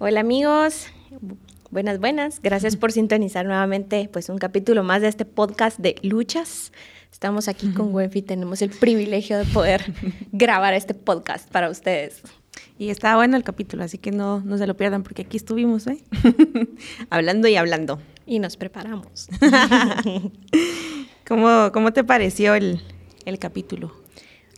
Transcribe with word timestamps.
Hola 0.00 0.20
amigos, 0.20 0.88
buenas, 1.70 2.00
buenas. 2.00 2.42
Gracias 2.42 2.76
por 2.76 2.90
sintonizar 2.92 3.46
nuevamente 3.46 4.10
pues 4.12 4.28
un 4.28 4.38
capítulo 4.38 4.82
más 4.82 5.02
de 5.02 5.08
este 5.08 5.24
podcast 5.24 5.78
de 5.78 5.94
luchas. 6.02 6.72
Estamos 7.12 7.46
aquí 7.46 7.70
con 7.70 7.94
Wenfi, 7.94 8.22
tenemos 8.22 8.60
el 8.60 8.70
privilegio 8.70 9.38
de 9.38 9.44
poder 9.44 9.84
grabar 10.32 10.74
este 10.74 10.94
podcast 10.94 11.48
para 11.48 11.70
ustedes. 11.70 12.22
Y 12.76 12.90
está 12.90 13.14
bueno 13.14 13.36
el 13.36 13.44
capítulo, 13.44 13.84
así 13.84 13.98
que 13.98 14.10
no, 14.10 14.40
no 14.40 14.58
se 14.58 14.66
lo 14.66 14.76
pierdan 14.76 15.04
porque 15.04 15.22
aquí 15.22 15.36
estuvimos, 15.36 15.86
¿eh? 15.86 16.02
hablando 17.10 17.46
y 17.46 17.54
hablando. 17.54 18.00
Y 18.26 18.40
nos 18.40 18.56
preparamos. 18.56 19.28
¿Cómo, 21.26 21.70
¿Cómo 21.72 21.92
te 21.92 22.02
pareció 22.02 22.54
el, 22.56 22.80
el 23.26 23.38
capítulo? 23.38 24.03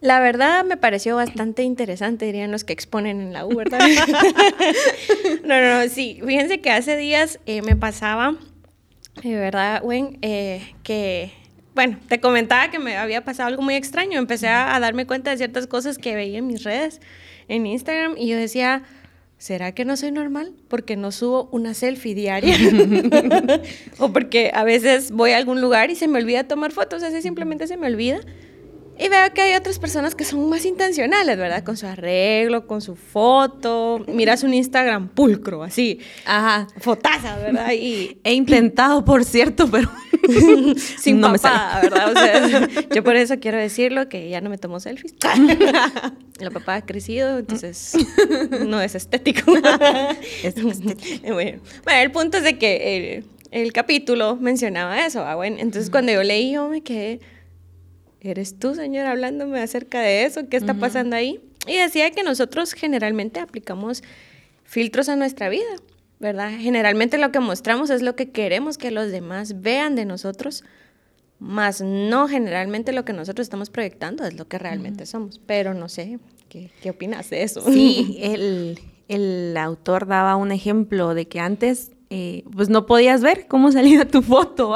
La 0.06 0.20
verdad 0.20 0.64
me 0.64 0.76
pareció 0.76 1.16
bastante 1.16 1.64
interesante, 1.64 2.26
dirían 2.26 2.52
los 2.52 2.62
que 2.62 2.72
exponen 2.72 3.20
en 3.20 3.32
la 3.32 3.44
U, 3.44 3.56
¿verdad? 3.56 3.80
no, 5.44 5.60
no, 5.60 5.82
no, 5.82 5.88
sí. 5.88 6.20
Fíjense 6.24 6.60
que 6.60 6.70
hace 6.70 6.96
días 6.96 7.40
eh, 7.44 7.60
me 7.62 7.74
pasaba, 7.74 8.36
de 9.24 9.34
verdad, 9.34 9.82
Gwen, 9.82 10.18
eh, 10.22 10.74
que, 10.84 11.32
bueno, 11.74 11.98
te 12.08 12.20
comentaba 12.20 12.70
que 12.70 12.78
me 12.78 12.96
había 12.96 13.24
pasado 13.24 13.48
algo 13.48 13.62
muy 13.62 13.74
extraño. 13.74 14.20
Empecé 14.20 14.46
a, 14.46 14.78
darme 14.78 15.08
cuenta 15.08 15.32
de 15.32 15.38
ciertas 15.38 15.66
cosas 15.66 15.98
que 15.98 16.14
veía 16.14 16.38
en 16.38 16.46
mis 16.46 16.62
redes, 16.62 17.00
en 17.48 17.66
Instagram, 17.66 18.14
y 18.16 18.28
yo 18.28 18.36
decía, 18.36 18.84
¿será 19.38 19.72
que 19.72 19.84
no 19.84 19.96
soy 19.96 20.12
normal? 20.12 20.52
Porque 20.68 20.94
no 20.94 21.10
subo 21.10 21.48
una 21.50 21.74
selfie 21.74 22.14
diaria. 22.14 22.56
o 23.98 24.12
porque 24.12 24.52
a 24.54 24.62
veces 24.62 25.10
voy 25.10 25.32
a 25.32 25.36
algún 25.36 25.60
lugar 25.60 25.90
y 25.90 25.96
se 25.96 26.06
me 26.06 26.20
olvida 26.20 26.44
tomar 26.44 26.70
fotos, 26.70 27.02
así 27.02 27.22
simplemente 27.22 27.66
se 27.66 27.76
me 27.76 27.88
olvida. 27.88 28.20
Y 28.98 29.08
veo 29.08 29.32
que 29.34 29.42
hay 29.42 29.54
otras 29.54 29.78
personas 29.78 30.14
que 30.14 30.24
son 30.24 30.48
más 30.48 30.64
intencionales, 30.64 31.36
¿verdad? 31.36 31.62
Con 31.62 31.76
su 31.76 31.86
arreglo, 31.86 32.66
con 32.66 32.80
su 32.80 32.96
foto. 32.96 34.02
Miras 34.08 34.42
un 34.42 34.54
Instagram 34.54 35.08
pulcro, 35.08 35.62
así. 35.62 36.00
Ajá. 36.24 36.66
Fotaza, 36.78 37.36
¿verdad? 37.36 37.72
Y 37.72 38.18
he 38.24 38.32
intentado, 38.32 39.04
por 39.04 39.24
cierto, 39.24 39.68
pero 39.70 39.90
sin 40.98 41.20
no 41.20 41.32
papá, 41.32 41.80
¿verdad? 41.82 42.10
O 42.10 42.18
sea, 42.18 42.68
yo 42.94 43.04
por 43.04 43.16
eso 43.16 43.38
quiero 43.38 43.58
decirlo 43.58 44.08
que 44.08 44.30
ya 44.30 44.40
no 44.40 44.48
me 44.48 44.56
tomo 44.56 44.80
selfies. 44.80 45.14
La 46.38 46.50
papá 46.50 46.76
ha 46.76 46.82
crecido, 46.86 47.38
entonces 47.38 47.94
no 48.66 48.80
es 48.80 48.94
estético. 48.94 49.52
es 50.42 50.56
estético. 50.56 51.34
Bueno, 51.34 51.60
el 51.86 52.10
punto 52.12 52.38
es 52.38 52.44
de 52.44 52.58
que 52.58 52.96
el, 52.96 53.24
el 53.50 53.72
capítulo 53.72 54.36
mencionaba 54.36 55.04
eso, 55.06 55.24
¿ah? 55.24 55.34
bueno, 55.34 55.56
entonces 55.60 55.90
cuando 55.90 56.12
yo 56.12 56.22
leí 56.22 56.52
yo 56.52 56.68
me 56.68 56.82
quedé 56.82 57.20
¿eres 58.30 58.58
tú, 58.58 58.74
Señor, 58.74 59.06
hablándome 59.06 59.60
acerca 59.60 60.00
de 60.00 60.24
eso? 60.24 60.48
¿Qué 60.48 60.56
está 60.56 60.74
pasando 60.74 61.16
ahí? 61.16 61.40
Y 61.66 61.76
decía 61.76 62.10
que 62.10 62.22
nosotros 62.22 62.72
generalmente 62.72 63.40
aplicamos 63.40 64.02
filtros 64.64 65.08
a 65.08 65.16
nuestra 65.16 65.48
vida, 65.48 65.64
¿verdad? 66.20 66.50
Generalmente 66.58 67.18
lo 67.18 67.32
que 67.32 67.40
mostramos 67.40 67.90
es 67.90 68.02
lo 68.02 68.16
que 68.16 68.30
queremos 68.30 68.78
que 68.78 68.90
los 68.90 69.10
demás 69.10 69.60
vean 69.62 69.96
de 69.96 70.04
nosotros, 70.04 70.64
más 71.38 71.80
no 71.80 72.28
generalmente 72.28 72.92
lo 72.92 73.04
que 73.04 73.12
nosotros 73.12 73.44
estamos 73.44 73.70
proyectando 73.70 74.24
es 74.24 74.34
lo 74.34 74.48
que 74.48 74.58
realmente 74.58 75.06
somos. 75.06 75.40
Pero 75.46 75.74
no 75.74 75.88
sé, 75.88 76.18
¿qué, 76.48 76.70
¿qué, 76.80 76.90
opinas 76.90 77.30
de 77.30 77.42
eso? 77.42 77.60
Sí, 77.62 78.18
el, 78.22 78.78
el 79.08 79.56
autor 79.56 80.06
daba 80.06 80.36
un 80.36 80.52
ejemplo 80.52 81.14
de 81.14 81.26
que 81.28 81.40
antes 81.40 81.90
eh, 82.08 82.44
pues 82.54 82.68
no 82.68 82.86
podías 82.86 83.20
ver 83.20 83.46
cómo 83.48 83.72
salía 83.72 84.06
tu 84.06 84.22
foto. 84.22 84.74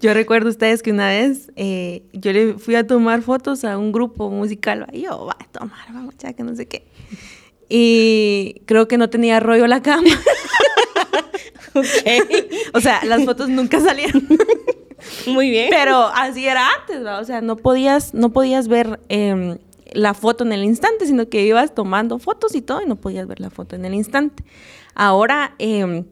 Yo 0.00 0.14
recuerdo 0.14 0.48
ustedes 0.48 0.82
que 0.82 0.90
una 0.90 1.08
vez 1.08 1.52
eh, 1.56 2.04
yo 2.12 2.32
le 2.32 2.54
fui 2.54 2.74
a 2.74 2.86
tomar 2.86 3.22
fotos 3.22 3.64
a 3.64 3.78
un 3.78 3.92
grupo 3.92 4.30
musical, 4.30 4.86
y 4.92 5.02
yo, 5.02 5.26
va 5.26 5.36
a 5.38 5.44
tomar, 5.50 5.92
vamos, 5.92 6.14
ya 6.18 6.32
que 6.32 6.42
no 6.42 6.54
sé 6.54 6.66
qué. 6.66 6.86
Y 7.68 8.62
creo 8.66 8.88
que 8.88 8.98
no 8.98 9.08
tenía 9.10 9.40
rollo 9.40 9.66
la 9.66 9.82
cama. 9.82 10.08
O 12.74 12.80
sea, 12.80 13.02
las 13.06 13.24
fotos 13.24 13.48
nunca 13.48 13.80
salían. 13.80 14.28
Muy 15.26 15.48
bien. 15.48 15.68
Pero 15.70 16.04
así 16.14 16.46
era 16.46 16.68
antes, 16.78 17.02
¿va? 17.02 17.18
O 17.18 17.24
sea, 17.24 17.40
no 17.40 17.56
podías, 17.56 18.12
no 18.12 18.30
podías 18.30 18.68
ver 18.68 19.00
em, 19.08 19.56
la 19.94 20.12
foto 20.12 20.44
en 20.44 20.52
el 20.52 20.64
instante, 20.64 21.06
sino 21.06 21.30
que 21.30 21.46
ibas 21.46 21.74
tomando 21.74 22.18
fotos 22.18 22.54
y 22.54 22.60
todo 22.60 22.82
y 22.82 22.86
no 22.86 22.96
podías 22.96 23.26
ver 23.26 23.40
la 23.40 23.48
foto 23.48 23.74
en 23.74 23.86
el 23.86 23.94
instante. 23.94 24.44
Ahora... 24.94 25.54
Eh, 25.58 26.04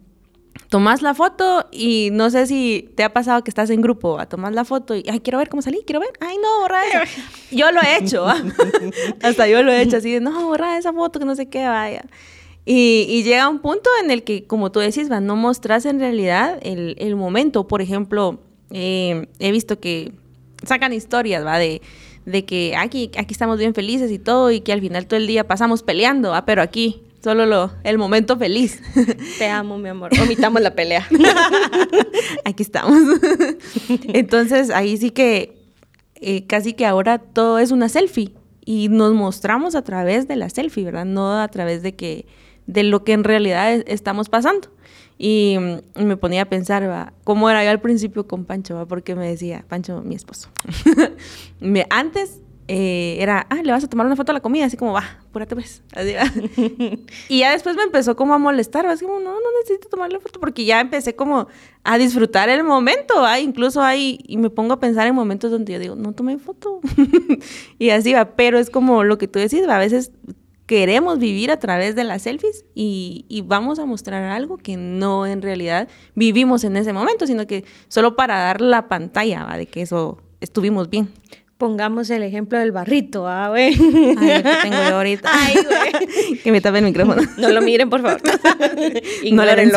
tomas 0.71 1.03
la 1.03 1.15
foto 1.15 1.67
y 1.73 2.11
no 2.13 2.31
sé 2.31 2.47
si 2.47 2.91
te 2.95 3.03
ha 3.03 3.13
pasado 3.13 3.43
que 3.43 3.51
estás 3.51 3.71
en 3.71 3.83
grupo, 3.83 4.21
a 4.21 4.27
tomar 4.27 4.55
la 4.55 4.65
foto 4.65 4.95
y, 4.95 5.05
ay, 5.11 5.19
quiero 5.21 5.39
ver 5.39 5.49
cómo 5.49 5.63
salí, 5.63 5.83
quiero 5.85 6.01
ver, 6.01 6.11
ay, 6.21 6.37
no, 6.41 6.61
borra 6.61 6.81
eso. 6.87 7.21
yo 7.51 7.73
lo 7.73 7.81
he 7.83 7.99
hecho, 7.99 8.25
hasta 9.23 9.49
yo 9.49 9.63
lo 9.65 9.73
he 9.73 9.83
hecho 9.83 9.97
así 9.97 10.13
de, 10.13 10.21
no, 10.21 10.47
borra 10.47 10.79
esa 10.79 10.93
foto, 10.93 11.19
que 11.19 11.27
no 11.27 11.35
sé 11.35 11.49
qué, 11.49 11.67
vaya. 11.67 12.05
Y, 12.65 13.23
llega 13.25 13.49
un 13.49 13.59
punto 13.59 13.91
en 14.03 14.13
el 14.13 14.23
que, 14.23 14.45
como 14.45 14.71
tú 14.71 14.79
decís, 14.79 15.11
va, 15.11 15.21
no 15.21 15.35
mostras 15.35 15.87
en 15.87 15.99
realidad 15.99 16.61
el, 16.63 17.17
momento. 17.17 17.67
Por 17.67 17.83
ejemplo, 17.83 18.39
eh, 18.71 19.27
he 19.41 19.51
visto 19.51 19.81
que 19.81 20.13
sacan 20.65 20.93
historias, 20.93 21.45
va, 21.45 21.59
de, 21.59 21.83
de 22.27 22.45
que 22.45 22.77
aquí, 22.77 23.11
aquí 23.19 23.33
estamos 23.33 23.59
bien 23.59 23.75
felices 23.75 24.13
y 24.13 24.21
todo, 24.21 24.53
y 24.53 24.61
que 24.61 24.73
al 24.73 24.81
final 24.81 25.07
todo 25.07 25.19
el 25.19 25.27
día 25.27 25.49
pasamos 25.49 25.83
peleando, 25.83 26.31
¿va? 26.31 26.45
pero 26.45 26.63
aquí 26.63 27.03
Solo 27.23 27.45
lo, 27.45 27.71
el 27.85 27.99
momento 27.99 28.39
feliz. 28.39 28.81
Te 29.39 29.49
amo, 29.49 29.77
mi 29.79 29.91
amor. 29.91 30.11
Omitamos 30.23 30.63
la 30.63 30.75
pelea. 30.75 31.07
Aquí 32.45 32.63
estamos. 32.63 32.99
Entonces, 34.09 34.71
ahí 34.71 34.97
sí 34.97 35.11
que 35.11 35.61
eh, 36.15 36.47
casi 36.47 36.73
que 36.73 36.87
ahora 36.87 37.19
todo 37.19 37.59
es 37.59 37.73
una 37.73 37.89
selfie 37.91 38.33
y 38.65 38.89
nos 38.89 39.13
mostramos 39.13 39.75
a 39.75 39.83
través 39.83 40.29
de 40.29 40.37
la 40.37 40.49
selfie, 40.49 40.85
¿verdad? 40.85 41.05
No 41.05 41.41
a 41.41 41.49
través 41.49 41.83
de 41.83 41.95
que 41.95 42.27
de 42.67 42.85
lo 42.85 43.05
que 43.05 43.13
en 43.13 43.25
realidad 43.25 43.83
estamos 43.87 44.31
pasando. 44.31 44.69
Y 45.19 45.59
mm, 45.59 46.03
me 46.05 46.17
ponía 46.17 46.43
a 46.43 46.45
pensar, 46.47 46.89
¿va? 46.89 47.13
¿cómo 47.25 47.51
era 47.51 47.63
yo 47.65 47.71
al 47.71 47.81
principio 47.81 48.27
con 48.27 48.47
Pancho? 48.47 48.77
¿va? 48.77 48.87
Porque 48.87 49.15
me 49.15 49.29
decía, 49.29 49.67
Pancho, 49.69 50.01
mi 50.03 50.15
esposo. 50.15 50.49
antes 51.91 52.41
eh, 52.73 53.21
era, 53.21 53.49
ah, 53.51 53.63
le 53.65 53.73
vas 53.73 53.83
a 53.83 53.89
tomar 53.89 54.07
una 54.07 54.15
foto 54.15 54.31
a 54.31 54.35
la 54.35 54.41
comida, 54.41 54.65
así 54.65 54.77
como, 54.77 54.93
va, 54.93 55.19
apúrate 55.29 55.57
pues. 55.57 55.83
y 57.29 57.41
ya 57.41 57.51
después 57.51 57.75
me 57.75 57.83
empezó 57.83 58.15
como 58.15 58.33
a 58.33 58.39
molestar, 58.39 58.87
así 58.87 59.05
como, 59.05 59.19
no, 59.19 59.33
no 59.33 59.47
necesito 59.61 59.89
tomarle 59.89 60.21
foto, 60.21 60.39
porque 60.39 60.65
ya 60.65 60.81
empecé 60.81 61.17
como 61.17 61.49
a 61.83 61.99
disfrutar 61.99 62.49
el 62.49 62.63
momento, 62.63 63.23
¿va? 63.23 63.41
incluso 63.41 63.83
ahí, 63.83 64.21
y 64.23 64.37
me 64.37 64.51
pongo 64.51 64.75
a 64.75 64.79
pensar 64.79 65.09
en 65.09 65.17
momentos 65.17 65.51
donde 65.51 65.73
yo 65.73 65.79
digo, 65.81 65.97
no 65.97 66.13
tomé 66.13 66.39
foto. 66.39 66.79
y 67.81 67.91
así 67.91 68.13
va, 68.13 68.37
pero 68.37 68.57
es 68.57 68.71
como 68.71 69.03
lo 69.03 69.19
que 69.19 69.27
tú 69.27 69.41
decís, 69.41 69.67
a 69.69 69.79
veces 69.79 70.13
queremos 70.67 71.19
vivir 71.19 71.51
a 71.51 71.59
través 71.59 71.97
de 71.97 72.05
las 72.05 72.23
selfies 72.23 72.65
y, 72.73 73.25
y, 73.29 73.41
vamos 73.41 73.81
a 73.81 73.85
mostrar 73.85 74.23
algo 74.23 74.59
que 74.59 74.77
no 74.77 75.27
en 75.27 75.43
realidad 75.43 75.89
vivimos 76.15 76.63
en 76.63 76.77
ese 76.77 76.93
momento, 76.93 77.27
sino 77.27 77.49
que 77.49 77.65
solo 77.89 78.15
para 78.15 78.39
dar 78.39 78.61
la 78.61 78.87
pantalla 78.87 79.43
¿va? 79.43 79.57
de 79.57 79.67
que 79.67 79.83
eso 79.83 80.19
estuvimos 80.41 80.89
bien 80.89 81.09
pongamos 81.61 82.09
el 82.09 82.23
ejemplo 82.23 82.59
del 82.59 82.73
barrito, 82.73 83.29
ah, 83.29 83.51
güey. 83.51 83.75
Ay, 83.75 84.43
que 84.43 84.57
tengo 84.63 84.77
yo 84.89 84.97
ahorita. 84.97 85.31
Ay, 85.33 85.55
güey. 85.55 86.39
que 86.43 86.51
me 86.51 86.61
tape 86.61 86.79
el 86.79 86.87
micrófono. 86.87 87.23
No 87.37 87.51
lo 87.51 87.61
miren, 87.61 87.91
por 87.91 88.01
favor. 88.01 88.21
no 89.31 89.45
le 89.45 89.55
den 89.55 89.71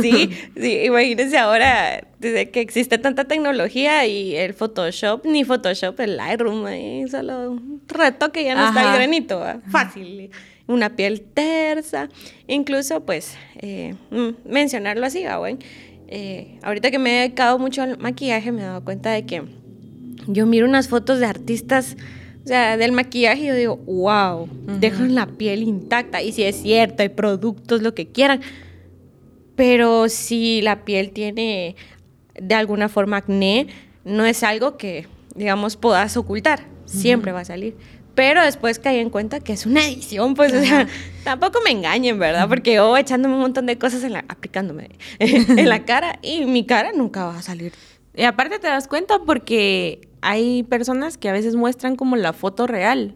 sí, 0.00 0.30
sí, 0.56 0.80
imagínense 0.84 1.36
ahora, 1.36 2.02
desde 2.18 2.50
que 2.50 2.60
existe 2.60 2.96
tanta 2.96 3.24
tecnología 3.24 4.06
y 4.06 4.34
el 4.36 4.54
Photoshop, 4.54 5.26
ni 5.26 5.44
Photoshop, 5.44 6.00
el 6.00 6.16
Lightroom, 6.16 6.64
ahí 6.64 7.06
solo 7.08 7.50
un 7.50 7.82
retoque 7.88 8.42
ya 8.44 8.54
no 8.54 8.68
está 8.68 8.90
el 8.90 8.96
granito, 8.96 9.44
fácil. 9.70 10.30
Una 10.66 10.94
piel 10.94 11.20
tersa, 11.20 12.08
incluso, 12.46 13.00
pues, 13.04 13.36
eh, 13.60 13.96
mm, 14.10 14.48
mencionarlo 14.48 15.04
así, 15.04 15.24
ah, 15.24 15.38
güey 15.38 15.58
eh, 15.58 15.89
ahorita 16.62 16.90
que 16.90 16.98
me 16.98 17.16
he 17.16 17.20
dedicado 17.20 17.58
mucho 17.58 17.82
al 17.82 17.98
maquillaje, 17.98 18.52
me 18.52 18.62
he 18.62 18.64
dado 18.64 18.84
cuenta 18.84 19.10
de 19.10 19.24
que 19.26 19.42
yo 20.26 20.46
miro 20.46 20.66
unas 20.66 20.88
fotos 20.88 21.18
de 21.20 21.26
artistas, 21.26 21.96
o 22.44 22.48
sea, 22.48 22.76
del 22.76 22.92
maquillaje 22.92 23.42
y 23.42 23.46
yo 23.46 23.54
digo, 23.54 23.76
wow, 23.76 24.48
dejan 24.78 25.14
la 25.14 25.26
piel 25.26 25.62
intacta. 25.62 26.22
Y 26.22 26.32
si 26.32 26.42
es 26.42 26.56
cierto, 26.56 27.02
hay 27.02 27.10
productos, 27.10 27.82
lo 27.82 27.94
que 27.94 28.08
quieran. 28.08 28.40
Pero 29.56 30.08
si 30.08 30.62
la 30.62 30.84
piel 30.84 31.10
tiene 31.10 31.76
de 32.40 32.54
alguna 32.54 32.88
forma 32.88 33.18
acné, 33.18 33.68
no 34.04 34.24
es 34.24 34.42
algo 34.42 34.76
que, 34.76 35.06
digamos, 35.34 35.76
puedas 35.76 36.16
ocultar. 36.16 36.66
Siempre 36.86 37.30
va 37.30 37.40
a 37.40 37.44
salir. 37.44 37.76
Pero 38.14 38.42
después 38.42 38.78
caí 38.78 38.98
en 38.98 39.10
cuenta 39.10 39.40
que 39.40 39.52
es 39.52 39.66
una 39.66 39.86
edición, 39.86 40.34
pues, 40.34 40.52
o 40.52 40.60
sea, 40.60 40.86
tampoco 41.24 41.60
me 41.64 41.70
engañen, 41.70 42.18
¿verdad? 42.18 42.48
Porque 42.48 42.74
yo 42.74 42.96
echándome 42.96 43.34
un 43.34 43.40
montón 43.40 43.66
de 43.66 43.78
cosas 43.78 44.02
en 44.04 44.12
la, 44.12 44.24
aplicándome 44.28 44.90
en 45.18 45.68
la 45.68 45.84
cara 45.84 46.18
y 46.22 46.44
mi 46.44 46.66
cara 46.66 46.92
nunca 46.92 47.24
va 47.24 47.38
a 47.38 47.42
salir. 47.42 47.72
Y 48.14 48.24
aparte 48.24 48.58
te 48.58 48.66
das 48.66 48.88
cuenta 48.88 49.20
porque 49.24 50.08
hay 50.20 50.62
personas 50.64 51.16
que 51.16 51.28
a 51.28 51.32
veces 51.32 51.54
muestran 51.54 51.96
como 51.96 52.16
la 52.16 52.32
foto 52.32 52.66
real 52.66 53.14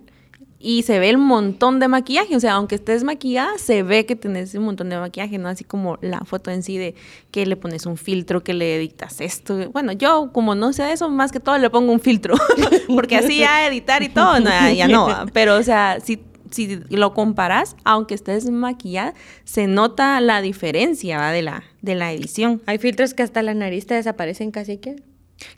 y 0.65 0.83
se 0.83 0.99
ve 0.99 1.11
el 1.11 1.19
montón 1.19 1.79
de 1.79 1.89
maquillaje, 1.89 2.35
o 2.35 2.41
sea, 2.41 2.55
aunque 2.55 2.77
estés 2.77 3.05
maquillada, 3.05 3.59
se 3.59 3.83
ve 3.83 4.07
que 4.07 4.17
tenés 4.17 4.55
un 4.55 4.65
montón 4.65 4.89
de 4.89 4.97
maquillaje, 4.97 5.37
¿no? 5.37 5.51
Así 5.51 5.63
como 5.63 5.99
la 6.01 6.21
foto 6.21 6.51
en 6.51 6.63
sí 6.63 6.79
de 6.79 6.95
que 7.31 7.45
le 7.45 7.57
pones 7.57 7.85
un 7.85 7.99
filtro, 7.99 8.43
que 8.43 8.55
le 8.55 8.77
editas 8.77 9.21
esto. 9.21 9.71
Bueno, 9.73 9.93
yo 9.93 10.31
como 10.33 10.55
no 10.55 10.73
sé 10.73 10.91
eso, 10.91 11.11
más 11.11 11.33
que 11.33 11.39
todo 11.39 11.59
le 11.59 11.69
pongo 11.69 11.93
un 11.93 12.01
filtro, 12.01 12.35
porque 12.89 13.17
así 13.17 13.41
ya 13.41 13.67
editar 13.67 14.03
y 14.03 14.09
todo, 14.09 14.39
ya 14.39 14.89
no, 14.89 15.27
pero 15.35 15.57
o 15.57 15.63
sea, 15.63 15.99
sí, 16.03 16.23
si 16.51 16.81
lo 16.89 17.13
comparas, 17.13 17.77
aunque 17.85 18.15
estés 18.15 18.49
maquillada, 18.49 19.13
se 19.45 19.67
nota 19.67 20.19
la 20.23 20.41
diferencia 20.41 21.19
¿va? 21.19 21.31
de 21.31 21.43
la, 21.43 21.65
de 21.83 21.95
la 21.95 22.11
edición. 22.11 22.63
Hay 22.65 22.79
filtros 22.79 23.13
que 23.13 23.23
hasta 23.23 23.43
la 23.43 23.53
nariz 23.53 23.87
te 23.87 23.95
desaparecen 23.95 24.51
casi 24.51 24.79
que. 24.79 24.97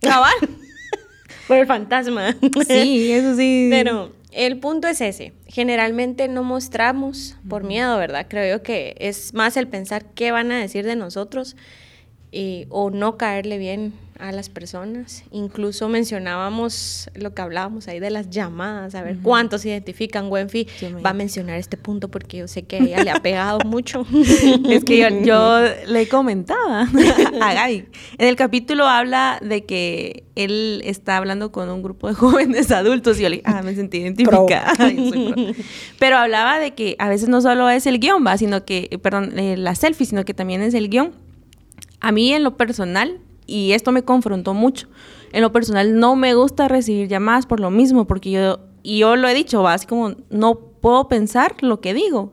Cabal. 0.00 0.32
Por 1.46 1.58
el 1.58 1.66
fantasma. 1.66 2.34
Sí, 2.66 3.12
eso 3.12 3.36
sí. 3.36 3.68
Pero 3.70 4.15
el 4.36 4.58
punto 4.58 4.86
es 4.86 5.00
ese. 5.00 5.32
Generalmente 5.46 6.28
no 6.28 6.44
mostramos 6.44 7.36
por 7.48 7.64
miedo, 7.64 7.96
¿verdad? 7.96 8.26
Creo 8.28 8.58
yo 8.58 8.62
que 8.62 8.94
es 8.98 9.32
más 9.32 9.56
el 9.56 9.66
pensar 9.66 10.04
qué 10.14 10.30
van 10.30 10.52
a 10.52 10.60
decir 10.60 10.84
de 10.84 10.94
nosotros 10.94 11.56
y, 12.32 12.66
o 12.70 12.90
no 12.90 13.16
caerle 13.16 13.58
bien 13.58 13.92
a 14.18 14.32
las 14.32 14.48
personas. 14.48 15.24
Incluso 15.30 15.88
mencionábamos 15.88 17.10
lo 17.14 17.34
que 17.34 17.42
hablábamos 17.42 17.88
ahí 17.88 18.00
de 18.00 18.10
las 18.10 18.30
llamadas, 18.30 18.94
a 18.94 19.02
ver 19.02 19.18
cuántos 19.22 19.64
identifican. 19.64 20.30
Wenfi 20.30 20.66
va 21.04 21.10
a 21.10 21.14
mencionar 21.14 21.58
este 21.58 21.76
punto 21.76 22.08
porque 22.08 22.38
yo 22.38 22.48
sé 22.48 22.62
que 22.62 22.76
a 22.76 22.78
ella 22.80 23.04
le 23.04 23.10
ha 23.10 23.20
pegado 23.20 23.58
mucho. 23.66 24.06
es 24.70 24.84
que 24.84 24.98
yo, 25.24 25.60
le 25.86 26.08
comentaba 26.08 26.88
a 27.40 27.54
Gaby. 27.54 27.86
En 28.18 28.28
el 28.28 28.36
capítulo 28.36 28.86
habla 28.86 29.38
de 29.42 29.64
que 29.64 30.24
él 30.34 30.82
está 30.84 31.16
hablando 31.16 31.52
con 31.52 31.68
un 31.68 31.82
grupo 31.82 32.08
de 32.08 32.14
jóvenes 32.14 32.70
adultos 32.70 33.18
y 33.18 33.22
yo 33.22 33.28
le 33.28 33.42
ah, 33.44 33.62
me 33.62 33.74
sentí 33.74 33.98
identificada. 33.98 34.72
Pero 35.98 36.16
hablaba 36.18 36.58
de 36.58 36.74
que 36.74 36.96
a 36.98 37.08
veces 37.08 37.28
no 37.28 37.40
solo 37.40 37.68
es 37.70 37.86
el 37.86 37.98
guion, 37.98 38.26
va, 38.26 38.36
sino 38.36 38.64
que, 38.64 38.98
perdón, 39.02 39.38
eh, 39.38 39.56
la 39.56 39.74
selfie, 39.74 40.06
sino 40.06 40.24
que 40.24 40.34
también 40.34 40.62
es 40.62 40.74
el 40.74 40.88
guion. 40.88 41.25
A 42.00 42.12
mí 42.12 42.32
en 42.32 42.44
lo 42.44 42.56
personal 42.56 43.20
y 43.46 43.72
esto 43.72 43.92
me 43.92 44.02
confrontó 44.02 44.54
mucho. 44.54 44.88
En 45.32 45.42
lo 45.42 45.52
personal 45.52 45.98
no 45.98 46.16
me 46.16 46.34
gusta 46.34 46.68
recibir 46.68 47.08
llamadas 47.08 47.46
por 47.46 47.60
lo 47.60 47.70
mismo, 47.70 48.06
porque 48.06 48.30
yo, 48.30 48.60
y 48.82 48.98
yo 48.98 49.16
lo 49.16 49.28
he 49.28 49.34
dicho, 49.34 49.66
así 49.66 49.86
como 49.86 50.14
no 50.30 50.58
puedo 50.58 51.08
pensar 51.08 51.56
lo 51.62 51.80
que 51.80 51.94
digo 51.94 52.32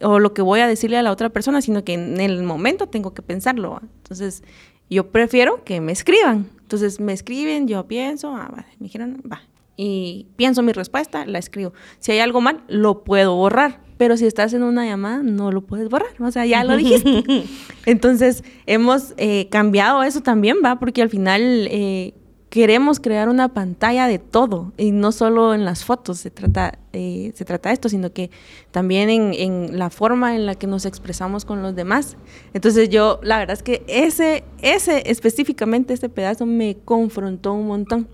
o 0.00 0.18
lo 0.18 0.34
que 0.34 0.42
voy 0.42 0.60
a 0.60 0.66
decirle 0.66 0.96
a 0.96 1.02
la 1.02 1.12
otra 1.12 1.30
persona, 1.30 1.62
sino 1.62 1.84
que 1.84 1.94
en 1.94 2.20
el 2.20 2.42
momento 2.42 2.88
tengo 2.88 3.14
que 3.14 3.22
pensarlo. 3.22 3.80
Entonces, 3.98 4.42
yo 4.90 5.10
prefiero 5.10 5.62
que 5.64 5.80
me 5.80 5.92
escriban. 5.92 6.50
Entonces, 6.60 7.00
me 7.00 7.12
escriben, 7.12 7.68
yo 7.68 7.86
pienso, 7.86 8.34
ah, 8.34 8.48
vale, 8.50 8.68
me 8.78 8.84
dijeron, 8.84 9.22
va. 9.30 9.42
Y 9.76 10.26
pienso 10.36 10.62
mi 10.62 10.72
respuesta, 10.72 11.24
la 11.24 11.38
escribo. 11.38 11.72
Si 11.98 12.12
hay 12.12 12.18
algo 12.18 12.40
mal, 12.40 12.62
lo 12.68 13.04
puedo 13.04 13.34
borrar 13.36 13.80
pero 14.02 14.16
si 14.16 14.26
estás 14.26 14.52
en 14.52 14.64
una 14.64 14.84
llamada 14.84 15.22
no 15.22 15.52
lo 15.52 15.60
puedes 15.60 15.88
borrar, 15.88 16.10
o 16.18 16.28
sea, 16.32 16.44
ya 16.44 16.64
lo 16.64 16.76
dijiste. 16.76 17.22
Entonces, 17.86 18.42
hemos 18.66 19.14
eh, 19.16 19.46
cambiado 19.48 20.02
eso 20.02 20.22
también, 20.22 20.56
¿va? 20.64 20.80
Porque 20.80 21.02
al 21.02 21.08
final 21.08 21.68
eh, 21.70 22.12
queremos 22.50 22.98
crear 22.98 23.28
una 23.28 23.54
pantalla 23.54 24.08
de 24.08 24.18
todo, 24.18 24.72
y 24.76 24.90
no 24.90 25.12
solo 25.12 25.54
en 25.54 25.64
las 25.64 25.84
fotos 25.84 26.18
se 26.18 26.32
trata, 26.32 26.80
eh, 26.92 27.30
se 27.36 27.44
trata 27.44 27.70
esto, 27.70 27.88
sino 27.88 28.12
que 28.12 28.32
también 28.72 29.08
en, 29.08 29.34
en, 29.34 29.78
la 29.78 29.88
forma 29.88 30.34
en 30.34 30.46
la 30.46 30.56
que 30.56 30.66
nos 30.66 30.84
expresamos 30.84 31.44
con 31.44 31.62
los 31.62 31.76
demás. 31.76 32.16
Entonces 32.54 32.88
yo, 32.88 33.20
la 33.22 33.38
verdad 33.38 33.56
es 33.56 33.62
que 33.62 33.84
ese, 33.86 34.42
ese 34.62 35.04
específicamente, 35.06 35.94
este 35.94 36.08
pedazo 36.08 36.44
me 36.44 36.76
confrontó 36.84 37.52
un 37.52 37.68
montón. 37.68 38.08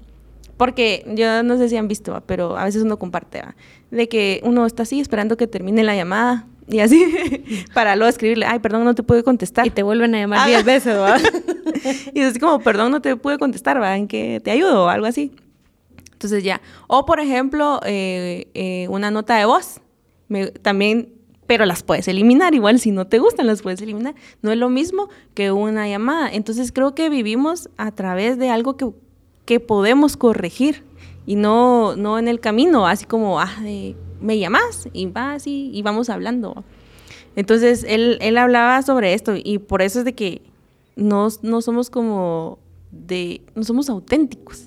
Porque 0.58 1.06
yo 1.14 1.42
no 1.42 1.56
sé 1.56 1.70
si 1.70 1.76
han 1.76 1.88
visto, 1.88 2.22
pero 2.26 2.58
a 2.58 2.64
veces 2.64 2.82
uno 2.82 2.98
comparte, 2.98 3.40
de 3.90 4.08
que 4.08 4.42
uno 4.44 4.66
está 4.66 4.82
así 4.82 5.00
esperando 5.00 5.38
que 5.38 5.46
termine 5.46 5.82
la 5.84 5.94
llamada 5.96 6.46
y 6.68 6.80
así 6.80 7.02
para 7.74 7.96
luego 7.96 8.10
escribirle, 8.10 8.44
ay, 8.46 8.58
perdón, 8.58 8.84
no 8.84 8.94
te 8.94 9.02
pude 9.02 9.22
contestar. 9.22 9.66
Y 9.66 9.70
te 9.70 9.82
vuelven 9.82 10.14
a 10.14 10.18
llamar 10.18 10.46
10 10.46 10.64
veces, 10.64 10.96
¿va? 10.96 11.16
y 12.14 12.20
es 12.20 12.26
así 12.26 12.38
como, 12.38 12.60
perdón, 12.60 12.92
no 12.92 13.00
te 13.00 13.16
pude 13.16 13.38
contestar, 13.38 13.80
¿va? 13.80 13.96
En 13.96 14.06
que 14.06 14.40
te 14.44 14.50
ayudo 14.50 14.84
o 14.84 14.88
algo 14.88 15.06
así. 15.06 15.32
Entonces 16.12 16.44
ya. 16.44 16.60
O 16.88 17.06
por 17.06 17.20
ejemplo, 17.20 17.80
eh, 17.86 18.48
eh, 18.54 18.86
una 18.90 19.10
nota 19.10 19.36
de 19.36 19.44
voz. 19.44 19.80
también, 20.62 21.14
pero 21.46 21.64
las 21.64 21.82
puedes 21.82 22.06
eliminar. 22.08 22.54
Igual 22.54 22.80
si 22.80 22.90
no 22.90 23.06
te 23.06 23.18
gustan, 23.18 23.46
las 23.46 23.62
puedes 23.62 23.80
eliminar. 23.80 24.14
No 24.42 24.52
es 24.52 24.58
lo 24.58 24.68
mismo 24.68 25.08
que 25.34 25.52
una 25.52 25.88
llamada. 25.88 26.28
Entonces 26.30 26.72
creo 26.72 26.94
que 26.94 27.08
vivimos 27.08 27.70
a 27.76 27.92
través 27.92 28.36
de 28.36 28.50
algo 28.50 28.76
que 28.76 28.90
que 29.48 29.60
podemos 29.60 30.18
corregir 30.18 30.84
y 31.24 31.34
no, 31.34 31.96
no 31.96 32.18
en 32.18 32.28
el 32.28 32.38
camino, 32.38 32.86
así 32.86 33.06
como, 33.06 33.40
ah, 33.40 33.50
me 34.20 34.38
llamas 34.38 34.90
y 34.92 35.06
va 35.06 35.32
así 35.32 35.70
y 35.72 35.80
vamos 35.80 36.10
hablando. 36.10 36.64
Entonces, 37.34 37.82
él, 37.88 38.18
él 38.20 38.36
hablaba 38.36 38.82
sobre 38.82 39.14
esto 39.14 39.32
y 39.42 39.56
por 39.56 39.80
eso 39.80 40.00
es 40.00 40.04
de 40.04 40.14
que 40.14 40.42
no, 40.96 41.28
no 41.40 41.62
somos 41.62 41.88
como 41.88 42.58
de, 42.90 43.40
no 43.54 43.62
somos 43.64 43.88
auténticos 43.88 44.66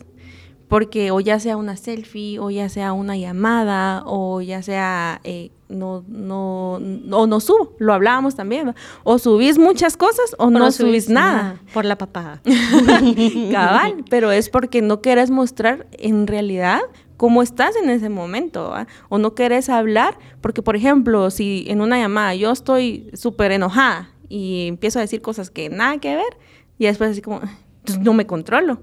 porque 0.71 1.11
o 1.11 1.19
ya 1.19 1.37
sea 1.37 1.57
una 1.57 1.75
selfie, 1.75 2.39
o 2.39 2.49
ya 2.49 2.69
sea 2.69 2.93
una 2.93 3.17
llamada, 3.17 4.03
o 4.05 4.39
ya 4.39 4.63
sea, 4.63 5.19
eh, 5.25 5.51
no, 5.67 6.05
no, 6.07 6.75
o 6.75 7.27
no 7.27 7.39
subo, 7.41 7.75
lo 7.77 7.93
hablábamos 7.93 8.35
también, 8.35 8.73
o 9.03 9.19
subís 9.19 9.57
muchas 9.57 9.97
cosas 9.97 10.33
o, 10.37 10.49
no, 10.49 10.71
subís, 10.71 11.09
nada. 11.09 11.59
Por 11.73 11.83
la 11.83 11.97
papada. 11.97 12.41
Cabal, 13.51 14.05
pero 14.09 14.31
es 14.31 14.47
porque 14.47 14.81
no 14.81 15.01
quieres 15.01 15.29
mostrar 15.29 15.87
en 15.91 16.25
realidad 16.25 16.79
cómo 17.17 17.41
estás 17.41 17.75
en 17.75 17.89
ese 17.89 18.07
momento, 18.07 18.73
o 19.09 19.17
no 19.17 19.35
querés 19.35 19.67
hablar, 19.67 20.17
porque 20.39 20.61
por 20.61 20.77
ejemplo, 20.77 21.31
si 21.31 21.65
en 21.67 21.81
una 21.81 21.97
llamada 21.97 22.33
yo 22.33 22.49
estoy 22.49 23.09
súper 23.11 23.51
enojada 23.51 24.09
y 24.29 24.69
empiezo 24.69 24.99
a 24.99 25.01
decir 25.01 25.21
cosas 25.21 25.49
que 25.49 25.69
nada 25.69 25.97
que 25.97 26.15
ver, 26.15 26.37
y 26.77 26.85
después 26.85 27.11
así 27.11 27.21
como, 27.21 27.41
pues, 27.83 27.99
no 27.99 28.13
me 28.13 28.25
controlo, 28.25 28.79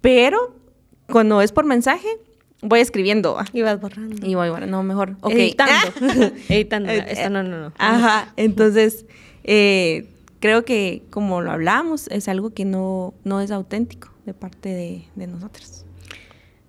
pero 0.00 0.57
cuando 1.10 1.40
es 1.42 1.52
por 1.52 1.64
mensaje, 1.64 2.08
voy 2.62 2.80
escribiendo. 2.80 3.36
Y 3.52 3.62
vas 3.62 3.80
borrando. 3.80 4.26
Y 4.26 4.34
voy 4.34 4.48
borrando, 4.50 4.76
no, 4.76 4.82
mejor. 4.82 5.16
Editando. 5.30 5.92
Editando. 6.48 6.90
Eh, 6.90 7.04
Esto 7.08 7.30
no, 7.30 7.42
no, 7.42 7.58
no. 7.60 7.72
Ajá, 7.78 8.32
entonces 8.36 9.06
eh, 9.44 10.06
creo 10.40 10.64
que 10.64 11.02
como 11.10 11.40
lo 11.40 11.50
hablamos, 11.50 12.08
es 12.08 12.28
algo 12.28 12.50
que 12.50 12.64
no, 12.64 13.14
no 13.24 13.40
es 13.40 13.50
auténtico 13.50 14.10
de 14.26 14.34
parte 14.34 14.68
de, 14.68 15.04
de 15.14 15.26
nosotros. 15.26 15.84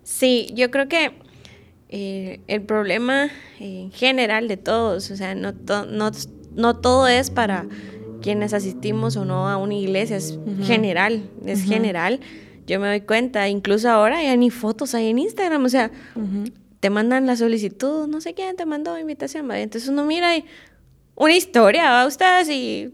Sí, 0.04 0.50
yo 0.54 0.72
creo 0.72 0.88
que 0.88 1.12
eh, 1.90 2.40
el 2.48 2.62
problema 2.62 3.30
en 3.60 3.92
general 3.92 4.48
de 4.48 4.58
todos, 4.58 5.12
o 5.12 5.16
sea, 5.16 5.36
no, 5.36 5.54
no, 5.90 6.12
no 6.56 6.76
todo 6.78 7.08
es 7.08 7.30
para 7.32 7.68
quienes 8.22 8.54
asistimos 8.54 9.16
o 9.16 9.26
no 9.26 9.50
a 9.50 9.58
una 9.58 9.76
iglesia, 9.76 10.18
es 10.18 10.38
general, 10.64 11.30
es 11.46 11.64
general 11.64 12.20
yo 12.70 12.80
me 12.80 12.88
doy 12.88 13.02
cuenta, 13.02 13.50
incluso 13.50 13.90
ahora 13.90 14.22
ya 14.22 14.36
ni 14.36 14.52
fotos 14.52 14.94
hay 14.94 15.08
en 15.08 15.20
Instagram, 15.20 15.66
o 15.66 15.70
sea, 15.70 15.92
te 16.80 16.90
mandan 16.90 17.26
la 17.26 17.36
solicitud, 17.36 18.08
no 18.08 18.22
sé 18.22 18.34
quién 18.34 18.56
te 18.56 18.66
mandó 18.66 18.98
invitación, 18.98 19.48
¿vale? 19.48 19.64
entonces 19.64 19.90
uno 19.90 20.06
mira 20.06 20.38
y 20.38 20.46
una 21.16 21.36
historia, 21.36 21.92
¿va? 21.92 22.06
Ustedes 22.06 22.50
y, 22.50 22.94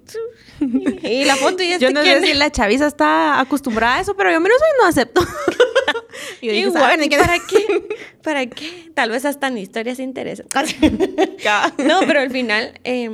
y 1.03 1.25
la 1.25 1.35
foto 1.35 1.61
y 1.61 1.73
este 1.73 1.85
Yo 1.85 1.91
no 1.91 2.03
sé 2.03 2.21
si 2.21 2.33
la 2.33 2.49
chaviza 2.49 2.87
está 2.87 3.39
acostumbrada 3.39 3.97
a 3.97 4.01
eso, 4.01 4.15
pero 4.15 4.31
yo 4.31 4.39
menos 4.39 4.57
hoy 4.59 4.81
no 4.81 4.87
acepto. 4.87 5.21
y 6.41 6.49
digo, 6.49 6.73
¿para 6.73 6.97
qué? 6.97 7.87
¿Para 8.23 8.45
qué? 8.47 8.91
Tal 8.93 9.11
vez 9.11 9.25
hasta 9.25 9.47
en 9.47 9.57
historias 9.57 9.99
interesan. 9.99 10.47
no, 11.85 11.99
pero 12.07 12.19
al 12.19 12.31
final 12.31 12.73
eh, 12.83 13.09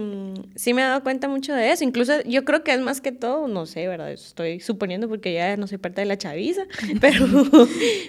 sí 0.56 0.74
me 0.74 0.82
he 0.82 0.86
dado 0.86 1.04
cuenta 1.04 1.28
mucho 1.28 1.54
de 1.54 1.72
eso. 1.72 1.84
Incluso 1.84 2.22
yo 2.24 2.46
creo 2.46 2.64
que 2.64 2.74
es 2.74 2.80
más 2.80 3.02
que 3.02 3.12
todo, 3.12 3.48
no 3.48 3.66
sé, 3.66 3.88
¿verdad? 3.88 4.12
Estoy 4.12 4.60
suponiendo 4.60 5.10
porque 5.10 5.34
ya 5.34 5.58
no 5.58 5.68
soy 5.68 5.78
parte 5.78 6.02
de 6.02 6.06
la 6.06 6.18
chaviza, 6.18 6.64
pero, 7.00 7.26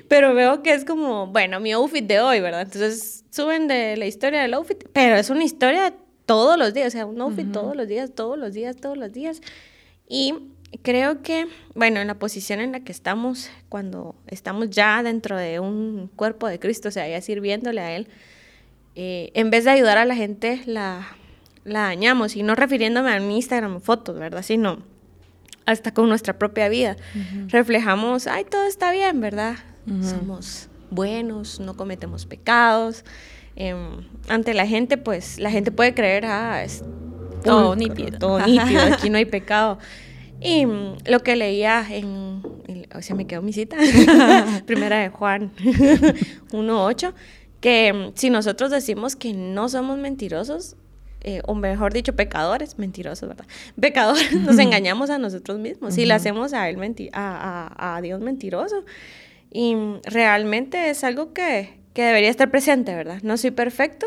pero 0.08 0.34
veo 0.34 0.62
que 0.62 0.74
es 0.74 0.84
como, 0.84 1.26
bueno, 1.26 1.60
mi 1.60 1.72
outfit 1.72 2.04
de 2.04 2.20
hoy, 2.20 2.40
¿verdad? 2.40 2.62
Entonces 2.62 3.24
suben 3.30 3.68
de 3.68 3.96
la 3.96 4.06
historia 4.06 4.42
del 4.42 4.54
outfit, 4.54 4.84
pero 4.92 5.16
es 5.16 5.30
una 5.30 5.44
historia 5.44 5.94
todos 6.26 6.56
los 6.58 6.72
días, 6.72 6.88
o 6.88 6.90
sea, 6.90 7.06
un 7.06 7.20
outfit 7.20 7.50
todos 7.50 7.74
los 7.74 7.88
días, 7.88 8.12
todos 8.14 8.38
los 8.38 8.52
días, 8.52 8.76
todos 8.76 8.96
los 8.96 9.12
días. 9.12 9.40
Y 10.08 10.34
creo 10.82 11.22
que, 11.22 11.46
bueno, 11.74 12.00
en 12.00 12.06
la 12.06 12.14
posición 12.14 12.60
en 12.60 12.72
la 12.72 12.80
que 12.80 12.92
estamos, 12.92 13.50
cuando 13.68 14.14
estamos 14.26 14.70
ya 14.70 15.02
dentro 15.02 15.36
de 15.36 15.60
un 15.60 16.10
cuerpo 16.16 16.48
de 16.48 16.58
Cristo, 16.58 16.88
o 16.88 16.92
sea, 16.92 17.08
ya 17.08 17.20
sirviéndole 17.20 17.80
a 17.80 17.94
Él, 17.94 18.08
eh, 18.94 19.30
en 19.34 19.50
vez 19.50 19.64
de 19.64 19.70
ayudar 19.70 19.98
a 19.98 20.04
la 20.04 20.14
gente, 20.14 20.62
la, 20.66 21.16
la 21.64 21.82
dañamos. 21.82 22.36
Y 22.36 22.42
no 22.42 22.54
refiriéndome 22.54 23.12
a 23.12 23.20
mi 23.20 23.36
Instagram 23.36 23.80
fotos, 23.80 24.18
¿verdad? 24.18 24.42
Sino 24.42 24.82
hasta 25.66 25.94
con 25.94 26.08
nuestra 26.08 26.38
propia 26.38 26.68
vida. 26.68 26.96
Reflejamos, 27.48 28.26
ay, 28.26 28.44
todo 28.44 28.64
está 28.64 28.92
bien, 28.92 29.20
¿verdad? 29.20 29.56
Somos 30.02 30.68
buenos, 30.90 31.60
no 31.60 31.74
cometemos 31.74 32.26
pecados. 32.26 33.04
Em, 33.56 34.06
ante 34.28 34.54
la 34.54 34.66
gente, 34.66 34.96
pues 34.96 35.38
la 35.38 35.50
gente 35.50 35.70
puede 35.70 35.94
creer, 35.94 36.24
ah, 36.26 36.62
es 36.64 36.82
todo 37.44 37.76
nítido, 37.76 38.18
todo 38.18 38.46
nítido, 38.46 38.82
aquí 38.92 39.10
no 39.10 39.18
hay 39.18 39.26
pecado. 39.26 39.78
Y 40.42 40.66
mm, 40.66 40.96
lo 41.06 41.20
que 41.20 41.36
leía 41.36 41.86
en, 41.88 42.42
o 42.94 43.02
sea, 43.02 43.14
me 43.16 43.26
quedó 43.26 43.42
mi 43.42 43.52
cita, 43.52 43.76
primera 44.66 44.98
de 44.98 45.08
Juan 45.08 45.52
1.8, 45.56 47.12
que 47.60 47.92
mm, 47.92 48.12
si 48.14 48.30
nosotros 48.30 48.70
decimos 48.70 49.16
que 49.16 49.32
no 49.32 49.68
somos 49.68 49.98
mentirosos, 49.98 50.76
eh, 51.24 51.40
o 51.46 51.54
mejor 51.54 51.92
dicho, 51.92 52.16
pecadores, 52.16 52.78
mentirosos, 52.78 53.28
¿verdad? 53.28 53.46
Pecadores, 53.80 54.32
nos 54.40 54.58
engañamos 54.58 55.10
a 55.10 55.18
nosotros 55.18 55.58
mismos, 55.58 55.94
si 55.94 56.04
le 56.04 56.14
hacemos 56.14 56.52
a, 56.52 56.68
él 56.68 56.78
a, 57.12 57.96
a 57.96 58.00
Dios 58.00 58.20
mentiroso. 58.20 58.84
Y 59.52 59.74
mm, 59.74 60.00
realmente 60.04 60.90
es 60.90 61.04
algo 61.04 61.32
que, 61.32 61.78
que 61.94 62.02
debería 62.02 62.30
estar 62.30 62.50
presente, 62.50 62.94
¿verdad? 62.94 63.20
No 63.22 63.36
soy 63.36 63.52
perfecto 63.52 64.06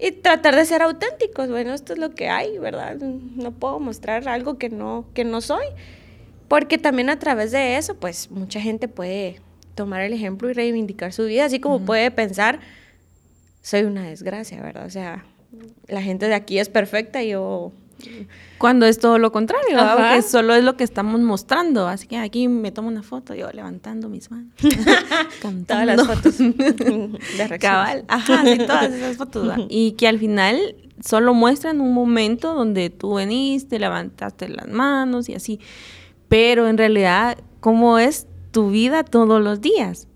y 0.00 0.12
tratar 0.12 0.56
de 0.56 0.64
ser 0.64 0.82
auténticos. 0.82 1.48
Bueno, 1.48 1.74
esto 1.74 1.92
es 1.92 1.98
lo 1.98 2.10
que 2.14 2.28
hay, 2.28 2.58
¿verdad? 2.58 2.96
No 2.96 3.52
puedo 3.52 3.78
mostrar 3.80 4.26
algo 4.28 4.58
que 4.58 4.70
no, 4.70 5.04
que 5.14 5.24
no 5.24 5.40
soy. 5.40 5.66
Porque 6.48 6.78
también 6.78 7.10
a 7.10 7.18
través 7.18 7.52
de 7.52 7.76
eso, 7.76 7.94
pues 7.94 8.30
mucha 8.30 8.60
gente 8.60 8.88
puede 8.88 9.40
tomar 9.74 10.00
el 10.00 10.12
ejemplo 10.12 10.50
y 10.50 10.52
reivindicar 10.52 11.12
su 11.12 11.24
vida, 11.24 11.44
así 11.44 11.60
como 11.60 11.84
puede 11.84 12.10
pensar, 12.10 12.60
soy 13.62 13.82
una 13.82 14.02
desgracia, 14.08 14.60
¿verdad? 14.60 14.84
O 14.84 14.90
sea, 14.90 15.24
la 15.86 16.02
gente 16.02 16.26
de 16.26 16.34
aquí 16.34 16.58
es 16.58 16.68
perfecta 16.68 17.22
y 17.22 17.30
yo 17.30 17.72
cuando 18.58 18.86
es 18.86 18.98
todo 18.98 19.18
lo 19.18 19.32
contrario, 19.32 19.78
que 20.12 20.22
solo 20.22 20.54
es 20.54 20.64
lo 20.64 20.76
que 20.76 20.84
estamos 20.84 21.20
mostrando. 21.20 21.88
Así 21.88 22.06
que 22.06 22.18
aquí 22.18 22.48
me 22.48 22.72
tomo 22.72 22.88
una 22.88 23.02
foto, 23.02 23.34
yo 23.34 23.50
levantando 23.52 24.08
mis 24.08 24.30
manos, 24.30 24.52
Todas 25.66 25.86
las 25.86 26.06
fotos 26.06 26.38
de 26.38 27.58
Cabal, 27.60 28.04
ajá, 28.08 28.44
sí, 28.44 28.58
todas 28.58 28.92
esas 28.92 29.16
fotos. 29.16 29.52
Y 29.68 29.92
que 29.92 30.08
al 30.08 30.18
final 30.18 30.76
solo 31.04 31.34
muestran 31.34 31.80
un 31.80 31.94
momento 31.94 32.54
donde 32.54 32.90
tú 32.90 33.14
veniste, 33.14 33.78
levantaste 33.78 34.48
las 34.48 34.68
manos 34.68 35.28
y 35.28 35.34
así. 35.34 35.60
Pero 36.28 36.68
en 36.68 36.78
realidad, 36.78 37.38
¿cómo 37.60 37.98
es 37.98 38.26
tu 38.50 38.70
vida 38.70 39.04
todos 39.04 39.42
los 39.42 39.60
días? 39.60 40.06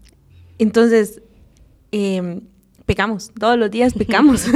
Entonces, 0.59 1.23
eh, 1.93 2.41
pecamos, 2.87 3.33
todos 3.39 3.59
los 3.59 3.71
días 3.71 3.95
pecamos. 3.95 4.47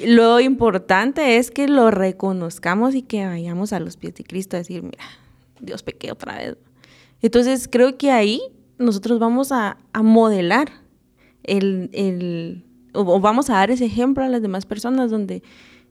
Lo 0.00 0.40
importante 0.40 1.36
es 1.36 1.50
que 1.50 1.68
lo 1.68 1.90
reconozcamos 1.90 2.94
y 2.94 3.02
que 3.02 3.26
vayamos 3.26 3.72
a 3.72 3.80
los 3.80 3.96
pies 3.96 4.14
de 4.14 4.24
Cristo 4.24 4.56
a 4.56 4.60
decir, 4.60 4.82
mira, 4.82 5.04
Dios 5.60 5.82
pequé 5.82 6.12
otra 6.12 6.38
vez. 6.38 6.56
Entonces 7.22 7.68
creo 7.70 7.96
que 7.96 8.10
ahí 8.10 8.40
nosotros 8.78 9.18
vamos 9.18 9.52
a, 9.52 9.78
modelar 10.02 10.70
el, 11.42 12.64
o 12.92 13.20
vamos 13.20 13.50
a 13.50 13.54
dar 13.54 13.70
ese 13.70 13.84
ejemplo 13.84 14.24
a 14.24 14.28
las 14.28 14.42
demás 14.42 14.66
personas 14.66 15.10
donde 15.10 15.42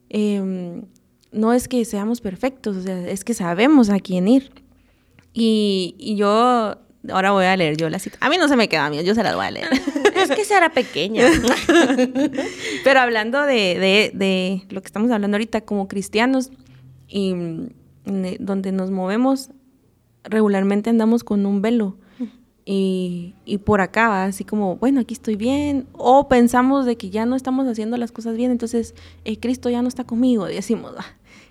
em, 0.09 0.83
no 1.31 1.53
es 1.53 1.67
que 1.67 1.85
seamos 1.85 2.21
perfectos, 2.21 2.77
o 2.77 2.81
sea, 2.81 3.07
es 3.07 3.23
que 3.23 3.33
sabemos 3.33 3.89
a 3.89 3.99
quién 3.99 4.27
ir. 4.27 4.51
Y 5.35 6.15
yo 6.15 6.75
Ahora 7.09 7.31
voy 7.31 7.45
a 7.45 7.57
leer 7.57 7.75
yo 7.75 7.89
la 7.89 7.99
cita. 7.99 8.17
A 8.21 8.29
mí 8.29 8.37
no 8.37 8.47
se 8.47 8.55
me 8.55 8.69
queda, 8.69 8.89
mía, 8.89 9.01
yo 9.01 9.13
se 9.13 9.23
la 9.23 9.35
voy 9.35 9.45
a 9.45 9.51
leer. 9.51 9.67
es 10.15 10.29
que 10.31 10.45
será 10.45 10.69
pequeña. 10.69 11.27
Pero 12.83 12.99
hablando 12.99 13.41
de, 13.41 14.11
de, 14.13 14.63
lo 14.69 14.81
que 14.81 14.87
estamos 14.87 15.11
hablando 15.11 15.35
ahorita 15.35 15.61
como 15.61 15.87
cristianos 15.87 16.51
y 17.07 17.33
mm, 17.33 17.69
donde 18.39 18.71
nos 18.71 18.89
movemos, 18.89 19.49
regularmente 20.23 20.89
andamos 20.89 21.23
con 21.23 21.45
un 21.45 21.61
velo. 21.61 21.97
Y, 22.65 23.35
y, 23.43 23.57
por 23.57 23.81
acá 23.81 24.07
va 24.07 24.23
así 24.23 24.45
como, 24.45 24.77
bueno, 24.77 25.01
aquí 25.01 25.13
estoy 25.13 25.35
bien, 25.35 25.85
o 25.91 26.29
pensamos 26.29 26.85
de 26.85 26.95
que 26.95 27.09
ya 27.09 27.25
no 27.25 27.35
estamos 27.35 27.67
haciendo 27.67 27.97
las 27.97 28.13
cosas 28.13 28.37
bien, 28.37 28.51
entonces 28.51 28.95
eh, 29.25 29.37
Cristo 29.37 29.69
ya 29.69 29.81
no 29.81 29.89
está 29.89 30.05
conmigo, 30.05 30.45
decimos. 30.45 30.93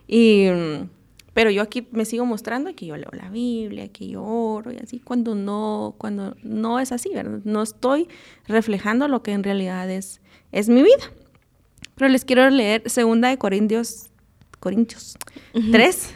Y 0.09 0.47
mm, 0.51 0.89
pero 1.35 1.51
yo 1.51 1.63
aquí 1.63 1.87
me 1.93 2.05
sigo 2.05 2.27
mostrando 2.27 2.75
que 2.75 2.87
yo 2.87 2.97
leo 2.97 3.11
la 3.13 3.31
Biblia, 3.31 3.89
que 3.89 4.09
yo 4.09 4.23
oro 4.23 4.73
y 4.73 4.77
así, 4.77 5.01
cuando 5.01 5.35
no, 5.35 5.95
cuando 5.99 6.37
no 6.43 6.79
es 6.79 6.93
así, 6.93 7.11
¿verdad? 7.15 7.41
No 7.45 7.63
estoy 7.63 8.09
reflejando 8.47 9.09
lo 9.09 9.23
que 9.23 9.33
en 9.33 9.43
realidad 9.43 9.91
es, 9.91 10.21
es 10.53 10.69
mi 10.69 10.83
vida. 10.83 11.13
Pero 11.95 12.09
les 12.11 12.25
quiero 12.25 12.49
leer 12.51 12.89
segunda 12.89 13.29
de 13.29 13.39
Corintios, 13.39 14.11
Corintios 14.61 15.17
3, 15.53 16.15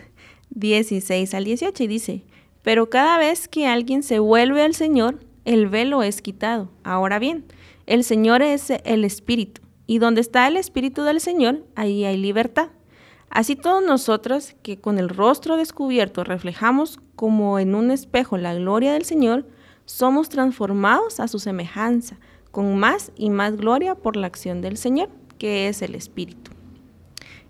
16 0.51 1.35
al 1.35 1.45
18 1.45 1.85
y 1.85 1.87
dice, 1.87 2.23
pero 2.63 2.91
cada 2.91 3.19
vez 3.19 3.49
que 3.49 3.67
alguien 3.67 4.03
se 4.03 4.19
vuelve 4.19 4.63
al 4.63 4.75
Señor, 4.75 5.21
el 5.45 5.69
velo 5.69 6.03
es 6.03 6.21
quitado. 6.21 6.71
Ahora 6.83 7.19
bien, 7.19 7.45
el 7.87 8.05
Señor 8.05 8.43
es 8.43 8.71
el 8.71 9.05
Espíritu, 9.05 9.63
y 9.87 9.99
donde 9.99 10.21
está 10.21 10.49
el 10.49 10.57
Espíritu 10.57 11.03
del 11.03 11.21
Señor, 11.21 11.65
ahí 11.77 12.05
hay 12.05 12.17
libertad. 12.17 12.71
Así 13.31 13.57
todos 13.57 13.85
nosotros, 13.85 14.55
que 14.63 14.79
con 14.79 14.99
el 14.99 15.09
rostro 15.09 15.57
descubierto 15.57 16.25
reflejamos 16.25 17.01
como 17.17 17.59
en 17.59 17.75
un 17.75 17.91
espejo 17.91 18.37
la 18.39 18.55
gloria 18.55 18.93
del 18.93 19.05
Señor, 19.05 19.47
somos 19.85 20.29
transformados 20.29 21.21
a 21.21 21.29
su 21.29 21.39
semejanza, 21.39 22.19
con 22.51 22.77
más 22.79 23.13
y 23.17 23.31
más 23.31 23.57
gloria 23.57 23.95
por 23.95 24.17
la 24.17 24.27
acción 24.27 24.63
del 24.63 24.77
Señor, 24.77 25.11
que 25.39 25.69
es 25.69 25.83
el 25.83 25.95
Espíritu. 25.95 26.51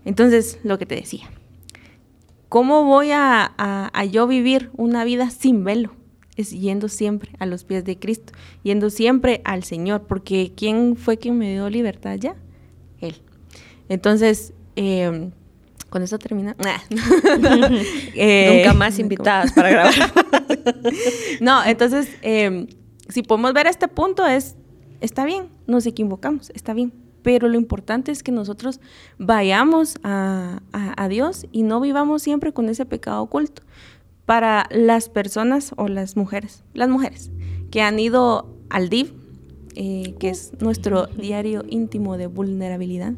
Entonces, 0.04 0.58
lo 0.62 0.78
que 0.78 0.86
te 0.86 0.96
decía, 0.96 1.30
¿cómo 2.48 2.84
voy 2.84 3.10
a, 3.12 3.92
yo 4.10 4.26
vivir 4.26 4.70
una 4.76 5.04
vida 5.04 5.30
sin 5.30 5.64
velo? 5.64 5.92
Es 6.36 6.50
yendo 6.50 6.88
siempre 6.88 7.32
a 7.38 7.46
los 7.46 7.64
pies 7.64 7.84
de 7.84 7.98
Cristo, 7.98 8.32
yendo 8.62 8.90
siempre 8.90 9.40
al 9.44 9.64
Señor, 9.64 10.02
porque 10.02 10.52
¿quién 10.54 10.96
fue 10.96 11.16
quien 11.16 11.38
me 11.38 11.52
dio 11.52 11.70
libertad 11.70 12.16
ya? 12.16 12.36
Él. 13.00 13.16
Entonces, 13.88 14.52
eh, 14.74 15.30
con 15.90 16.02
eso 16.02 16.18
termina. 16.18 16.56
Eh, 18.18 18.62
Nunca 18.64 18.74
más 18.74 18.98
invitadas 18.98 19.52
para 19.52 19.70
grabar. 19.70 19.94
no, 21.40 21.64
entonces, 21.64 22.08
em, 22.22 22.66
si 23.08 23.22
podemos 23.22 23.52
ver 23.52 23.66
este 23.66 23.88
punto, 23.88 24.26
es, 24.26 24.56
está 25.00 25.24
bien, 25.24 25.48
nos 25.66 25.86
equivocamos, 25.86 26.50
está 26.50 26.72
bien. 26.72 26.92
Pero 27.22 27.48
lo 27.48 27.56
importante 27.56 28.12
es 28.12 28.22
que 28.22 28.32
nosotros 28.32 28.80
vayamos 29.18 29.98
a, 30.04 30.60
Dios 31.08 31.46
y 31.50 31.62
no 31.62 31.80
vivamos 31.80 32.22
siempre 32.22 32.52
con 32.52 32.68
ese 32.68 32.86
pecado 32.86 33.22
oculto. 33.22 33.62
Para 34.26 34.66
las 34.70 35.08
personas 35.08 35.72
o 35.76 35.88
las 35.88 36.16
mujeres, 36.16 36.64
las 36.72 36.88
mujeres 36.88 37.30
que 37.70 37.82
han 37.82 37.98
ido 37.98 38.56
al 38.70 38.88
DIV, 38.88 39.12
eh, 39.74 40.14
que 40.18 40.30
es 40.30 40.52
nuestro 40.60 41.06
diario 41.06 41.64
íntimo 41.68 42.16
de 42.16 42.28
vulnerabilidad, 42.28 43.14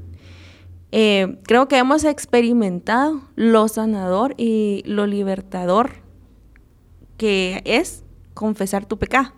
eh, 0.90 1.38
creo 1.44 1.68
que 1.68 1.76
hemos 1.76 2.04
experimentado 2.04 3.22
lo 3.36 3.68
sanador 3.68 4.34
y 4.36 4.82
lo 4.86 5.06
libertador 5.06 5.92
que 7.16 7.62
es 7.64 8.04
confesar 8.34 8.86
tu 8.86 8.98
pecado. 8.98 9.32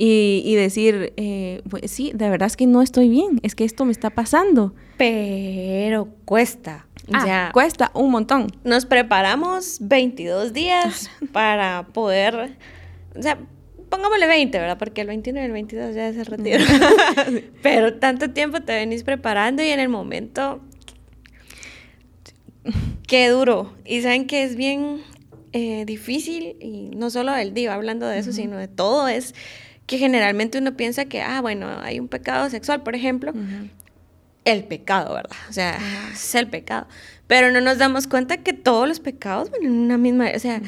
Y, 0.00 0.54
decir, 0.54 1.12
eh, 1.16 1.60
pues 1.68 1.90
sí, 1.90 2.12
de 2.14 2.30
verdad 2.30 2.46
es 2.46 2.56
que 2.56 2.68
no 2.68 2.82
estoy 2.82 3.08
bien, 3.08 3.40
es 3.42 3.56
que 3.56 3.64
esto 3.64 3.84
me 3.84 3.90
está 3.90 4.10
pasando. 4.10 4.72
Pero 4.96 6.08
cuesta. 6.24 6.86
Ah, 7.12 7.50
cuesta 7.52 7.90
un 7.94 8.12
montón. 8.12 8.46
Nos 8.62 8.86
preparamos 8.86 9.78
22 9.80 10.52
días 10.52 11.10
para 11.32 11.88
poder, 11.92 12.56
o 13.16 13.22
sea, 13.22 13.38
pongámosle 13.88 14.26
20, 14.26 14.58
¿verdad? 14.58 14.78
Porque 14.78 15.00
el 15.00 15.06
21 15.06 15.40
y 15.40 15.44
el 15.44 15.52
22 15.52 15.94
ya 15.94 16.12
se 16.12 16.24
retira. 16.24 16.64
Pero 17.62 17.94
tanto 17.94 18.30
tiempo 18.30 18.60
te 18.60 18.74
venís 18.74 19.04
preparando 19.04 19.62
y 19.62 19.68
en 19.68 19.80
el 19.80 19.88
momento... 19.88 20.60
Qué 23.06 23.28
duro. 23.28 23.72
Y 23.86 24.02
saben 24.02 24.26
que 24.26 24.42
es 24.44 24.54
bien 24.54 25.00
eh, 25.52 25.84
difícil, 25.86 26.56
y 26.60 26.90
no 26.94 27.08
solo 27.08 27.32
del 27.32 27.54
diva 27.54 27.72
hablando 27.72 28.06
de 28.06 28.18
eso, 28.18 28.32
sino 28.32 28.58
de 28.58 28.68
todo, 28.68 29.08
es 29.08 29.34
que 29.86 29.96
generalmente 29.96 30.58
uno 30.58 30.76
piensa 30.76 31.06
que, 31.06 31.22
ah, 31.22 31.40
bueno, 31.40 31.68
hay 31.80 31.98
un 31.98 32.08
pecado 32.08 32.50
sexual, 32.50 32.82
por 32.82 32.94
ejemplo. 32.94 33.32
El 34.44 34.64
pecado, 34.64 35.14
¿verdad? 35.14 35.36
O 35.48 35.52
sea, 35.52 35.78
es 36.12 36.34
el 36.34 36.48
pecado. 36.48 36.86
Pero 37.26 37.50
no 37.50 37.62
nos 37.62 37.78
damos 37.78 38.06
cuenta 38.06 38.36
que 38.38 38.52
todos 38.52 38.86
los 38.86 39.00
pecados 39.00 39.50
van 39.50 39.64
en 39.64 39.72
una 39.72 39.96
misma, 39.96 40.30
o 40.34 40.38
sea, 40.38 40.60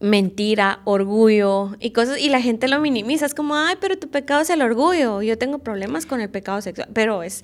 mentira, 0.00 0.80
orgullo 0.84 1.76
y 1.80 1.90
cosas, 1.90 2.18
y 2.20 2.28
la 2.28 2.40
gente 2.40 2.68
lo 2.68 2.80
minimiza, 2.80 3.26
es 3.26 3.34
como, 3.34 3.56
ay, 3.56 3.76
pero 3.80 3.98
tu 3.98 4.08
pecado 4.08 4.40
es 4.40 4.50
el 4.50 4.62
orgullo, 4.62 5.22
yo 5.22 5.36
tengo 5.38 5.58
problemas 5.58 6.06
con 6.06 6.20
el 6.20 6.30
pecado 6.30 6.60
sexual, 6.60 6.88
pero 6.92 7.22
es... 7.22 7.42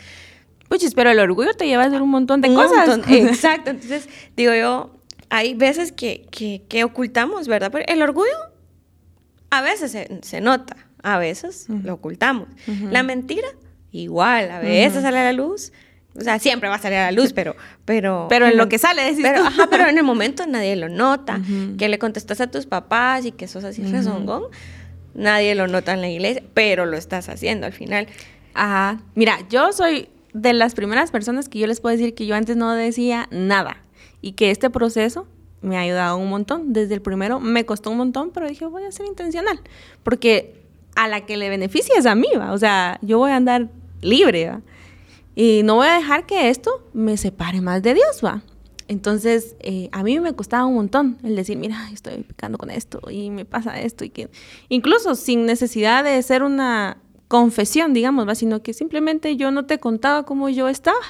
Puchis, 0.68 0.94
pero 0.94 1.10
el 1.10 1.18
orgullo 1.18 1.52
te 1.54 1.66
lleva 1.66 1.84
a 1.84 1.86
hacer 1.86 2.00
un 2.00 2.10
montón 2.10 2.40
de 2.40 2.52
cosas. 2.52 2.98
exacto, 3.08 3.70
entonces 3.70 4.08
digo 4.34 4.54
yo, 4.54 4.90
hay 5.28 5.54
veces 5.54 5.92
que, 5.92 6.26
que, 6.68 6.84
ocultamos, 6.84 7.48
¿verdad? 7.48 7.70
Pero 7.70 7.84
el 7.86 8.02
orgullo 8.02 8.36
a 9.50 9.60
veces 9.60 9.96
se, 10.22 10.40
nota, 10.40 10.76
a 11.02 11.18
veces 11.18 11.66
lo 11.68 11.94
ocultamos. 11.94 12.48
La 12.90 13.02
mentira, 13.02 13.46
igual, 13.92 14.50
a 14.50 14.60
veces 14.60 15.02
sale 15.02 15.18
a 15.18 15.24
la 15.24 15.32
luz, 15.32 15.72
o 16.16 16.20
sea, 16.20 16.38
siempre 16.38 16.68
va 16.68 16.76
a 16.76 16.78
salir 16.78 16.98
a 16.98 17.06
la 17.06 17.12
luz, 17.12 17.32
pero... 17.32 17.56
Pero, 17.84 18.26
pero 18.28 18.46
en 18.46 18.56
lo 18.56 18.68
que 18.68 18.78
sale, 18.78 19.02
decís 19.02 19.20
pero, 19.22 19.44
Ajá, 19.44 19.66
pero 19.68 19.88
en 19.88 19.98
el 19.98 20.04
momento 20.04 20.46
nadie 20.46 20.76
lo 20.76 20.88
nota. 20.88 21.40
Que 21.76 21.88
le 21.88 21.98
contestas 21.98 22.40
a 22.40 22.46
tus 22.46 22.66
papás 22.66 23.24
y 23.24 23.32
que 23.32 23.48
sos 23.48 23.64
así 23.64 23.82
rezongón, 23.82 24.44
nadie 25.14 25.54
lo 25.54 25.66
nota 25.66 25.92
en 25.92 26.00
la 26.00 26.08
iglesia, 26.08 26.42
pero 26.54 26.86
lo 26.86 26.96
estás 26.96 27.28
haciendo 27.28 27.66
al 27.66 27.72
final. 27.72 28.06
Ajá. 28.54 29.00
Mira, 29.16 29.38
yo 29.50 29.72
soy 29.72 30.08
de 30.32 30.52
las 30.52 30.74
primeras 30.74 31.10
personas 31.10 31.48
que 31.48 31.58
yo 31.58 31.66
les 31.66 31.80
puedo 31.80 31.96
decir 31.96 32.14
que 32.14 32.26
yo 32.26 32.36
antes 32.36 32.56
no 32.56 32.72
decía 32.72 33.28
nada 33.30 33.78
y 34.20 34.32
que 34.32 34.50
este 34.50 34.70
proceso 34.70 35.26
me 35.62 35.76
ha 35.76 35.80
ayudado 35.80 36.16
un 36.16 36.28
montón. 36.28 36.72
Desde 36.72 36.94
el 36.94 37.02
primero 37.02 37.40
me 37.40 37.66
costó 37.66 37.90
un 37.90 37.96
montón, 37.96 38.30
pero 38.30 38.48
dije, 38.48 38.66
voy 38.66 38.84
a 38.84 38.92
ser 38.92 39.06
intencional, 39.06 39.58
porque 40.04 40.60
a 40.94 41.08
la 41.08 41.26
que 41.26 41.36
le 41.36 41.48
beneficia 41.48 41.94
es 41.98 42.06
a 42.06 42.14
mí, 42.14 42.28
¿va? 42.38 42.52
O 42.52 42.58
sea, 42.58 42.98
yo 43.02 43.18
voy 43.18 43.32
a 43.32 43.36
andar 43.36 43.68
libre, 44.00 44.48
¿va? 44.48 44.60
Y 45.34 45.62
no 45.64 45.76
voy 45.76 45.88
a 45.88 45.94
dejar 45.94 46.26
que 46.26 46.48
esto 46.48 46.88
me 46.92 47.16
separe 47.16 47.60
más 47.60 47.82
de 47.82 47.94
Dios, 47.94 48.20
va. 48.24 48.42
Entonces, 48.86 49.56
eh, 49.60 49.88
a 49.92 50.02
mí 50.02 50.20
me 50.20 50.34
costaba 50.34 50.66
un 50.66 50.74
montón 50.74 51.18
el 51.22 51.36
decir, 51.36 51.56
mira, 51.56 51.88
estoy 51.92 52.22
pecando 52.22 52.58
con 52.58 52.70
esto 52.70 53.00
y 53.10 53.30
me 53.30 53.44
pasa 53.44 53.80
esto 53.80 54.04
y 54.04 54.10
que 54.10 54.28
incluso 54.68 55.14
sin 55.14 55.46
necesidad 55.46 56.04
de 56.04 56.22
ser 56.22 56.42
una 56.42 56.98
confesión, 57.28 57.94
digamos, 57.94 58.28
¿va? 58.28 58.34
sino 58.34 58.62
que 58.62 58.74
simplemente 58.74 59.36
yo 59.36 59.50
no 59.50 59.64
te 59.64 59.78
contaba 59.78 60.24
cómo 60.24 60.50
yo 60.50 60.68
estaba 60.68 61.00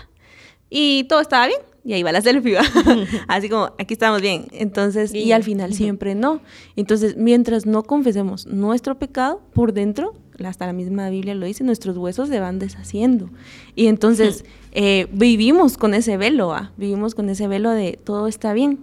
y 0.71 1.05
todo 1.05 1.21
estaba 1.21 1.47
bien. 1.47 1.61
Y 1.87 1.93
ahí 1.93 2.03
va 2.03 2.13
la 2.13 2.23
selfie, 2.23 2.55
¿va? 2.55 2.63
así 3.29 3.51
como, 3.51 3.67
aquí 3.79 3.93
estamos 3.93 4.23
bien. 4.23 4.47
Entonces, 4.53 5.13
y 5.13 5.33
al 5.33 5.43
final 5.43 5.75
siempre 5.75 6.15
no. 6.15 6.41
Entonces, 6.77 7.19
mientras 7.19 7.67
no 7.67 7.83
confesemos 7.83 8.47
nuestro 8.47 8.99
pecado, 8.99 9.43
por 9.53 9.75
dentro, 9.75 10.15
hasta 10.43 10.67
la 10.67 10.73
misma 10.73 11.11
Biblia 11.11 11.35
lo 11.35 11.47
dice, 11.47 11.65
nuestros 11.65 11.97
huesos 11.97 12.29
se 12.29 12.41
van 12.41 12.59
deshaciendo. 12.59 13.31
Y 13.75 13.87
entonces 13.87 14.45
eh, 14.73 15.07
vivimos 15.13 15.77
con 15.77 15.95
ese 15.95 16.17
velo, 16.17 16.49
¿va? 16.49 16.73
vivimos 16.77 17.15
con 17.15 17.29
ese 17.29 17.47
velo 17.49 17.71
de 17.71 17.99
todo 18.03 18.27
está 18.27 18.53
bien. 18.53 18.81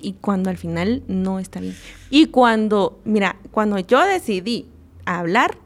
Y 0.00 0.14
cuando 0.14 0.50
al 0.50 0.56
final 0.56 1.02
no 1.06 1.38
está 1.38 1.60
bien. 1.60 1.76
Y 2.10 2.26
cuando, 2.26 2.98
mira, 3.04 3.36
cuando 3.52 3.78
yo 3.78 4.04
decidí 4.04 4.66
hablar, 5.04 5.58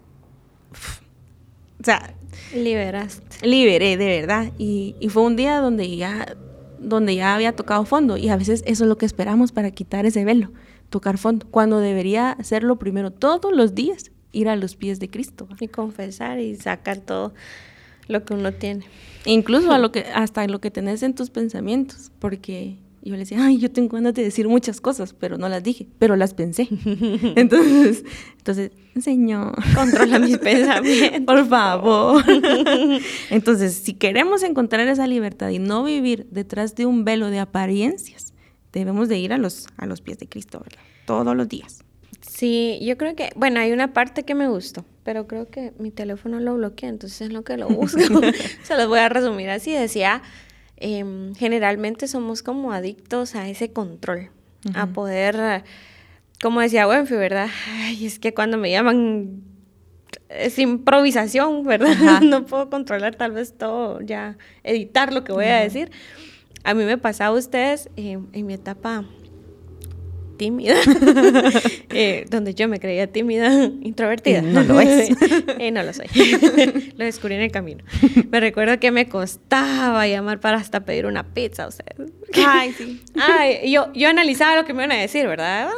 o 1.80 1.84
sea... 1.84 2.14
Liberaste. 2.54 3.46
Liberé, 3.46 3.96
de 3.96 4.06
verdad. 4.06 4.52
Y, 4.58 4.94
y 5.00 5.08
fue 5.08 5.22
un 5.22 5.36
día 5.36 5.58
donde 5.60 5.96
ya, 5.96 6.36
donde 6.78 7.14
ya 7.14 7.34
había 7.34 7.56
tocado 7.56 7.86
fondo. 7.86 8.18
Y 8.18 8.28
a 8.28 8.36
veces 8.36 8.62
eso 8.66 8.84
es 8.84 8.88
lo 8.88 8.98
que 8.98 9.06
esperamos 9.06 9.52
para 9.52 9.70
quitar 9.70 10.04
ese 10.04 10.26
velo, 10.26 10.52
tocar 10.90 11.16
fondo. 11.16 11.46
Cuando 11.50 11.80
debería 11.80 12.32
hacerlo 12.32 12.76
primero 12.76 13.10
todos 13.10 13.56
los 13.56 13.74
días, 13.74 14.10
ir 14.36 14.48
a 14.48 14.56
los 14.56 14.76
pies 14.76 15.00
de 15.00 15.08
Cristo. 15.08 15.48
Y 15.60 15.68
confesar 15.68 16.38
y 16.38 16.56
sacar 16.56 16.98
todo 16.98 17.32
lo 18.08 18.24
que 18.24 18.34
uno 18.34 18.52
tiene. 18.52 18.84
incluso 19.24 19.72
a 19.72 19.78
lo 19.78 19.90
que, 19.92 20.00
hasta 20.14 20.46
lo 20.46 20.60
que 20.60 20.70
tenés 20.70 21.02
en 21.02 21.14
tus 21.14 21.30
pensamientos, 21.30 22.12
porque 22.18 22.76
yo 23.02 23.12
le 23.12 23.18
decía, 23.18 23.44
ay, 23.44 23.58
yo 23.58 23.70
tengo 23.70 23.96
ganas 23.96 24.14
de 24.14 24.24
decir 24.24 24.48
muchas 24.48 24.80
cosas, 24.80 25.14
pero 25.14 25.38
no 25.38 25.48
las 25.48 25.62
dije, 25.62 25.86
pero 25.98 26.16
las 26.16 26.34
pensé. 26.34 26.68
entonces, 27.36 28.04
entonces, 28.38 28.72
Señor, 29.00 29.54
controla 29.74 30.18
mis 30.18 30.38
pensamientos. 30.50 31.22
Por 31.24 31.48
favor. 31.48 32.24
entonces, 33.30 33.74
si 33.74 33.94
queremos 33.94 34.42
encontrar 34.42 34.86
esa 34.88 35.06
libertad 35.06 35.50
y 35.50 35.60
no 35.60 35.84
vivir 35.84 36.26
detrás 36.30 36.74
de 36.74 36.84
un 36.86 37.04
velo 37.04 37.30
de 37.30 37.38
apariencias, 37.38 38.34
debemos 38.72 39.08
de 39.08 39.18
ir 39.18 39.32
a 39.32 39.38
los, 39.38 39.68
a 39.76 39.86
los 39.86 40.00
pies 40.00 40.18
de 40.18 40.28
Cristo, 40.28 40.60
¿verdad? 40.62 40.82
Todos 41.06 41.36
los 41.36 41.48
días. 41.48 41.85
Sí, 42.28 42.78
yo 42.82 42.96
creo 42.98 43.14
que, 43.14 43.30
bueno, 43.36 43.60
hay 43.60 43.72
una 43.72 43.92
parte 43.92 44.24
que 44.24 44.34
me 44.34 44.48
gustó, 44.48 44.84
pero 45.04 45.26
creo 45.26 45.48
que 45.48 45.72
mi 45.78 45.90
teléfono 45.90 46.40
lo 46.40 46.54
bloquea, 46.56 46.88
entonces 46.88 47.22
es 47.22 47.32
lo 47.32 47.44
que 47.44 47.56
lo 47.56 47.68
busco. 47.68 47.98
Se 48.62 48.76
los 48.76 48.88
voy 48.88 48.98
a 48.98 49.08
resumir 49.08 49.48
así. 49.50 49.72
Decía, 49.72 50.22
Em, 50.78 51.34
generalmente 51.34 52.06
somos 52.06 52.42
como 52.42 52.72
adictos 52.72 53.34
a 53.34 53.48
ese 53.48 53.72
control, 53.72 54.28
a 54.74 54.86
poder, 54.88 55.64
como 56.42 56.60
decía 56.60 56.86
Wenfi, 56.86 57.14
¿verdad? 57.14 57.48
Ay, 57.68 58.04
es 58.04 58.18
que 58.18 58.34
cuando 58.34 58.58
me 58.58 58.70
llaman 58.70 59.42
es 60.28 60.58
improvisación, 60.58 61.64
¿verdad? 61.64 62.20
no 62.22 62.44
puedo 62.44 62.68
controlar 62.68 63.14
tal 63.14 63.32
vez 63.32 63.56
todo, 63.56 64.02
ya 64.02 64.36
editar 64.64 65.14
lo 65.14 65.24
que 65.24 65.32
voy 65.32 65.46
a 65.46 65.56
decir. 65.56 65.90
A 66.62 66.74
mí 66.74 66.84
me 66.84 66.98
pasaba 66.98 67.34
a 67.34 67.38
ustedes 67.38 67.88
em, 67.96 68.26
en 68.32 68.44
mi 68.44 68.52
etapa 68.52 69.04
tímida, 70.36 70.76
eh, 71.90 72.26
donde 72.30 72.54
yo 72.54 72.68
me 72.68 72.80
creía 72.80 73.06
tímida, 73.06 73.64
introvertida. 73.82 74.42
No 74.42 74.62
lo 74.62 74.80
es. 74.80 75.10
eh, 75.58 75.70
no 75.70 75.82
lo 75.82 75.92
soy. 75.92 76.06
lo 76.96 77.04
descubrí 77.04 77.34
en 77.34 77.42
el 77.42 77.50
camino. 77.50 77.84
Me 78.30 78.40
recuerdo 78.40 78.78
que 78.78 78.90
me 78.90 79.08
costaba 79.08 80.06
llamar 80.06 80.40
para 80.40 80.58
hasta 80.58 80.84
pedir 80.84 81.06
una 81.06 81.34
pizza, 81.34 81.66
o 81.66 81.70
sea. 81.70 81.86
Ay, 82.46 82.72
sí. 82.72 83.02
Ay, 83.16 83.70
yo, 83.70 83.92
yo 83.92 84.08
analizaba 84.08 84.56
lo 84.56 84.64
que 84.64 84.74
me 84.74 84.84
iban 84.84 84.96
a 84.96 85.00
decir, 85.00 85.26
¿verdad? 85.26 85.68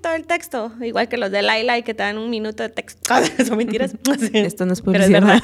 Todo 0.00 0.14
el 0.14 0.26
texto, 0.26 0.72
igual 0.80 1.08
que 1.08 1.16
los 1.16 1.30
de 1.30 1.42
Laila 1.42 1.78
y 1.78 1.82
que 1.82 1.94
te 1.94 2.02
dan 2.02 2.18
un 2.18 2.30
minuto 2.30 2.62
de 2.62 2.68
texto. 2.68 3.14
Son 3.46 3.56
mentiras. 3.58 3.94
Esto 4.32 4.66
no 4.66 4.72
es 4.72 4.82
publicidad. 4.82 5.40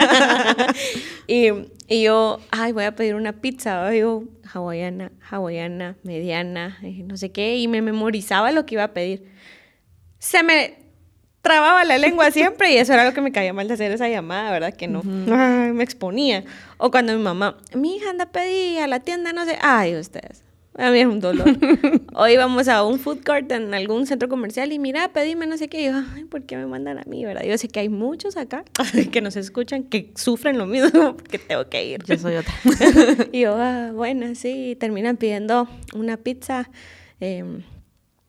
y, 1.27 1.49
y 1.89 2.03
yo, 2.03 2.41
ay, 2.51 2.73
voy 2.73 2.85
a 2.85 2.95
pedir 2.95 3.15
una 3.15 3.33
pizza. 3.33 3.95
Yo, 3.95 4.25
hawaiana, 4.53 5.13
hawaiana, 5.31 5.97
mediana, 6.03 6.79
no 6.83 7.17
sé 7.17 7.33
qué, 7.33 7.57
y 7.57 7.69
me 7.69 7.83
memorizaba 7.83 8.53
lo 8.53 8.67
que 8.67 8.77
iba 8.77 8.85
a 8.85 8.93
pedir. 8.93 9.25
Se 10.19 10.43
me 10.43 10.83
trababa 11.43 11.85
la 11.85 11.99
lengua 11.99 12.31
siempre 12.31 12.73
y 12.73 12.77
eso 12.77 12.93
era 12.93 13.05
lo 13.05 13.13
que 13.13 13.21
me 13.21 13.33
caía 13.33 13.53
mal 13.53 13.67
de 13.67 13.75
hacer 13.75 13.91
esa 13.91 14.09
llamada, 14.09 14.51
¿verdad? 14.53 14.75
Que 14.75 14.89
no, 14.89 15.03
me 15.03 15.83
exponía. 15.83 16.45
O 16.79 16.91
cuando 16.91 17.13
mi 17.13 17.23
mamá, 17.23 17.59
mi 17.75 17.97
hija 17.97 18.11
anda 18.11 18.25
a 18.25 18.31
pedir 18.31 18.81
a 18.81 18.87
la 18.87 19.01
tienda, 19.01 19.33
no 19.33 19.45
sé, 19.45 19.59
ay, 19.61 19.97
ustedes. 19.97 20.45
A 20.79 20.91
mí 20.91 21.01
es 21.01 21.07
un 21.07 21.21
dolor. 21.21 21.47
o 22.15 22.29
íbamos 22.29 22.67
a 22.69 22.83
un 22.85 22.99
food 22.99 23.23
court 23.25 23.51
en 23.53 23.75
algún 23.75 24.07
centro 24.07 24.29
comercial 24.29 24.73
y 24.73 24.79
mira, 24.79 25.13
pedime 25.13 25.47
no 25.47 25.59
sé 25.59 25.69
qué. 25.69 25.83
Y 25.83 25.85
yo, 25.87 26.03
ay, 26.15 26.25
¿por 26.25 26.45
qué 26.45 26.57
me 26.57 26.67
mandan 26.67 26.99
a 26.99 27.05
mí, 27.05 27.25
verdad? 27.25 27.45
Yo 27.45 27.59
sé 27.59 27.69
que 27.69 27.81
hay 27.81 27.89
muchos 27.89 28.37
acá 28.37 28.65
que 29.13 29.21
nos 29.21 29.37
escuchan 29.37 29.85
que 29.85 30.13
sufren 30.15 30.57
lo 30.59 30.67
mismo 30.67 30.91
porque 31.17 31.39
tengo 31.39 31.69
que 31.69 31.85
ir. 31.85 32.03
Yo 32.05 32.17
soy 32.17 32.37
otra. 32.37 32.55
y 33.33 33.41
yo, 33.41 33.55
ah, 33.57 33.91
bueno, 33.93 34.35
sí, 34.35 34.77
terminan 34.81 35.17
pidiendo 35.17 35.69
una 35.95 36.17
pizza. 36.17 36.71
Em, 37.21 37.63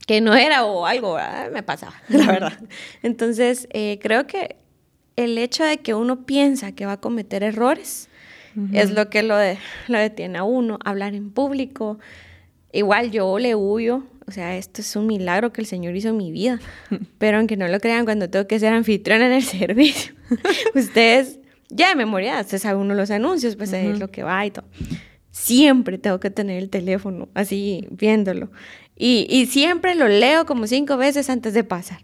que 0.05 0.19
no 0.19 0.35
era 0.35 0.65
o 0.65 0.85
algo, 0.85 1.17
me 1.53 1.63
pasaba, 1.63 1.95
la 2.09 2.27
verdad. 2.27 2.59
Entonces, 3.03 3.69
eh, 3.71 3.99
creo 4.01 4.27
que 4.27 4.57
el 5.15 5.37
hecho 5.37 5.63
de 5.63 5.77
que 5.77 5.93
uno 5.93 6.25
piensa 6.25 6.73
que 6.73 6.85
va 6.85 6.93
a 6.93 6.99
cometer 6.99 7.41
errores 7.41 8.09
es 8.71 8.91
lo 8.91 9.09
que 9.09 9.23
lo, 9.23 9.35
de, 9.35 9.57
lo 9.87 9.97
detiene 9.97 10.37
a 10.37 10.43
uno, 10.43 10.77
hablar 10.83 11.15
en 11.15 11.31
público, 11.31 11.97
Igual 12.73 13.11
yo 13.11 13.37
le 13.37 13.53
huyo, 13.53 14.03
o 14.25 14.31
sea, 14.31 14.57
esto 14.57 14.81
es 14.81 14.95
un 14.95 15.05
milagro 15.05 15.53
que 15.53 15.61
el 15.61 15.67
Señor 15.67 15.95
hizo 15.95 16.09
en 16.09 16.17
mi 16.17 16.31
vida, 16.31 16.59
pero 17.19 17.37
aunque 17.37 17.55
no 17.55 17.67
lo 17.67 17.79
crean, 17.79 18.03
cuando 18.03 18.29
tengo 18.29 18.47
que 18.47 18.59
ser 18.59 18.73
anfitriona 18.73 19.27
en 19.27 19.33
el 19.33 19.43
servicio, 19.43 20.13
ustedes 20.75 21.39
ya 21.69 21.89
de 21.89 21.95
memoria, 21.95 22.41
ustedes 22.41 22.63
saben 22.63 22.81
uno 22.81 22.95
los 22.95 23.11
anuncios, 23.11 23.55
pues 23.55 23.71
es 23.73 23.99
lo 23.99 24.09
que 24.09 24.23
va 24.23 24.45
y 24.45 24.51
todo. 24.51 24.65
Siempre 25.29 25.97
tengo 25.97 26.19
que 26.19 26.29
tener 26.29 26.61
el 26.61 26.69
teléfono 26.69 27.29
así 27.33 27.87
viéndolo. 27.89 28.51
Y, 28.95 29.25
y, 29.27 29.47
siempre 29.47 29.95
lo 29.95 30.07
leo 30.07 30.45
como 30.45 30.67
cinco 30.67 30.97
veces 30.97 31.27
antes 31.31 31.55
de 31.55 31.63
pasar, 31.63 32.03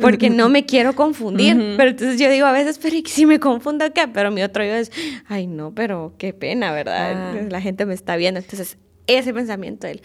porque 0.00 0.30
no 0.30 0.48
me 0.48 0.64
quiero 0.64 0.94
confundir. 0.94 1.54
Pero 1.76 1.90
entonces 1.90 2.18
yo 2.18 2.30
digo 2.30 2.46
a 2.46 2.52
veces, 2.52 2.78
pero 2.78 2.96
¿y 2.96 3.04
si 3.06 3.26
me 3.26 3.38
confundo 3.38 3.92
qué? 3.92 4.08
Pero 4.08 4.30
mi 4.30 4.42
otro 4.42 4.64
yo 4.64 4.72
es, 4.72 4.90
ay 5.28 5.46
no, 5.46 5.74
pero 5.74 6.14
qué 6.16 6.32
pena, 6.32 6.72
¿verdad? 6.72 7.34
Ah. 7.36 7.46
La 7.50 7.60
gente 7.60 7.84
me 7.84 7.92
está 7.92 8.16
viendo. 8.16 8.40
Entonces 8.40 8.78
ese 9.14 9.32
pensamiento, 9.32 9.86
él, 9.86 10.02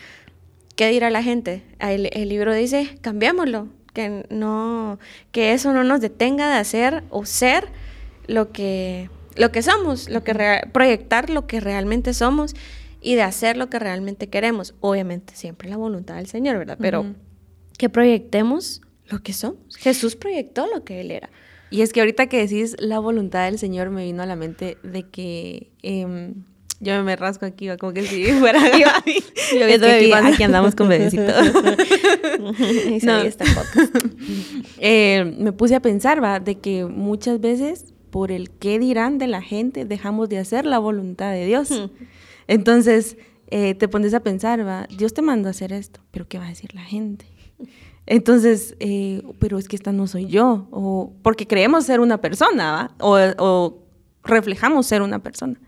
¿qué 0.76 0.90
dirá 0.90 1.10
la 1.10 1.24
gente? 1.24 1.64
El, 1.80 2.10
el 2.14 2.30
libro 2.30 2.54
dice, 2.54 2.98
cambiémoslo, 3.02 3.70
que, 3.94 4.26
no, 4.30 5.00
que 5.32 5.54
eso 5.54 5.74
no 5.74 5.84
nos 5.84 6.02
detenga 6.02 6.54
de 6.54 6.60
hacer 6.60 7.04
o 7.10 7.26
ser 7.26 7.70
lo 8.28 8.52
que, 8.52 9.10
lo 9.36 9.52
que 9.52 9.62
somos, 9.62 10.10
lo 10.10 10.24
que 10.24 10.62
proyectar 10.72 11.30
lo 11.30 11.48
que 11.48 11.60
realmente 11.60 12.14
somos 12.14 12.54
y 13.02 13.16
de 13.16 13.24
hacer 13.24 13.58
lo 13.58 13.70
que 13.70 13.80
realmente 13.80 14.28
queremos. 14.28 14.76
Obviamente, 14.82 15.36
siempre 15.36 15.70
la 15.70 15.78
voluntad 15.78 16.16
del 16.16 16.28
Señor, 16.28 16.58
¿verdad? 16.58 16.78
Pero 16.80 17.16
que 17.78 17.90
proyectemos 17.90 18.82
lo 19.08 19.22
que 19.22 19.34
somos. 19.34 19.78
Jesús 19.78 20.16
proyectó 20.16 20.68
lo 20.68 20.84
que 20.84 21.02
Él 21.02 21.12
era. 21.12 21.30
Y 21.70 21.82
es 21.82 21.94
que 21.94 22.00
ahorita 22.00 22.28
que 22.28 22.38
decís 22.38 22.76
la 22.80 23.00
voluntad 23.00 23.46
del 23.46 23.60
Señor 23.60 23.90
me 23.90 24.04
vino 24.04 24.24
a 24.24 24.26
la 24.26 24.36
mente 24.36 24.78
de 24.84 25.04
que 25.04 25.72
em, 25.82 26.44
yo 26.80 27.04
me 27.04 27.16
rasco 27.16 27.46
aquí, 27.46 27.70
como 27.78 27.94
que 27.94 28.04
si 28.04 28.26
fuera 28.40 28.60
yo, 28.78 28.88
yo 29.60 29.66
viendo 29.68 29.88
aquí, 29.88 30.12
aquí 30.12 30.44
andamos 30.44 30.76
con 30.76 30.90
bebecito. 30.90 31.24
no. 33.04 33.22
eh, 34.80 35.36
me 35.38 35.52
puse 35.52 35.76
a 35.76 35.80
pensar, 35.82 36.24
va, 36.24 36.40
de 36.40 36.56
que 36.60 36.86
muchas 36.86 37.40
veces 37.40 37.94
por 38.10 38.32
el 38.32 38.50
qué 38.50 38.80
dirán 38.80 39.18
de 39.18 39.28
la 39.28 39.42
gente 39.42 39.86
dejamos 39.86 40.30
de 40.30 40.40
hacer 40.40 40.66
la 40.66 40.80
voluntad 40.80 41.32
de 41.32 41.46
Dios. 41.46 41.72
Hmm. 41.72 41.92
Entonces 42.48 43.18
eh, 43.48 43.76
te 43.76 43.88
pones 43.88 44.14
a 44.14 44.22
pensar, 44.22 44.66
va, 44.66 44.88
Dios 44.98 45.14
te 45.14 45.22
mandó 45.22 45.50
a 45.50 45.52
hacer 45.52 45.74
esto, 45.74 46.00
pero 46.12 46.28
¿qué 46.28 46.38
va 46.38 46.46
a 46.46 46.50
decir 46.50 46.74
la 46.74 46.84
gente? 46.84 47.26
Entonces, 48.08 48.76
eh, 48.80 49.24
pero 49.40 49.58
es 49.58 49.68
que 49.68 49.76
esta 49.76 49.92
no 49.92 50.08
soy 50.08 50.28
yo, 50.28 50.68
o 50.72 51.14
porque 51.24 51.48
creemos 51.48 51.86
ser 51.86 52.00
una 52.00 52.22
persona, 52.22 52.72
¿va? 52.72 52.92
O, 53.00 53.18
o 53.40 53.84
reflejamos 54.24 54.86
ser 54.86 55.02
una 55.02 55.20
persona. 55.20 55.60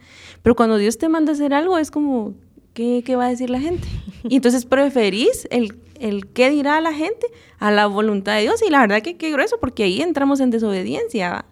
Pero 0.41 0.55
cuando 0.55 0.77
Dios 0.77 0.97
te 0.97 1.09
manda 1.09 1.31
a 1.31 1.35
hacer 1.35 1.53
algo, 1.53 1.77
es 1.77 1.91
como, 1.91 2.33
¿qué, 2.73 3.03
qué 3.05 3.15
va 3.15 3.25
a 3.25 3.29
decir 3.29 3.49
la 3.49 3.59
gente? 3.59 3.87
Y 4.29 4.35
entonces 4.35 4.65
preferís 4.65 5.47
el, 5.51 5.79
el 5.99 6.27
qué 6.27 6.49
dirá 6.49 6.81
la 6.81 6.93
gente 6.93 7.27
a 7.59 7.71
la 7.71 7.87
voluntad 7.87 8.35
de 8.35 8.41
Dios. 8.41 8.61
Y 8.65 8.69
la 8.69 8.81
verdad 8.81 9.01
que 9.01 9.17
qué 9.17 9.31
grueso, 9.31 9.59
porque 9.59 9.83
ahí 9.83 10.01
entramos 10.01 10.39
en 10.39 10.49
desobediencia 10.49 11.45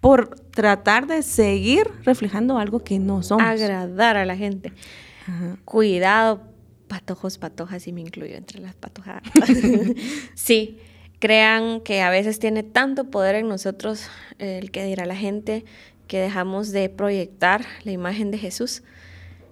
por 0.00 0.36
tratar 0.50 1.06
de 1.06 1.22
seguir 1.22 1.90
reflejando 2.04 2.58
algo 2.58 2.80
que 2.80 2.98
no 2.98 3.22
somos. 3.22 3.46
Agradar 3.46 4.16
a 4.16 4.24
la 4.24 4.36
gente. 4.36 4.72
Cuidado, 5.64 6.42
patojos, 6.86 7.38
patojas, 7.38 7.86
y 7.86 7.92
me 7.92 8.00
incluyo 8.00 8.36
entre 8.36 8.60
las 8.60 8.74
patojas. 8.74 9.22
sí, 10.34 10.78
crean 11.18 11.80
que 11.80 12.00
a 12.00 12.10
veces 12.10 12.38
tiene 12.38 12.62
tanto 12.62 13.10
poder 13.10 13.34
en 13.34 13.48
nosotros 13.48 14.08
el 14.38 14.70
que 14.70 14.84
dirá 14.84 15.04
la 15.04 15.16
gente 15.16 15.64
que 16.08 16.18
dejamos 16.18 16.72
de 16.72 16.88
proyectar 16.88 17.64
la 17.84 17.92
imagen 17.92 18.32
de 18.32 18.38
Jesús. 18.38 18.82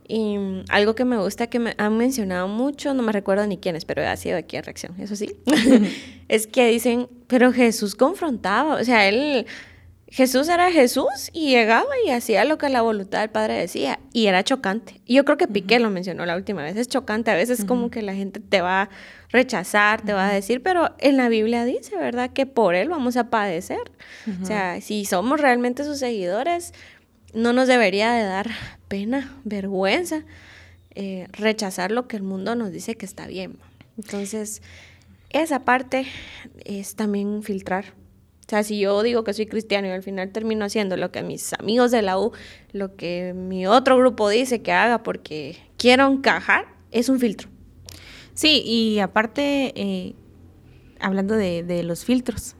Y 0.08 0.38
mm, 0.38 0.64
algo 0.68 0.94
que 0.94 1.04
me 1.04 1.18
gusta 1.18 1.46
que 1.46 1.58
me 1.58 1.74
han 1.78 1.96
mencionado 1.96 2.48
mucho, 2.48 2.94
no 2.94 3.02
me 3.02 3.12
recuerdo 3.12 3.46
ni 3.46 3.58
quiénes, 3.58 3.84
pero 3.84 4.06
ha 4.06 4.16
sido 4.16 4.36
aquí 4.36 4.56
en 4.56 4.64
reacción, 4.64 4.94
eso 5.00 5.14
sí, 5.14 5.36
es 6.28 6.46
que 6.46 6.68
dicen, 6.68 7.08
pero 7.28 7.52
Jesús 7.52 7.94
confrontaba, 7.94 8.74
o 8.74 8.84
sea, 8.84 9.08
él 9.08 9.46
Jesús 10.16 10.48
era 10.48 10.72
Jesús 10.72 11.28
y 11.34 11.50
llegaba 11.50 11.90
y 12.06 12.08
hacía 12.08 12.46
lo 12.46 12.56
que 12.56 12.70
la 12.70 12.80
voluntad 12.80 13.20
del 13.20 13.28
Padre 13.28 13.52
decía. 13.52 14.00
Y 14.14 14.28
era 14.28 14.42
chocante. 14.42 15.02
Yo 15.06 15.26
creo 15.26 15.36
que 15.36 15.46
Piqué 15.46 15.78
lo 15.78 15.90
mencionó 15.90 16.24
la 16.24 16.36
última 16.36 16.62
vez. 16.62 16.74
Es 16.78 16.88
chocante. 16.88 17.30
A 17.30 17.34
veces 17.34 17.66
como 17.66 17.90
que 17.90 18.00
la 18.00 18.14
gente 18.14 18.40
te 18.40 18.62
va 18.62 18.80
a 18.80 18.88
rechazar, 19.28 20.00
te 20.00 20.14
va 20.14 20.30
a 20.30 20.32
decir, 20.32 20.62
pero 20.62 20.94
en 21.00 21.18
la 21.18 21.28
Biblia 21.28 21.66
dice, 21.66 21.98
¿verdad? 21.98 22.30
Que 22.30 22.46
por 22.46 22.74
Él 22.74 22.88
vamos 22.88 23.18
a 23.18 23.28
padecer. 23.28 23.92
O 24.42 24.46
sea, 24.46 24.80
si 24.80 25.04
somos 25.04 25.38
realmente 25.38 25.84
sus 25.84 25.98
seguidores, 25.98 26.72
no 27.34 27.52
nos 27.52 27.68
debería 27.68 28.10
de 28.12 28.22
dar 28.22 28.48
pena, 28.88 29.36
vergüenza, 29.44 30.24
eh, 30.94 31.26
rechazar 31.32 31.90
lo 31.90 32.08
que 32.08 32.16
el 32.16 32.22
mundo 32.22 32.54
nos 32.54 32.72
dice 32.72 32.94
que 32.94 33.04
está 33.04 33.26
bien. 33.26 33.58
Entonces, 33.98 34.62
esa 35.28 35.66
parte 35.66 36.06
es 36.64 36.94
también 36.94 37.42
filtrar 37.42 37.92
o 38.46 38.48
sea, 38.48 38.62
si 38.62 38.78
yo 38.78 39.02
digo 39.02 39.24
que 39.24 39.32
soy 39.32 39.46
cristiano 39.46 39.88
y 39.88 39.90
al 39.90 40.04
final 40.04 40.30
termino 40.30 40.64
haciendo 40.64 40.96
lo 40.96 41.10
que 41.10 41.24
mis 41.24 41.52
amigos 41.54 41.90
de 41.90 42.02
la 42.02 42.16
U, 42.16 42.30
lo 42.70 42.94
que 42.94 43.32
mi 43.34 43.66
otro 43.66 43.96
grupo 43.96 44.28
dice 44.28 44.62
que 44.62 44.70
haga 44.70 45.02
porque 45.02 45.56
quiero 45.76 46.06
encajar, 46.06 46.66
es 46.92 47.08
un 47.08 47.18
filtro. 47.18 47.48
Sí, 48.34 48.62
y 48.64 49.00
aparte, 49.00 49.72
eh, 49.74 50.14
hablando 51.00 51.34
de, 51.34 51.64
de, 51.64 51.82
los 51.82 52.04
filtros, 52.04 52.54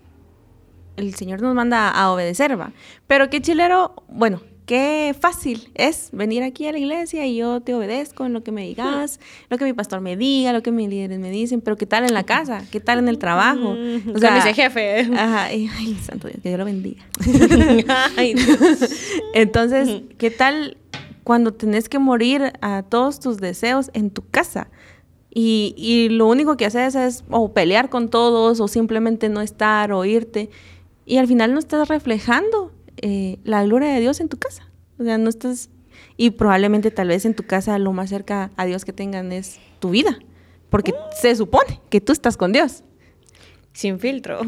el 0.96 1.14
Señor 1.14 1.40
nos 1.40 1.55
manda 1.55 1.88
a 1.88 2.11
obedecer, 2.11 2.59
va. 2.59 2.72
Pero 3.07 3.31
qué 3.31 3.40
chilero, 3.40 3.94
bueno, 4.09 4.40
qué 4.66 5.14
fácil 5.18 5.70
es 5.74 6.11
venir 6.12 6.42
aquí 6.42 6.66
a 6.66 6.72
la 6.72 6.79
iglesia 6.79 7.24
y 7.24 7.37
yo 7.37 7.61
te 7.61 7.72
obedezco 7.72 8.26
en 8.26 8.33
lo 8.33 8.42
que 8.42 8.50
me 8.50 8.62
digas, 8.62 9.20
lo 9.48 9.59
que 9.59 9.64
mi 9.64 9.72
pastor 9.72 10.00
me 10.00 10.16
diga, 10.16 10.52
lo 10.52 10.62
que 10.62 10.72
mis 10.72 10.88
líderes 10.88 11.20
me 11.20 11.31
dicen, 11.31 11.61
pero 11.61 11.76
¿qué 11.76 11.87
tal 11.87 12.05
en 12.05 12.12
la 12.12 12.24
casa? 12.24 12.64
¿Qué 12.72 12.81
tal 12.81 12.98
en 12.98 13.09
el 13.09 13.18
trabajo? 13.18 13.76
O 14.12 14.18
sea, 14.18 14.35
dice 14.35 14.52
jefe. 14.55 15.00
Ajá, 15.16 15.44
ay, 15.44 15.68
santo 16.02 16.26
Dios, 16.26 16.40
que 16.42 16.48
Dios 16.48 16.59
lo 16.59 16.64
bendiga. 16.64 17.02
Entonces, 19.35 20.02
¿qué 20.18 20.31
tal 20.33 20.76
cuando 21.22 21.55
tenés 21.55 21.88
que 21.88 22.00
morir 22.00 22.52
a 22.61 22.83
todos 22.83 23.20
tus 23.20 23.38
deseos 23.38 23.90
en 23.94 24.11
tu 24.11 24.29
casa? 24.29 24.68
Y, 25.31 25.74
y 25.76 26.09
lo 26.09 26.26
único 26.26 26.57
que 26.57 26.66
haces 26.66 26.94
es 26.96 27.24
o 27.31 27.52
pelear 27.52 27.88
con 27.88 28.09
todos 28.09 28.59
o 28.59 28.66
simplemente 28.66 29.29
no 29.29 29.42
estar 29.42 29.92
o 29.92 30.05
irte. 30.05 30.50
Y 31.05 31.18
al 31.18 31.29
final 31.29 31.52
no 31.52 31.61
estás 31.61 31.88
reflejando 31.88 32.72
eh, 32.98 33.38
la 33.44 33.64
gloria 33.64 33.92
de 33.92 34.00
Dios 34.00 34.20
en 34.20 34.28
tu 34.28 34.38
casa. 34.38 34.68
O 34.98 35.04
sea, 35.04 35.18
no 35.18 35.28
estás... 35.28 35.70
Y 36.16 36.30
probablemente 36.30 36.90
tal 36.90 37.09
vez 37.09 37.24
en 37.24 37.35
tu 37.35 37.42
casa 37.42 37.78
lo 37.78 37.92
más 37.92 38.11
cerca 38.11 38.50
a 38.56 38.64
Dios 38.66 38.85
que 38.85 38.92
tengan 38.92 39.32
es 39.32 39.59
tu 39.80 39.90
vida. 39.90 40.18
Porque 40.70 40.94
se 41.20 41.35
supone 41.37 41.80
que 41.90 42.00
tú 42.00 42.12
estás 42.12 42.37
con 42.37 42.52
Dios. 42.52 42.82
Sin 43.72 43.98
filtro. 43.98 44.40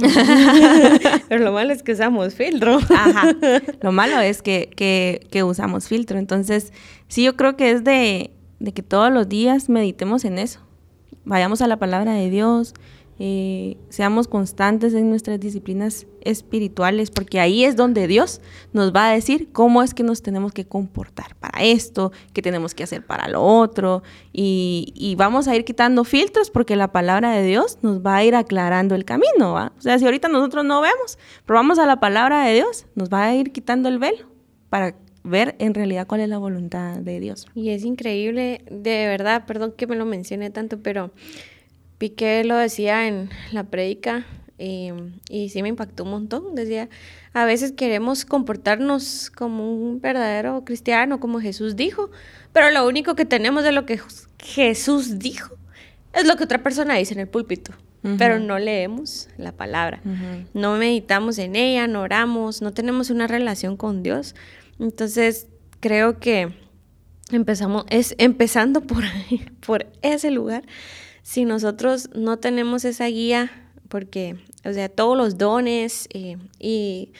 Pero 1.28 1.44
lo 1.44 1.52
malo 1.52 1.72
es 1.72 1.82
que 1.82 1.92
usamos 1.92 2.34
filtro. 2.34 2.78
Ajá. 2.78 3.36
Lo 3.82 3.92
malo 3.92 4.18
es 4.20 4.40
que, 4.40 4.70
que, 5.30 5.42
usamos 5.42 5.86
filtro. 5.86 6.18
Entonces, 6.18 6.72
sí, 7.08 7.24
yo 7.24 7.36
creo 7.36 7.56
que 7.56 7.70
es 7.70 7.84
de, 7.84 8.30
de 8.58 8.72
que 8.72 8.82
todos 8.82 9.12
los 9.12 9.28
días 9.28 9.68
meditemos 9.68 10.24
en 10.24 10.38
eso. 10.38 10.60
Vayamos 11.24 11.60
a 11.60 11.66
la 11.66 11.76
palabra 11.76 12.14
de 12.14 12.30
Dios, 12.30 12.72
eh, 13.20 13.76
seamos 13.88 14.28
constantes 14.28 14.94
en 14.94 15.10
nuestras 15.10 15.40
disciplinas 15.40 16.06
espirituales, 16.20 17.10
porque 17.10 17.40
ahí 17.40 17.64
es 17.64 17.74
donde 17.74 18.06
Dios 18.06 18.40
nos 18.72 18.92
va 18.92 19.08
a 19.08 19.12
decir 19.12 19.50
cómo 19.52 19.82
es 19.82 19.92
que 19.92 20.04
nos 20.04 20.22
tenemos 20.22 20.52
que 20.52 20.66
comportar 20.66 21.34
para 21.36 21.64
esto, 21.64 22.12
qué 22.32 22.42
tenemos 22.42 22.74
que 22.74 22.84
hacer 22.84 23.04
para 23.04 23.28
lo 23.28 23.42
otro, 23.42 24.02
y, 24.32 25.14
vamos 25.18 25.48
a 25.48 25.56
ir 25.56 25.64
quitando 25.64 26.04
filtros 26.04 26.50
porque 26.50 26.76
la 26.76 26.92
palabra 26.92 27.32
de 27.32 27.42
Dios 27.42 27.78
nos 27.82 28.06
va 28.06 28.16
a 28.16 28.24
ir 28.24 28.36
aclarando 28.36 28.94
el 28.94 29.04
camino. 29.04 29.54
O 29.54 29.80
sea, 29.80 29.98
si 29.98 30.04
ahorita 30.04 30.28
nosotros 30.28 30.64
no 30.64 30.80
vemos, 30.80 31.18
pero 31.44 31.58
vamos 31.58 31.80
a 31.80 31.86
la 31.86 31.98
palabra 31.98 32.44
de 32.44 32.54
Dios, 32.54 32.86
nos 32.94 33.08
va 33.08 33.24
a 33.24 33.34
ir 33.34 33.50
quitando 33.50 33.88
el 33.88 33.98
velo 33.98 34.28
para 34.70 34.94
ver 35.24 35.56
en 35.58 35.74
realidad 35.74 36.06
cuál 36.06 36.20
es 36.20 36.28
la 36.28 36.38
voluntad 36.38 36.98
de 36.98 37.18
Dios. 37.18 37.46
Y 37.54 37.70
es 37.70 37.84
increíble, 37.84 38.62
de 38.70 39.06
verdad, 39.08 39.44
perdón 39.46 39.74
que 39.76 39.88
me 39.88 39.96
lo 39.96 40.04
mencione 40.04 40.50
tanto, 40.50 40.80
pero 40.80 41.10
Piqué 41.98 42.44
lo 42.44 42.56
decía 42.56 43.06
en 43.08 43.28
la 43.52 43.64
prédica 43.64 44.24
em, 44.56 45.14
y 45.28 45.48
sí 45.48 45.62
me 45.62 45.68
impactó 45.68 46.04
un 46.04 46.10
montón. 46.10 46.54
Decía, 46.54 46.88
a 47.32 47.44
veces 47.44 47.72
queremos 47.72 48.24
comportarnos 48.24 49.30
como 49.30 49.74
un 49.74 50.00
verdadero 50.00 50.64
cristiano, 50.64 51.20
como 51.20 51.40
Jesús 51.40 51.76
dijo, 51.76 52.10
pero 52.52 52.70
lo 52.70 52.86
único 52.86 53.14
que 53.14 53.24
tenemos 53.24 53.64
de 53.64 53.72
lo 53.72 53.84
que 53.84 54.00
Jesús 54.38 55.18
dijo 55.18 55.56
es 56.12 56.26
lo 56.26 56.36
que 56.36 56.44
otra 56.44 56.62
persona 56.62 56.94
dice 56.94 57.14
en 57.14 57.20
el 57.20 57.28
púlpito. 57.28 57.72
Pero 58.16 58.38
no 58.38 58.58
leemos 58.60 59.28
la 59.36 59.52
palabra, 59.52 60.00
no 60.54 60.78
meditamos 60.78 61.36
en 61.38 61.56
ella, 61.56 61.88
no 61.88 62.00
oramos, 62.02 62.62
no 62.62 62.72
tenemos 62.72 63.10
una 63.10 63.26
relación 63.26 63.76
con 63.76 64.04
Dios. 64.04 64.36
Entonces, 64.78 65.48
creo 65.80 66.18
que 66.20 66.54
empezamos, 67.32 67.84
es 67.90 68.14
empezando 68.18 68.82
por, 68.82 69.02
por 69.66 69.86
ese 70.00 70.30
lugar, 70.30 70.62
si 71.28 71.44
nosotros 71.44 72.08
no 72.14 72.38
tenemos 72.38 72.86
esa 72.86 73.04
guía, 73.04 73.50
porque, 73.90 74.36
o 74.64 74.72
sea, 74.72 74.88
todos 74.88 75.14
los 75.14 75.36
dones 75.36 76.08
eh, 76.14 76.38
y 76.58 77.12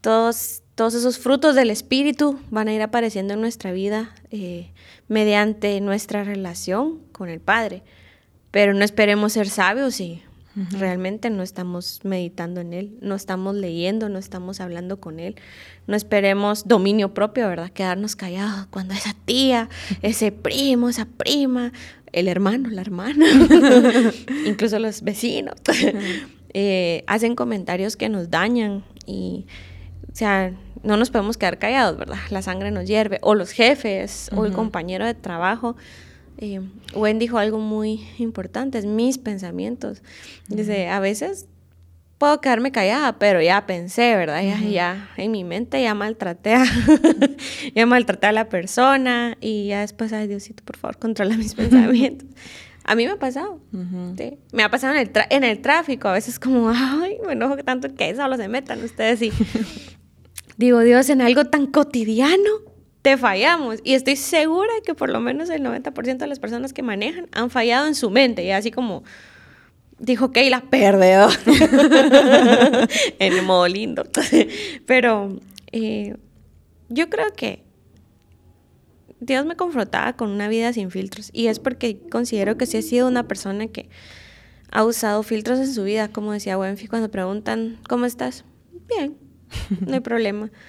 todos, 0.00 0.64
todos 0.74 0.94
esos 0.94 1.20
frutos 1.20 1.54
del 1.54 1.70
Espíritu 1.70 2.40
van 2.50 2.66
a 2.66 2.74
ir 2.74 2.82
apareciendo 2.82 3.34
en 3.34 3.40
nuestra 3.40 3.70
vida 3.70 4.16
eh, 4.32 4.72
mediante 5.06 5.80
nuestra 5.80 6.24
relación 6.24 6.98
con 7.12 7.28
el 7.28 7.38
Padre. 7.38 7.84
Pero 8.50 8.74
no 8.74 8.84
esperemos 8.84 9.34
ser 9.34 9.48
sabios 9.48 10.00
y 10.00 10.24
realmente 10.70 11.30
no 11.30 11.42
estamos 11.42 12.00
meditando 12.04 12.60
en 12.60 12.72
Él, 12.74 12.98
no 13.00 13.14
estamos 13.14 13.54
leyendo, 13.54 14.08
no 14.08 14.18
estamos 14.18 14.60
hablando 14.60 15.00
con 15.00 15.20
Él. 15.20 15.36
No 15.86 15.96
esperemos 15.96 16.68
dominio 16.68 17.12
propio, 17.12 17.48
¿verdad? 17.48 17.70
Quedarnos 17.70 18.16
callados 18.16 18.66
cuando 18.66 18.94
esa 18.94 19.14
tía, 19.24 19.68
ese 20.02 20.30
primo, 20.32 20.88
esa 20.88 21.06
prima 21.06 21.72
el 22.12 22.28
hermano, 22.28 22.68
la 22.70 22.82
hermana, 22.82 23.26
incluso 24.46 24.78
los 24.78 25.02
vecinos, 25.02 25.54
eh, 26.54 27.04
hacen 27.06 27.34
comentarios 27.34 27.96
que 27.96 28.08
nos 28.08 28.30
dañan 28.30 28.84
y, 29.06 29.46
o 30.10 30.14
sea, 30.14 30.52
no 30.82 30.96
nos 30.96 31.10
podemos 31.10 31.36
quedar 31.36 31.58
callados, 31.58 31.96
¿verdad? 31.96 32.18
La 32.30 32.42
sangre 32.42 32.70
nos 32.70 32.86
hierve, 32.86 33.18
o 33.22 33.34
los 33.34 33.50
jefes, 33.50 34.30
o 34.34 34.44
el 34.44 34.52
compañero 34.52 35.06
de 35.06 35.14
trabajo. 35.14 35.76
Eh, 36.38 36.60
Wen 36.94 37.18
dijo 37.18 37.38
algo 37.38 37.58
muy 37.58 38.06
importante, 38.18 38.78
es 38.78 38.86
mis 38.86 39.18
pensamientos. 39.18 40.02
Dice, 40.48 40.88
a 40.88 41.00
veces 41.00 41.46
puedo 42.22 42.40
quedarme 42.40 42.70
callada, 42.70 43.18
pero 43.18 43.42
ya 43.42 43.66
pensé, 43.66 44.14
¿verdad? 44.14 44.42
Ya, 44.44 44.60
ya 44.60 45.10
en 45.16 45.32
mi 45.32 45.42
mente 45.42 45.82
ya 45.82 45.92
maltraté 45.94 46.54
a, 46.54 46.64
ya 47.74 47.84
maltraté 47.84 48.28
a 48.28 48.32
la 48.32 48.48
persona 48.48 49.36
y 49.40 49.66
ya 49.66 49.80
después, 49.80 50.12
ay 50.12 50.28
Diosito, 50.28 50.62
por 50.64 50.76
favor, 50.76 50.98
controla 50.98 51.36
mis 51.36 51.54
pensamientos. 51.56 52.28
A 52.84 52.94
mí 52.94 53.06
me 53.06 53.12
ha 53.12 53.18
pasado, 53.18 53.60
¿sí? 54.16 54.38
Me 54.52 54.62
ha 54.62 54.70
pasado 54.70 54.94
en 54.94 55.00
el, 55.00 55.10
en 55.30 55.42
el 55.42 55.60
tráfico, 55.62 56.06
a 56.06 56.12
veces 56.12 56.38
como, 56.38 56.70
ay, 56.70 57.18
me 57.26 57.32
enojo 57.32 57.56
que 57.56 57.64
tanto 57.64 57.92
que 57.92 58.14
solo 58.14 58.36
se 58.36 58.46
metan 58.46 58.82
ustedes 58.84 59.20
y 59.22 59.32
digo, 60.56 60.78
Dios, 60.80 61.10
en 61.10 61.22
algo 61.22 61.46
tan 61.46 61.66
cotidiano 61.66 62.50
te 63.02 63.16
fallamos. 63.16 63.80
Y 63.84 63.94
estoy 63.94 64.16
segura 64.16 64.72
que 64.84 64.94
por 64.94 65.10
lo 65.10 65.20
menos 65.20 65.50
el 65.50 65.62
90% 65.62 66.16
de 66.16 66.26
las 66.26 66.38
personas 66.38 66.72
que 66.72 66.82
manejan 66.82 67.28
han 67.32 67.50
fallado 67.50 67.86
en 67.86 67.94
su 67.94 68.10
mente, 68.10 68.44
y 68.44 68.50
así 68.52 68.70
como 68.70 69.02
dijo, 69.98 70.26
ok, 70.26 70.38
la 70.48 70.62
perdió. 70.62 71.28
en 73.18 73.44
modo 73.44 73.68
lindo. 73.68 74.04
Pero 74.86 75.38
eh, 75.70 76.16
yo 76.88 77.08
creo 77.08 77.32
que 77.34 77.62
Dios 79.20 79.46
me 79.46 79.56
confrontaba 79.56 80.14
con 80.14 80.30
una 80.30 80.48
vida 80.48 80.72
sin 80.72 80.90
filtros. 80.90 81.30
Y 81.32 81.46
es 81.46 81.60
porque 81.60 82.00
considero 82.10 82.56
que 82.56 82.66
sí 82.66 82.78
he 82.78 82.82
sido 82.82 83.06
una 83.06 83.28
persona 83.28 83.68
que 83.68 83.88
ha 84.70 84.84
usado 84.84 85.22
filtros 85.22 85.60
en 85.60 85.72
su 85.72 85.84
vida. 85.84 86.08
Como 86.08 86.32
decía 86.32 86.58
Wenfi, 86.58 86.88
cuando 86.88 87.10
preguntan, 87.10 87.78
¿cómo 87.88 88.04
estás? 88.06 88.44
Bien, 88.88 89.16
no 89.86 89.94
hay 89.94 90.00
problema. 90.00 90.50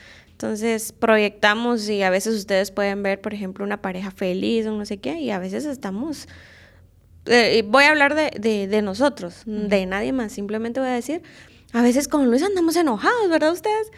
Entonces 0.43 0.91
proyectamos 0.91 1.87
y 1.87 2.03
a 2.03 2.09
veces 2.09 2.35
ustedes 2.35 2.69
pueden 2.69 3.01
ver, 3.01 3.21
por 3.21 3.33
ejemplo, 3.33 3.63
una 3.63 3.81
pareja 3.81 4.11
feliz 4.11 4.65
o 4.65 4.71
no 4.77 4.85
sé 4.85 4.97
qué, 4.97 5.21
y 5.21 5.31
a 5.31 5.39
veces 5.39 5.63
estamos 5.63 6.27
eh, 7.27 7.63
voy 7.65 7.85
a 7.85 7.91
hablar 7.91 8.13
de, 8.13 8.67
de, 8.67 8.81
nosotros, 8.81 9.43
de 9.45 9.85
nadie 9.85 10.11
más, 10.11 10.33
simplemente 10.33 10.81
voy 10.81 10.89
a 10.89 10.93
decir, 10.95 11.21
a 11.71 11.81
veces 11.81 12.09
con 12.09 12.29
Luis 12.29 12.43
andamos 12.43 12.75
enojados, 12.75 13.29
¿verdad 13.29 13.53
ustedes? 13.53 13.89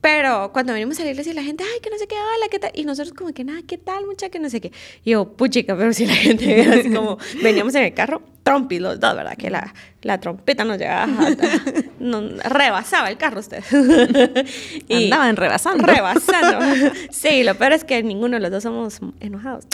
Pero 0.00 0.52
cuando 0.52 0.72
venimos 0.72 0.98
a 1.00 1.04
la 1.04 1.10
iglesia 1.10 1.34
la 1.34 1.42
gente, 1.42 1.64
ay, 1.64 1.80
que 1.80 1.90
no 1.90 1.98
sé 1.98 2.06
qué, 2.06 2.14
hola, 2.14 2.48
¿qué 2.50 2.58
tal? 2.58 2.70
Y 2.74 2.84
nosotros 2.84 3.14
como 3.14 3.32
que, 3.32 3.44
nada, 3.44 3.60
¿qué 3.66 3.78
tal, 3.78 4.06
mucha? 4.06 4.28
Que 4.28 4.38
no 4.38 4.48
sé 4.48 4.60
qué. 4.60 4.72
Y 5.04 5.10
yo, 5.10 5.32
puchica, 5.32 5.76
pero 5.76 5.92
si 5.92 6.06
la 6.06 6.14
gente 6.14 6.62
así 6.62 6.92
como, 6.92 7.18
veníamos 7.42 7.74
en 7.74 7.84
el 7.84 7.94
carro, 7.94 8.22
trompis 8.44 8.80
los 8.80 9.00
dos, 9.00 9.14
¿verdad? 9.16 9.36
Que 9.36 9.50
la, 9.50 9.74
la 10.02 10.20
trompeta 10.20 10.64
nos 10.64 10.78
llevaba, 10.78 11.06
no, 11.98 12.22
rebasaba 12.44 13.10
el 13.10 13.18
carro 13.18 13.40
usted. 13.40 13.62
y 14.88 15.04
Andaban 15.04 15.36
rebasando. 15.36 15.84
Rebasando. 15.84 16.64
sí, 17.10 17.42
lo 17.42 17.56
peor 17.56 17.72
es 17.72 17.84
que 17.84 18.02
ninguno 18.02 18.36
de 18.36 18.40
los 18.40 18.50
dos 18.50 18.62
somos 18.62 19.00
enojados. 19.20 19.66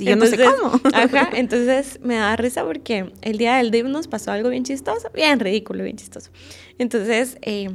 yo 0.00 0.16
no 0.16 0.26
sé 0.26 0.38
cómo. 0.38 0.80
ajá, 0.92 1.30
entonces 1.34 2.00
me 2.02 2.16
da 2.16 2.34
risa 2.36 2.64
porque 2.64 3.12
el 3.22 3.38
día 3.38 3.56
del 3.56 3.70
DIV 3.70 3.88
nos 3.88 4.08
pasó 4.08 4.32
algo 4.32 4.48
bien 4.48 4.64
chistoso, 4.64 5.08
bien 5.14 5.38
ridículo, 5.38 5.84
bien 5.84 5.96
chistoso. 5.96 6.30
Entonces, 6.78 7.38
eh, 7.42 7.70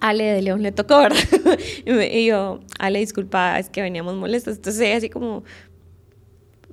Ale 0.00 0.24
de 0.24 0.42
León 0.42 0.62
le 0.62 0.72
tocó, 0.72 0.98
¿verdad? 0.98 1.18
y 1.84 2.26
yo, 2.26 2.60
Ale, 2.78 2.98
disculpa, 2.98 3.58
es 3.58 3.68
que 3.68 3.82
veníamos 3.82 4.14
molestos. 4.16 4.56
Entonces, 4.56 4.96
así 4.96 5.10
como, 5.10 5.44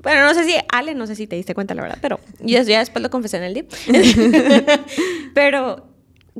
bueno, 0.02 0.24
no 0.26 0.34
sé 0.34 0.46
si, 0.46 0.56
Ale, 0.72 0.96
no 0.96 1.08
sé 1.08 1.16
si 1.16 1.28
te 1.28 1.36
diste 1.36 1.54
cuenta, 1.54 1.74
la 1.76 1.82
verdad, 1.82 2.00
pero 2.02 2.20
yo 2.40 2.62
ya 2.62 2.80
después 2.80 3.02
lo 3.04 3.10
confesé 3.10 3.38
en 3.38 3.44
el 3.44 3.54
día. 3.54 3.66
pero 5.34 5.88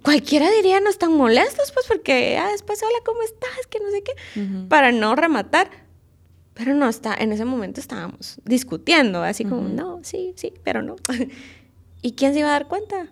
cualquiera 0.04 0.50
diría 0.52 0.80
no 0.80 0.90
están 0.90 1.14
molestos, 1.14 1.72
pues 1.72 1.86
porque 1.88 2.38
ah, 2.38 2.50
después, 2.52 2.82
hola, 2.84 3.00
¿cómo 3.06 3.22
estás? 3.24 3.68
Que 3.70 3.80
no 3.80 3.92
sé 3.92 4.04
qué, 4.04 4.14
para 4.70 4.92
no 4.92 5.16
rematar. 5.16 5.70
Pero 6.54 6.74
no, 6.74 6.90
está, 6.90 7.14
en 7.14 7.32
ese 7.32 7.46
momento 7.46 7.80
estábamos 7.80 8.40
discutiendo, 8.44 9.22
así 9.22 9.46
como, 9.46 9.70
no, 9.70 10.00
sí, 10.04 10.34
sí, 10.36 10.54
pero 10.64 10.82
no. 10.82 10.96
¿Y 12.02 12.14
quién 12.14 12.34
se 12.34 12.40
iba 12.40 12.50
a 12.50 12.54
dar 12.54 12.68
cuenta? 12.68 13.12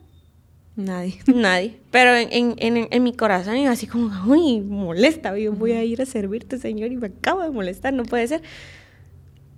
Nadie. 0.76 1.20
Nadie. 1.28 1.80
Pero 1.92 2.16
en, 2.16 2.56
en, 2.58 2.88
en, 2.90 3.04
mi 3.04 3.14
corazón 3.14 3.58
iba 3.58 3.72
así 3.72 3.88
como, 3.88 4.12
uy, 4.32 4.62
molesta, 4.62 5.38
yo 5.38 5.54
voy 5.54 5.72
a 5.72 5.84
ir 5.84 6.02
a 6.02 6.06
servirte, 6.06 6.58
Señor, 6.58 6.92
y 6.92 6.98
me 6.98 7.08
acabo 7.08 7.42
de 7.42 7.52
molestar, 7.52 7.94
no 7.94 8.04
puede 8.04 8.28
ser. 8.28 8.42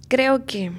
Creo 0.08 0.46
que 0.46 0.72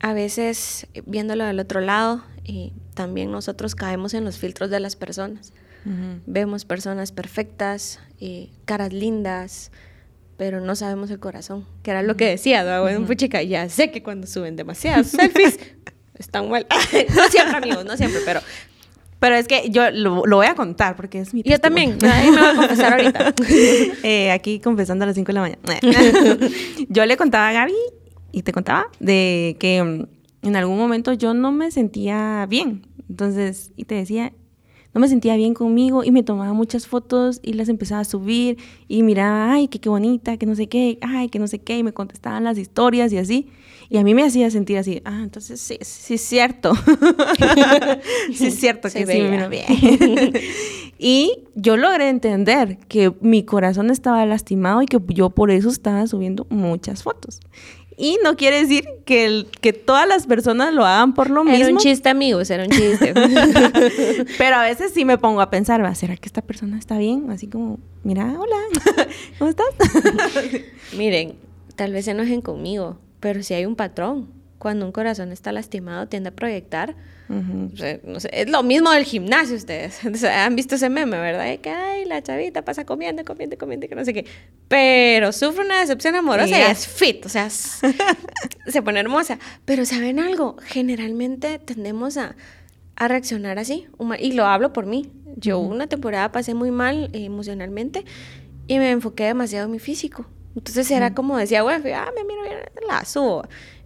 a 0.00 0.12
veces, 0.12 0.86
viéndolo 1.06 1.44
del 1.44 1.60
otro 1.60 1.80
lado, 1.80 2.24
y 2.44 2.72
también 2.94 3.30
nosotros 3.30 3.74
caemos 3.74 4.14
en 4.14 4.24
los 4.24 4.38
filtros 4.38 4.70
de 4.70 4.80
las 4.80 4.96
personas. 4.96 5.52
Vemos 6.26 6.66
personas 6.66 7.10
perfectas, 7.10 8.00
y 8.18 8.50
caras 8.66 8.92
lindas, 8.92 9.72
pero 10.36 10.60
no 10.60 10.76
sabemos 10.76 11.10
el 11.10 11.18
corazón, 11.18 11.66
que 11.82 11.90
era 11.90 12.02
lo 12.02 12.16
que 12.16 12.26
decía, 12.26 12.62
¿no? 12.64 12.82
bueno, 12.82 13.04
pues 13.06 13.16
chica, 13.16 13.42
ya 13.42 13.68
sé 13.70 13.90
que 13.90 14.02
cuando 14.02 14.26
suben 14.26 14.56
demasiados 14.56 15.08
selfies 15.08 15.58
están 16.18 16.50
mal. 16.50 16.66
no 17.14 17.28
siempre, 17.28 17.56
amigos, 17.56 17.84
no 17.86 17.96
siempre, 17.96 18.20
pero 18.24 18.40
pero 19.20 19.36
es 19.36 19.46
que 19.46 19.68
yo 19.70 19.90
lo, 19.90 20.22
voy 20.24 20.46
a 20.46 20.54
contar 20.54 20.96
porque 20.96 21.20
es 21.20 21.34
mi 21.34 21.42
Yo 21.42 21.58
también, 21.60 21.98
ahí 22.02 22.30
me 22.30 22.38
voy 22.38 22.48
a 22.48 22.56
confesar 22.56 22.92
ahorita. 22.94 23.34
Eh, 24.02 24.30
aquí 24.30 24.60
confesando 24.60 25.04
a 25.04 25.06
las 25.06 25.14
5 25.14 25.26
de 25.26 25.32
la 25.34 25.40
mañana. 25.42 25.60
yo 26.88 27.04
le 27.04 27.16
contaba 27.16 27.48
a 27.48 27.52
Gaby 27.52 27.74
y 28.32 28.42
te 28.42 28.52
contaba 28.52 28.86
de 28.98 29.56
que 29.60 29.82
mm, 29.82 30.46
en 30.46 30.56
algún 30.56 30.78
momento 30.78 31.12
yo 31.12 31.34
no 31.34 31.52
me 31.52 31.70
sentía 31.70 32.46
bien. 32.48 32.86
Entonces, 33.08 33.72
y 33.76 33.84
te 33.84 33.94
decía, 33.94 34.32
no 34.94 35.00
me 35.00 35.08
sentía 35.08 35.36
bien 35.36 35.52
conmigo 35.52 36.02
y 36.02 36.10
me 36.10 36.22
tomaba 36.22 36.52
muchas 36.54 36.86
fotos 36.86 37.40
y 37.42 37.52
las 37.52 37.68
empezaba 37.68 38.00
a 38.00 38.04
subir 38.04 38.56
y 38.88 39.02
miraba, 39.02 39.52
ay, 39.52 39.68
que 39.68 39.80
qué 39.80 39.88
bonita, 39.88 40.38
que 40.38 40.46
no 40.46 40.54
sé 40.54 40.68
qué, 40.68 40.98
ay, 41.02 41.28
que 41.28 41.38
no 41.38 41.46
sé 41.46 41.58
qué, 41.58 41.78
y 41.78 41.82
me 41.82 41.92
contestaban 41.92 42.44
las 42.44 42.56
historias 42.56 43.12
y 43.12 43.18
así. 43.18 43.48
Y 43.92 43.98
a 43.98 44.04
mí 44.04 44.14
me 44.14 44.22
hacía 44.22 44.48
sentir 44.52 44.78
así, 44.78 45.02
ah, 45.04 45.18
entonces 45.20 45.60
sí, 45.60 45.76
sí 45.80 46.14
es 46.14 46.20
cierto. 46.20 46.72
sí 48.32 48.46
es 48.46 48.54
cierto 48.54 48.88
que 48.88 49.00
sí 49.00 49.04
me 49.04 49.30
vino 49.30 49.48
bien. 49.48 49.66
y 50.96 51.42
yo 51.56 51.76
logré 51.76 52.08
entender 52.08 52.78
que 52.86 53.12
mi 53.20 53.42
corazón 53.42 53.90
estaba 53.90 54.24
lastimado 54.26 54.80
y 54.82 54.86
que 54.86 55.00
yo 55.08 55.30
por 55.30 55.50
eso 55.50 55.68
estaba 55.68 56.06
subiendo 56.06 56.46
muchas 56.50 57.02
fotos. 57.02 57.40
Y 58.02 58.16
no 58.24 58.36
quiere 58.36 58.60
decir 58.62 58.84
que, 59.04 59.26
el, 59.26 59.48
que 59.60 59.72
todas 59.72 60.08
las 60.08 60.26
personas 60.26 60.72
lo 60.72 60.86
hagan 60.86 61.12
por 61.12 61.28
lo 61.28 61.42
mismo. 61.42 61.58
Era 61.58 61.68
un 61.68 61.76
chiste, 61.76 62.08
amigos, 62.08 62.48
era 62.48 62.62
un 62.62 62.70
chiste. 62.70 63.12
Pero 64.38 64.56
a 64.56 64.62
veces 64.62 64.92
sí 64.94 65.04
me 65.04 65.18
pongo 65.18 65.40
a 65.40 65.50
pensar, 65.50 65.94
¿será 65.96 66.16
que 66.16 66.26
esta 66.26 66.42
persona 66.42 66.78
está 66.78 66.96
bien? 66.96 67.28
Así 67.30 67.48
como, 67.48 67.80
mira, 68.04 68.24
hola, 68.38 68.56
¿cómo 69.38 69.50
estás? 69.50 69.66
Miren, 70.96 71.34
tal 71.76 71.92
vez 71.92 72.06
se 72.06 72.12
enojen 72.12 72.40
conmigo, 72.40 72.98
pero 73.20 73.42
si 73.42 73.54
hay 73.54 73.66
un 73.66 73.76
patrón. 73.76 74.40
Cuando 74.58 74.84
un 74.84 74.92
corazón 74.92 75.32
está 75.32 75.52
lastimado, 75.52 76.06
tiende 76.06 76.28
a 76.28 76.32
proyectar 76.32 76.94
es 78.32 78.50
lo 78.50 78.62
mismo 78.64 78.90
del 78.90 79.04
gimnasio 79.04 79.56
ustedes. 79.56 80.00
han 80.24 80.56
visto 80.56 80.74
ese 80.74 80.90
meme, 80.90 81.18
¿verdad? 81.18 81.58
que, 81.60 81.70
ay, 81.70 82.04
la 82.04 82.22
chavita 82.22 82.62
pasa 82.62 82.84
comiendo, 82.84 83.24
comiendo, 83.24 83.56
comiendo, 83.56 83.88
que 83.88 83.94
no 83.94 84.04
sé 84.04 84.12
qué. 84.12 84.26
Pero 84.68 85.32
sufre 85.32 85.64
una 85.64 85.80
decepción 85.80 86.16
amorosa 86.16 86.58
y 86.58 86.62
es 86.62 86.88
fit, 86.88 87.24
o 87.24 87.28
sea, 87.28 87.48
se 88.66 88.82
pone 88.82 89.00
hermosa. 89.00 89.38
Pero 89.64 89.84
¿saben 89.84 90.18
algo? 90.18 90.56
Generalmente 90.64 91.60
tendemos 91.60 92.16
a, 92.16 92.34
a 92.96 93.08
reaccionar 93.08 93.58
así. 93.58 93.86
Y 94.18 94.32
lo 94.32 94.46
hablo 94.46 94.72
por 94.72 94.86
mí. 94.86 95.12
Yo 95.36 95.60
una 95.60 95.86
temporada 95.86 96.32
pasé 96.32 96.54
muy 96.54 96.72
mal 96.72 97.10
emocionalmente 97.12 98.04
y 98.66 98.78
me 98.78 98.90
enfoqué 98.90 99.24
demasiado 99.24 99.66
en 99.66 99.72
mi 99.72 99.78
físico. 99.78 100.26
Entonces 100.56 100.90
era 100.90 101.14
como 101.14 101.38
decía, 101.38 101.62
güey, 101.62 101.76
ah, 101.92 102.10
me 102.16 102.24
miro 102.24 102.42
bien, 102.42 102.58
la 102.88 103.04
subo. 103.04 103.44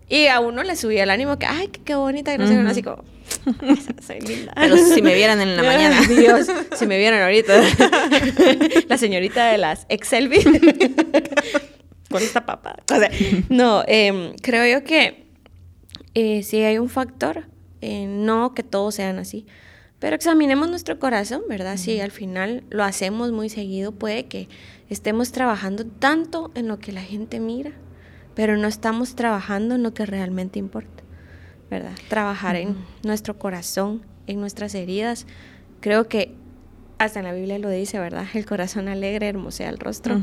Y 0.08 0.26
a 0.26 0.40
uno 0.40 0.62
le 0.62 0.76
subía 0.76 1.02
el 1.02 1.10
ánimo 1.10 1.38
que, 1.38 1.46
ay, 1.46 1.68
qué, 1.68 1.94
bonita, 1.94 2.32
que 2.32 2.38
no 2.38 2.46
sé, 2.46 2.56
así 2.58 2.82
como, 2.82 3.02
soy 4.06 4.20
linda. 4.20 4.52
Pero 4.56 4.76
si 4.76 5.02
me 5.02 5.14
vieran 5.14 5.40
en 5.40 5.56
la 5.56 5.62
mañana. 5.62 6.00
Dios, 6.06 6.46
si 6.76 6.86
me 6.86 6.98
vieran 6.98 7.22
ahorita. 7.22 7.54
la 8.88 8.98
señorita 8.98 9.46
de 9.46 9.58
las 9.58 9.86
Excel 9.88 10.30
con 12.10 12.22
esta 12.22 12.44
papa. 12.46 12.76
O 12.92 12.98
sea, 12.98 13.10
no, 13.48 13.82
em, 13.86 14.34
creo 14.36 14.78
yo 14.78 14.84
que 14.84 15.26
eh, 16.14 16.42
sí 16.42 16.62
hay 16.62 16.78
un 16.78 16.88
factor, 16.88 17.44
eh, 17.80 18.06
no 18.06 18.54
que 18.54 18.62
todos 18.62 18.94
sean 18.94 19.18
así, 19.18 19.46
pero 19.98 20.14
examinemos 20.16 20.68
nuestro 20.68 20.98
corazón, 20.98 21.42
¿verdad? 21.48 21.76
Si 21.76 21.98
al 21.98 22.10
final 22.10 22.62
lo 22.68 22.84
hacemos 22.84 23.32
muy 23.32 23.48
seguido, 23.48 23.92
puede 23.92 24.26
que 24.26 24.48
estemos 24.88 25.32
trabajando 25.32 25.86
tanto 25.86 26.50
en 26.54 26.68
lo 26.68 26.78
que 26.78 26.92
la 26.92 27.02
gente 27.02 27.40
mira 27.40 27.72
pero 28.34 28.56
no 28.56 28.68
estamos 28.68 29.14
trabajando 29.14 29.76
en 29.76 29.82
lo 29.82 29.94
que 29.94 30.06
realmente 30.06 30.58
importa, 30.58 31.02
¿verdad? 31.70 31.92
Trabajar 32.08 32.56
en 32.56 32.76
nuestro 33.02 33.38
corazón, 33.38 34.04
en 34.26 34.40
nuestras 34.40 34.74
heridas. 34.74 35.26
Creo 35.80 36.08
que 36.08 36.34
hasta 36.98 37.20
en 37.20 37.26
la 37.26 37.32
Biblia 37.32 37.58
lo 37.58 37.70
dice, 37.70 37.98
¿verdad? 37.98 38.26
El 38.34 38.44
corazón 38.44 38.88
alegre 38.88 39.28
hermosea 39.28 39.68
el 39.68 39.78
rostro. 39.78 40.20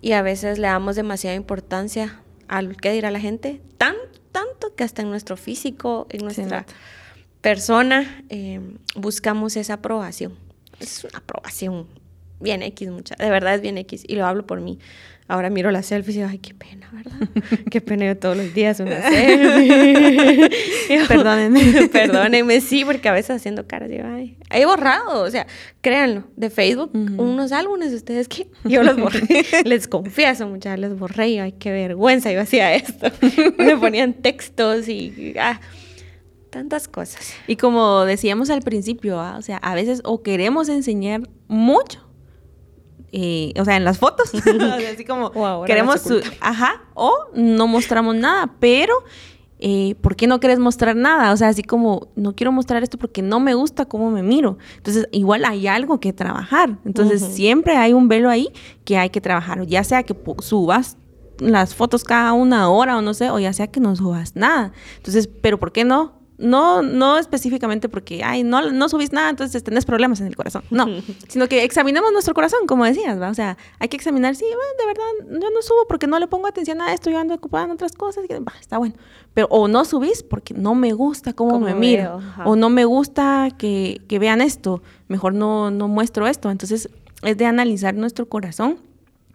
Y 0.00 0.12
a 0.12 0.22
veces 0.22 0.58
le 0.58 0.66
damos 0.66 0.96
demasiada 0.96 1.36
importancia 1.36 2.20
al 2.48 2.76
que 2.76 2.92
dirá 2.92 3.10
la 3.10 3.20
gente, 3.20 3.60
tan, 3.78 3.94
tanto 4.32 4.74
que 4.74 4.84
hasta 4.84 5.02
en 5.02 5.10
nuestro 5.10 5.36
físico, 5.36 6.06
en 6.10 6.24
nuestra 6.24 6.66
persona, 7.40 8.24
eh, 8.28 8.60
buscamos 8.96 9.56
esa 9.56 9.74
aprobación. 9.74 10.34
Es 10.80 11.04
una 11.04 11.18
aprobación 11.18 11.86
bien 12.42 12.62
X, 12.62 12.90
mucha, 12.90 13.14
de 13.16 13.30
verdad 13.30 13.54
es 13.54 13.60
bien 13.60 13.78
X, 13.78 14.04
y 14.06 14.16
lo 14.16 14.26
hablo 14.26 14.46
por 14.46 14.60
mí. 14.60 14.78
Ahora 15.28 15.50
miro 15.50 15.70
las 15.70 15.86
selfies 15.86 16.16
y 16.16 16.18
digo, 16.18 16.30
ay, 16.30 16.38
qué 16.38 16.52
pena, 16.52 16.90
¿verdad? 16.92 17.28
qué 17.70 17.80
pena 17.80 18.04
yo 18.06 18.18
todos 18.18 18.36
los 18.36 18.52
días 18.52 18.80
una 18.80 19.00
selfie. 19.10 20.50
Perdónenme. 21.08 21.88
Perdónenme, 21.88 22.60
sí, 22.60 22.84
porque 22.84 23.08
a 23.08 23.12
veces 23.12 23.36
haciendo 23.36 23.66
caras 23.66 23.88
digo, 23.88 24.04
ay, 24.06 24.36
he 24.50 24.66
borrado, 24.66 25.22
o 25.22 25.30
sea, 25.30 25.46
créanlo, 25.80 26.24
de 26.36 26.50
Facebook, 26.50 26.90
unos 26.92 27.52
álbumes 27.52 27.92
de 27.92 27.96
ustedes 27.96 28.28
que 28.28 28.48
yo 28.64 28.82
los 28.82 28.96
borré. 28.96 29.22
les 29.64 29.88
confieso, 29.88 30.46
muchas 30.48 30.78
les 30.78 30.98
borré 30.98 31.28
y 31.28 31.38
ay, 31.38 31.52
qué 31.52 31.70
vergüenza, 31.70 32.30
yo 32.32 32.40
hacía 32.40 32.74
esto. 32.74 33.10
Me 33.56 33.76
ponían 33.76 34.14
textos 34.14 34.88
y... 34.88 35.34
Ah, 35.38 35.60
tantas 36.50 36.86
cosas. 36.86 37.32
Y 37.46 37.56
como 37.56 38.04
decíamos 38.04 38.50
al 38.50 38.60
principio, 38.60 39.18
¿ah? 39.18 39.36
o 39.38 39.42
sea, 39.42 39.56
a 39.56 39.74
veces 39.74 40.02
o 40.04 40.22
queremos 40.22 40.68
enseñar 40.68 41.22
mucho 41.48 42.11
eh, 43.12 43.52
o 43.60 43.64
sea, 43.64 43.76
en 43.76 43.84
las 43.84 43.98
fotos, 43.98 44.32
así 44.92 45.04
como 45.04 45.30
queremos, 45.64 46.00
su, 46.00 46.20
ajá, 46.40 46.82
o 46.94 47.12
no 47.34 47.66
mostramos 47.66 48.16
nada, 48.16 48.54
pero 48.58 48.94
eh, 49.58 49.94
¿por 50.00 50.16
qué 50.16 50.26
no 50.26 50.40
quieres 50.40 50.58
mostrar 50.58 50.96
nada? 50.96 51.30
O 51.32 51.36
sea, 51.36 51.48
así 51.48 51.62
como 51.62 52.08
no 52.16 52.34
quiero 52.34 52.50
mostrar 52.50 52.82
esto 52.82 52.98
porque 52.98 53.20
no 53.20 53.38
me 53.38 53.54
gusta 53.54 53.84
cómo 53.84 54.10
me 54.10 54.22
miro. 54.22 54.58
Entonces, 54.78 55.08
igual 55.12 55.44
hay 55.44 55.68
algo 55.68 56.00
que 56.00 56.12
trabajar. 56.12 56.78
Entonces, 56.84 57.22
siempre 57.22 57.76
hay 57.76 57.92
un 57.92 58.08
velo 58.08 58.30
ahí 58.30 58.48
que 58.84 58.96
hay 58.96 59.10
que 59.10 59.20
trabajar, 59.20 59.64
ya 59.66 59.84
sea 59.84 60.02
que 60.02 60.16
subas 60.40 60.96
las 61.38 61.74
fotos 61.74 62.04
cada 62.04 62.32
una 62.32 62.70
hora 62.70 62.96
o 62.96 63.02
no 63.02 63.14
sé, 63.14 63.30
o 63.30 63.38
ya 63.38 63.52
sea 63.52 63.66
que 63.66 63.78
no 63.78 63.94
subas 63.94 64.34
nada. 64.36 64.72
Entonces, 64.96 65.28
pero 65.28 65.60
¿por 65.60 65.70
qué 65.70 65.84
no? 65.84 66.21
No, 66.42 66.82
no 66.82 67.18
específicamente 67.18 67.88
porque, 67.88 68.22
ay, 68.24 68.42
no, 68.42 68.70
no 68.70 68.88
subís 68.88 69.12
nada, 69.12 69.30
entonces 69.30 69.62
tenés 69.62 69.84
problemas 69.84 70.20
en 70.20 70.26
el 70.26 70.36
corazón. 70.36 70.64
No, 70.70 70.86
sino 71.28 71.48
que 71.48 71.64
examinemos 71.64 72.12
nuestro 72.12 72.34
corazón, 72.34 72.66
como 72.66 72.84
decías, 72.84 73.20
¿va? 73.20 73.30
O 73.30 73.34
sea, 73.34 73.56
hay 73.78 73.88
que 73.88 73.96
examinar, 73.96 74.34
sí, 74.34 74.44
de 74.44 74.86
verdad, 74.86 75.40
yo 75.40 75.50
no 75.50 75.62
subo 75.62 75.86
porque 75.88 76.06
no 76.06 76.18
le 76.18 76.26
pongo 76.26 76.46
atención 76.46 76.80
a 76.80 76.92
esto, 76.92 77.10
yo 77.10 77.18
ando 77.18 77.34
ocupada 77.34 77.64
en 77.64 77.70
otras 77.70 77.92
cosas, 77.92 78.24
y, 78.28 78.60
está 78.60 78.78
bueno. 78.78 78.94
Pero 79.34 79.46
o 79.50 79.68
no 79.68 79.84
subís 79.84 80.22
porque 80.22 80.52
no 80.52 80.74
me 80.74 80.92
gusta 80.92 81.32
cómo, 81.32 81.60
me 81.60 81.74
miro, 81.74 82.20
o 82.44 82.56
no 82.56 82.68
me 82.68 82.84
gusta 82.84 83.48
que, 83.56 84.00
que 84.08 84.18
vean 84.18 84.40
esto, 84.40 84.82
mejor 85.08 85.34
no, 85.34 85.70
no 85.70 85.88
muestro 85.88 86.26
esto. 86.26 86.50
Entonces, 86.50 86.90
es 87.22 87.36
de 87.36 87.46
analizar 87.46 87.94
nuestro 87.94 88.28
corazón 88.28 88.78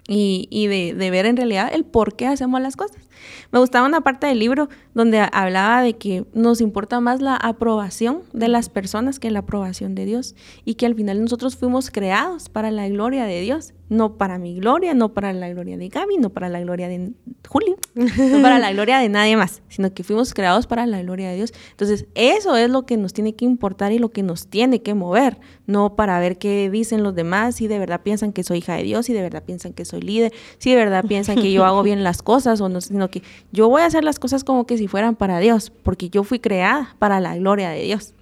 y, 0.08 0.48
y 0.52 0.67
de, 0.67 0.93
de, 0.93 1.12
ver 1.12 1.26
en 1.26 1.38
realidad 1.38 1.70
el 1.74 1.86
por 1.86 2.15
qué 2.15 2.28
hacemos 2.28 2.62
las 2.62 2.76
cosas. 2.76 3.07
Me 3.51 3.60
gustaba 3.60 3.88
una 3.88 4.01
parte 4.01 4.27
del 4.27 4.39
libro 4.39 4.69
donde 4.93 5.19
hablaba 5.32 5.82
de 5.82 5.93
que 5.93 6.25
nos 6.34 6.62
importa 6.62 6.99
más 6.99 7.21
la 7.21 7.36
aprobación 7.36 8.23
de 8.34 8.47
las 8.47 8.69
personas 8.69 9.19
que 9.19 9.32
la 9.32 9.39
aprobación 9.39 9.95
de 9.95 10.06
Dios 10.06 10.36
y 10.65 10.75
que 10.75 10.86
al 10.86 10.95
final 10.95 11.21
nosotros 11.21 11.56
fuimos 11.56 11.91
creados 11.91 12.49
para 12.49 12.71
la 12.71 12.88
gloria 12.89 13.25
de 13.25 13.41
Dios, 13.41 13.73
no 13.89 14.17
para 14.17 14.38
mi 14.38 14.56
gloria, 14.56 14.93
no 14.93 15.13
para 15.13 15.32
la 15.34 15.49
gloria 15.49 15.77
de 15.77 15.88
Gaby, 15.88 16.17
no 16.17 16.30
para 16.30 16.49
la 16.49 16.60
gloria 16.60 16.88
de 16.88 17.13
Julio, 17.47 17.77
no 17.95 18.41
para 18.41 18.60
la 18.60 18.73
gloria 18.73 18.99
de 18.99 19.08
nadie 19.08 19.38
más, 19.38 19.62
sino 19.69 19.93
que 19.93 20.03
fuimos 20.03 20.34
creados 20.34 20.67
para 20.67 20.86
la 20.86 21.01
gloria 21.01 21.30
de 21.30 21.38
Dios. 21.38 21.53
Entonces, 21.71 22.06
eso 22.15 22.58
es 22.58 22.69
lo 22.69 22.86
que 22.86 22.97
nos 22.97 23.13
tiene 23.13 23.36
que 23.36 23.45
importar 23.45 23.91
y 23.93 23.99
lo 23.99 24.10
que 24.10 24.23
nos 24.23 24.47
tiene 24.47 24.82
que 24.82 24.93
mover, 24.93 25.38
no 25.65 25.95
para 25.95 26.19
ver 26.19 26.38
qué 26.38 26.69
dicen 26.69 27.03
los 27.03 27.15
demás, 27.15 27.56
si 27.56 27.67
de 27.67 27.80
verdad 27.80 28.01
piensan 28.03 28.34
que 28.34 28.43
soy 28.43 28.58
hija 28.58 28.75
de 28.75 28.84
Dios, 28.84 29.06
si 29.06 29.13
de 29.13 29.21
verdad 29.21 29.43
piensan 29.43 29.73
que 29.73 29.86
soy 29.86 30.01
líder, 30.01 30.34
si 30.58 30.71
de 30.71 30.75
verdad 30.75 31.06
piensan 31.06 31.38
que 31.38 31.51
yo 31.51 31.65
hago 31.65 31.84
bien 31.84 32.03
las 32.03 32.21
cosas 32.21 32.60
o 32.60 32.67
no, 32.67 32.82
sino 32.82 33.07
que 33.10 33.24
yo 33.52 33.70
voy 33.70 33.82
a 33.82 33.86
hacer 33.86 34.04
las 34.04 34.20
cosas 34.20 34.43
como 34.43 34.65
que 34.65 34.78
si 34.78 34.88
fueran 34.88 35.15
para 35.15 35.39
Dios, 35.39 35.72
porque 35.84 36.10
yo 36.10 36.24
fui 36.24 36.39
creada 36.39 36.96
para 37.00 37.20
la 37.20 37.36
gloria 37.36 37.70
de 37.70 37.82
Dios. 37.84 38.13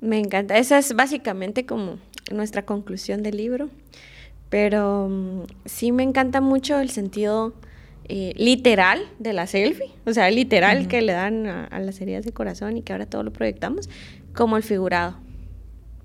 Me 0.00 0.18
encanta. 0.18 0.58
Esa 0.58 0.78
es 0.78 0.94
básicamente 0.94 1.64
como 1.64 1.98
nuestra 2.32 2.64
conclusión 2.64 3.22
del 3.22 3.36
libro. 3.36 3.70
Pero 4.48 5.08
mm, 5.08 5.42
sí 5.64 5.92
me 5.92 6.02
encanta 6.02 6.40
mucho 6.40 6.78
el 6.78 6.90
sentido 6.90 7.54
eh, 8.08 8.34
literal 8.36 9.00
de 9.18 9.32
la 9.32 9.46
selfie, 9.46 9.90
o 10.04 10.12
sea, 10.12 10.30
literal 10.30 10.88
que 10.88 11.00
le 11.00 11.12
dan 11.12 11.46
a, 11.46 11.78
las 11.78 12.00
heridas 12.00 12.24
de 12.26 12.32
corazón 12.32 12.76
y 12.76 12.82
que 12.82 12.92
ahora 12.92 13.06
todo 13.06 13.22
lo 13.22 13.32
proyectamos, 13.32 13.88
como 14.34 14.58
el 14.58 14.62
figurado. 14.62 15.16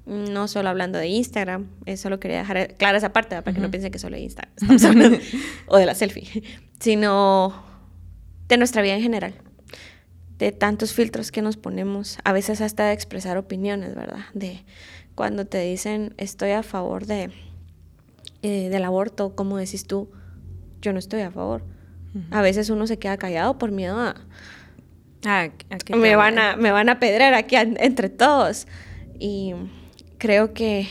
No 0.06 0.48
solo 0.48 0.70
hablando 0.70 0.98
de 0.98 1.08
Instagram, 1.08 1.68
eso 1.86 2.10
lo 2.10 2.22
quería 2.22 2.38
dejar 2.38 2.76
clara 2.76 2.98
esa 2.98 3.12
parte, 3.12 3.42
para 3.42 3.54
que 3.54 3.60
no 3.60 3.70
piensen 3.70 3.92
que 3.92 4.00
solo 4.00 4.16
de 4.16 4.22
Instagram 4.22 5.20
o 5.68 5.78
de 5.78 5.86
la 5.86 5.96
selfie, 5.96 6.44
sino 6.80 7.67
de 8.48 8.58
nuestra 8.58 8.82
vida 8.82 8.96
en 8.96 9.02
general 9.02 9.34
de 10.38 10.52
tantos 10.52 10.94
filtros 10.94 11.32
que 11.32 11.42
nos 11.42 11.58
ponemos, 11.58 12.20
a 12.24 12.32
veces 12.32 12.62
hasta 12.62 12.86
de 12.86 12.94
expresar 12.94 13.38
opiniones, 13.38 13.96
¿verdad? 13.96 14.26
De 14.34 14.64
cuando 15.16 15.46
te 15.46 15.60
dicen 15.62 16.14
estoy 16.18 16.52
a 16.52 16.64
favor 16.64 17.06
de 17.06 17.32
eh, 18.44 18.70
del 18.70 18.84
aborto, 18.84 19.36
como 19.36 19.58
decís 19.58 19.86
tú, 19.86 20.12
yo 20.82 20.94
no 20.94 21.00
estoy 21.00 21.22
a 21.22 21.32
favor. 21.32 21.64
A 22.32 22.42
veces 22.42 22.72
uno 22.72 22.88
se 22.88 22.98
queda 22.98 23.18
callado 23.18 23.60
por 23.60 23.70
miedo 23.70 24.00
a, 24.00 24.16
me 25.96 26.16
van 26.16 26.40
a 26.40 26.56
me 26.56 26.72
van 26.72 26.90
a 26.90 26.98
aquí 27.36 27.56
entre 27.56 28.10
todos 28.10 28.68
y 29.20 29.54
creo 30.18 30.54
que 30.54 30.88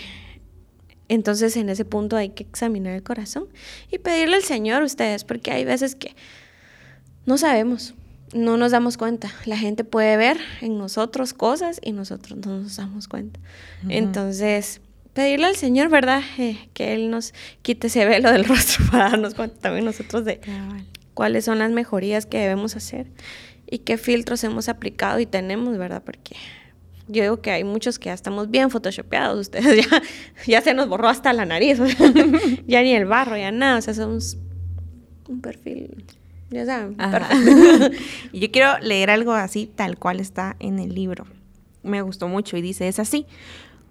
entonces 1.09 1.57
en 1.57 1.69
ese 1.69 1.85
punto 1.85 2.17
hay 2.17 2.31
que 2.31 2.45
examinar 2.45 2.95
el 2.95 3.03
corazón 3.03 3.49
y 3.91 3.99
pedirle 3.99 4.37
al 4.37 4.43
Señor 4.43 4.83
ustedes 4.83 5.25
porque 5.25 5.51
hay 5.51 5.65
veces 5.65 5.97
que 5.97 6.15
no 7.27 7.37
sabemos 7.39 7.95
no 8.35 8.57
nos 8.57 8.73
damos 8.73 8.97
cuenta. 8.97 9.33
La 9.45 9.57
gente 9.57 9.85
puede 9.85 10.17
ver 10.17 10.39
en 10.61 10.79
nosotros 10.79 11.33
cosas 11.33 11.81
y 11.83 11.93
nosotros 11.93 12.39
no 12.45 12.61
nos 12.61 12.77
damos 12.77 13.09
cuenta. 13.09 13.39
Entonces, 13.89 14.81
pedirle 15.13 15.47
al 15.47 15.57
Señor, 15.57 15.89
¿verdad? 15.89 16.23
Eh, 16.39 16.69
que 16.75 16.93
Él 16.93 17.11
nos 17.11 17.33
quite 17.63 17.87
ese 17.87 18.05
velo 18.05 18.31
del 18.31 18.45
rostro 18.49 18.85
para 18.91 19.11
darnos 19.11 19.35
cuenta 19.35 19.57
también 19.61 19.85
nosotros 19.85 20.25
de 20.25 20.41
cuáles 21.15 21.45
son 21.45 21.59
las 21.59 21.71
mejorías 21.71 22.27
que 22.27 22.39
debemos 22.39 22.77
hacer 22.77 23.07
y 23.69 23.79
qué 23.79 23.97
filtros 23.97 24.45
hemos 24.45 24.69
aplicado 24.69 25.19
y 25.21 25.27
tenemos, 25.27 25.79
¿verdad? 25.79 26.03
Porque 26.05 26.37
yo 27.09 27.23
digo 27.23 27.41
que 27.41 27.53
hay 27.53 27.65
muchos 27.65 27.99
que 27.99 28.07
ya 28.07 28.15
estamos 28.15 28.51
bien 28.51 28.71
photoshopeados, 28.71 29.41
ustedes 29.41 29.87
ya, 29.91 30.03
ya 30.47 30.61
se 30.61 30.75
nos 30.75 30.89
borró 30.89 31.09
hasta 31.09 31.33
la 31.33 31.47
nariz, 31.47 31.79
ya 32.67 32.83
ni 32.83 32.95
el 32.95 33.07
barro, 33.07 33.37
ya 33.37 33.53
nada, 33.53 33.79
o 33.79 33.83
sea, 33.83 33.95
somos 33.95 34.37
un 35.29 35.41
perfil 35.41 36.05
ya 36.51 36.67
saben. 36.67 36.97
y 38.33 38.41
yo 38.41 38.51
quiero 38.51 38.79
leer 38.81 39.11
algo 39.11 39.33
así, 39.33 39.71
tal 39.75 39.99
cual 39.99 40.21
está 40.21 40.57
en 40.59 40.79
el 40.79 40.95
libro. 40.95 41.25
Me 41.83 42.03
gustó 42.03 42.29
mucho 42.29 42.57
y 42.57 42.63
dice, 42.63 42.89
es 42.89 42.99
así. 42.99 43.27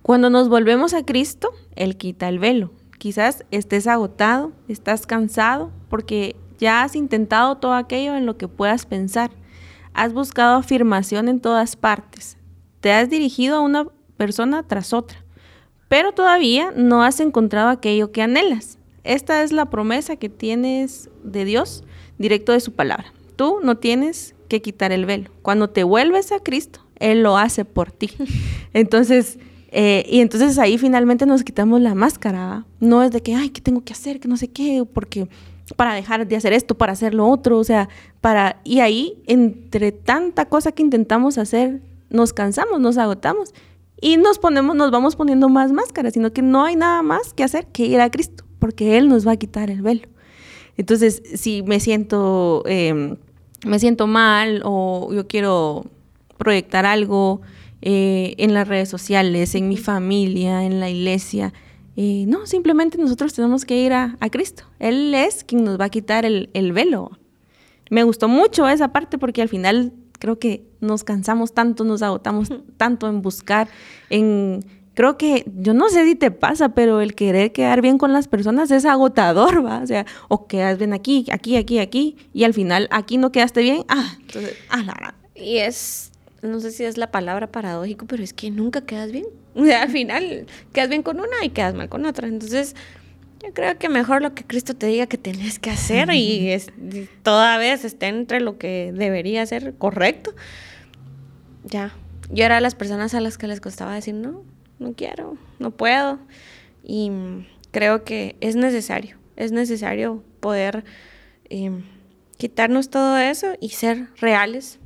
Cuando 0.02 0.30
nos 0.30 0.50
volvemos 0.50 0.94
a 0.94 1.04
Cristo, 1.04 1.50
Él 1.76 1.98
quita 1.98 2.30
el 2.30 2.40
velo. 2.40 2.72
Quizás 2.98 3.46
estés 3.52 3.88
agotado, 3.88 4.52
estás 4.68 5.08
cansado, 5.08 5.72
porque 5.90 6.36
ya 6.60 6.84
has 6.84 6.96
intentado 6.96 7.58
todo 7.58 7.74
aquello 7.74 8.16
en 8.16 8.26
lo 8.26 8.38
que 8.38 8.48
puedas 8.48 8.86
pensar. 8.86 9.32
Has 9.94 10.14
buscado 10.14 10.58
afirmación 10.58 11.28
en 11.28 11.40
todas 11.40 11.76
partes. 11.76 12.38
Te 12.82 12.94
has 12.94 13.10
dirigido 13.10 13.58
a 13.58 13.62
una 13.62 13.88
persona 14.18 14.64
tras 14.64 14.94
otra, 14.94 15.24
pero 15.88 16.14
todavía 16.14 16.72
no 16.76 17.04
has 17.04 17.20
encontrado 17.20 17.70
aquello 17.70 18.12
que 18.12 18.22
anhelas. 18.22 18.78
Esta 19.04 19.44
es 19.44 19.52
la 19.52 19.70
promesa 19.70 20.16
que 20.16 20.30
tienes 20.30 21.10
de 21.24 21.46
Dios 21.46 21.84
directo 22.18 22.52
de 22.52 22.60
su 22.60 22.74
palabra. 22.74 23.14
Tú 23.36 23.60
no 23.64 23.78
tienes 23.78 24.36
que 24.48 24.62
quitar 24.62 24.92
el 24.92 25.06
velo. 25.06 25.30
Cuando 25.42 25.70
te 25.70 25.84
vuelves 25.84 26.32
a 26.32 26.40
Cristo, 26.40 26.80
Él 27.00 27.24
lo 27.24 27.38
hace 27.38 27.66
por 27.66 27.92
ti. 27.92 28.12
Entonces, 28.74 29.38
eh, 29.78 30.06
y 30.08 30.22
entonces 30.22 30.58
ahí 30.58 30.78
finalmente 30.78 31.26
nos 31.26 31.44
quitamos 31.44 31.82
la 31.82 31.96
máscara. 31.96 32.66
No 32.80 33.04
es 33.04 33.12
de 33.12 33.22
que, 33.22 33.36
ay, 33.36 33.50
¿qué 33.50 33.60
tengo 33.60 33.84
que 33.84 33.92
hacer? 33.92 34.22
Que 34.22 34.30
no 34.30 34.38
sé 34.38 34.48
qué, 34.48 34.86
porque 34.94 35.28
para 35.76 35.94
dejar 35.94 36.26
de 36.26 36.36
hacer 36.38 36.54
esto, 36.54 36.76
para 36.76 36.94
hacer 36.94 37.14
lo 37.14 37.28
otro, 37.28 37.58
o 37.58 37.64
sea, 37.64 37.90
para... 38.22 38.62
Y 38.64 38.80
ahí, 38.80 39.22
entre 39.28 39.92
tanta 39.92 40.46
cosa 40.46 40.72
que 40.72 40.82
intentamos 40.82 41.38
hacer, 41.38 41.82
nos 42.10 42.32
cansamos, 42.32 42.80
nos 42.80 42.98
agotamos 42.98 43.54
y 44.00 44.18
nos 44.18 44.40
ponemos, 44.40 44.76
nos 44.76 44.92
vamos 44.92 45.16
poniendo 45.16 45.50
más 45.50 45.72
máscaras, 45.72 46.14
sino 46.14 46.32
que 46.32 46.42
no 46.42 46.64
hay 46.64 46.76
nada 46.76 47.02
más 47.02 47.34
que 47.34 47.44
hacer 47.44 47.68
que 47.68 47.86
ir 47.86 48.00
a 48.00 48.10
Cristo, 48.10 48.46
porque 48.60 48.98
Él 48.98 49.08
nos 49.10 49.28
va 49.28 49.34
a 49.34 49.38
quitar 49.38 49.70
el 49.70 49.82
velo. 49.82 50.08
Entonces, 50.78 51.22
si 51.36 51.64
me 51.64 51.80
siento, 51.80 52.64
em, 52.66 53.18
me 53.66 53.80
siento 53.80 54.08
mal 54.08 54.62
o 54.64 55.12
yo 55.14 55.28
quiero 55.28 55.86
proyectar 56.38 56.86
algo 56.86 57.42
eh, 57.82 58.36
en 58.38 58.54
las 58.54 58.68
redes 58.68 58.90
sociales, 58.90 59.56
en 59.56 59.70
mi 59.70 59.78
familia, 59.78 60.64
en 60.64 60.80
la 60.80 60.90
iglesia, 60.90 61.54
eh, 61.98 62.26
no, 62.28 62.46
simplemente 62.46 62.98
nosotros 62.98 63.34
tenemos 63.34 63.64
que 63.64 63.78
ir 63.78 63.94
a, 63.94 64.18
Cristo. 64.32 64.64
Él 64.80 65.14
es 65.14 65.44
quien 65.44 65.64
nos 65.64 65.80
va 65.80 65.86
a 65.86 65.90
quitar 65.90 66.26
el, 66.26 66.50
el 66.54 66.74
velo. 66.74 67.12
Me 67.90 68.04
gustó 68.04 68.28
mucho 68.28 68.68
esa 68.68 68.90
parte 68.90 69.18
porque 69.18 69.42
al 69.42 69.50
final 69.50 69.94
creo 70.20 70.40
que 70.40 70.66
nos 70.82 71.04
cansamos 71.04 71.54
tanto, 71.54 71.84
nos 71.84 72.02
agotamos 72.02 72.52
tanto 72.78 73.08
en 73.08 73.22
buscar, 73.22 73.68
en 74.10 74.66
creo 74.96 75.18
que, 75.18 75.46
yo 75.56 75.74
no 75.74 75.90
sé 75.90 76.06
si 76.06 76.16
te 76.16 76.32
pasa, 76.32 76.70
pero 76.70 77.02
el 77.02 77.14
querer 77.14 77.52
quedar 77.52 77.82
bien 77.82 77.98
con 78.00 78.14
las 78.14 78.28
personas 78.28 78.72
es 78.72 78.86
agotador, 78.86 79.64
¿va? 79.64 79.80
O 79.80 79.88
sea, 79.88 80.06
o 80.30 80.48
quedas 80.48 80.80
bien 80.80 80.94
aquí, 80.94 81.26
aquí, 81.32 81.58
aquí, 81.58 81.80
aquí, 81.80 82.18
y 82.34 82.46
al 82.46 82.54
final 82.54 82.88
aquí 82.90 83.18
no 83.18 83.32
quedaste 83.32 83.62
bien, 83.62 83.84
ah, 83.90 84.16
entonces, 84.20 84.58
ah, 84.70 84.82
la 84.84 84.94
verdad. 84.94 85.14
Y 85.36 85.58
es, 85.58 86.12
no 86.42 86.60
sé 86.62 86.72
si 86.72 86.86
es 86.86 86.98
la 86.98 87.12
palabra 87.12 87.52
paradójico, 87.52 88.06
pero 88.08 88.24
es 88.24 88.34
que 88.34 88.50
nunca 88.50 88.82
quedas 88.82 89.12
bien. 89.12 89.26
O 89.54 89.64
sea, 89.64 89.84
al 89.84 89.90
final 89.90 90.48
quedas 90.74 90.90
bien 90.90 91.04
con 91.04 91.20
una 91.20 91.44
y 91.44 91.50
quedas 91.50 91.76
mal 91.76 91.90
con 91.90 92.06
otra. 92.06 92.28
Entonces, 92.28 92.76
yo 93.44 93.54
creo 93.54 93.78
que 93.78 93.90
mejor 93.90 94.22
lo 94.22 94.34
que 94.34 94.44
Cristo 94.46 94.76
te 94.76 94.88
diga 94.88 95.08
que 95.08 95.18
tenés 95.18 95.60
que 95.60 95.70
hacer 95.70 96.10
y, 96.14 96.50
es, 96.50 96.72
toda 97.22 97.58
vez 97.58 97.84
esté 97.84 98.08
entre 98.08 98.40
lo 98.40 98.58
que 98.58 98.94
debería 98.94 99.46
ser 99.46 99.76
correcto. 99.76 100.34
Ya. 101.66 101.94
Yo 102.32 102.46
era 102.46 102.56
de 102.56 102.62
las 102.62 102.76
personas 102.76 103.14
a 103.14 103.20
las 103.20 103.38
que 103.38 103.48
les 103.48 103.62
costaba 103.62 103.94
decir 103.94 104.16
no 104.16 104.55
no 104.80 104.94
quiero, 104.94 105.38
no 105.60 105.72
puedo. 105.72 106.20
Y 106.84 107.12
creo 107.72 108.04
que 108.04 108.36
es 108.42 108.56
necesario, 108.56 109.18
es 109.36 109.52
necesario 109.52 110.24
poder 110.40 110.84
em, 111.50 111.84
quitarnos 112.38 112.90
todo 112.90 113.18
eso 113.18 113.56
y 113.60 113.70
ser 113.70 114.08
reales. 114.18 114.80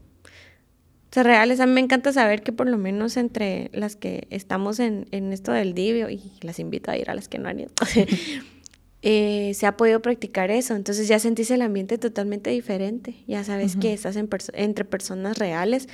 Ser 1.11 1.25
reales. 1.25 1.59
A 1.59 1.65
mí 1.65 1.73
me 1.73 1.81
encanta 1.81 2.13
saber 2.13 2.43
que 2.43 2.51
por 2.51 2.67
lo 2.67 2.77
menos 2.77 3.17
entre 3.17 3.69
las 3.73 3.95
que 3.95 4.27
estamos 4.29 4.79
en, 4.79 5.07
esto 5.11 5.51
del 5.51 5.73
divio, 5.73 6.09
y 6.09 6.31
las 6.41 6.59
invito 6.59 6.91
a 6.91 6.97
ir 6.97 7.09
a 7.09 7.15
las 7.15 7.27
que 7.27 7.39
no 7.39 7.49
han 7.49 7.59
ido, 7.59 7.71
eh, 9.01 9.51
se 9.55 9.65
ha 9.65 9.75
podido 9.75 10.01
practicar 10.01 10.51
eso. 10.51 10.75
Entonces 10.75 11.07
ya 11.07 11.19
sentís 11.19 11.49
el 11.51 11.63
ambiente 11.63 11.97
totalmente 11.97 12.51
diferente. 12.51 13.15
Ya 13.27 13.43
sabes 13.43 13.75
que 13.75 13.91
estás 13.93 14.17
entre 14.53 14.85
personas 14.85 15.39
reales 15.39 15.89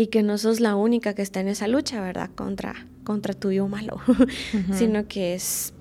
y 0.00 0.06
que 0.06 0.22
no 0.22 0.38
sos 0.38 0.60
la 0.60 0.76
única 0.76 1.12
que 1.12 1.22
está 1.22 1.40
en 1.40 1.48
esa 1.48 1.66
lucha, 1.66 2.00
¿verdad? 2.00 2.30
Contra, 2.36 2.86
contra 3.02 3.34
tu 3.34 3.50
yo 3.50 3.66
malo, 3.66 3.98
sino 4.72 5.08
que 5.08 5.34
es, 5.34 5.74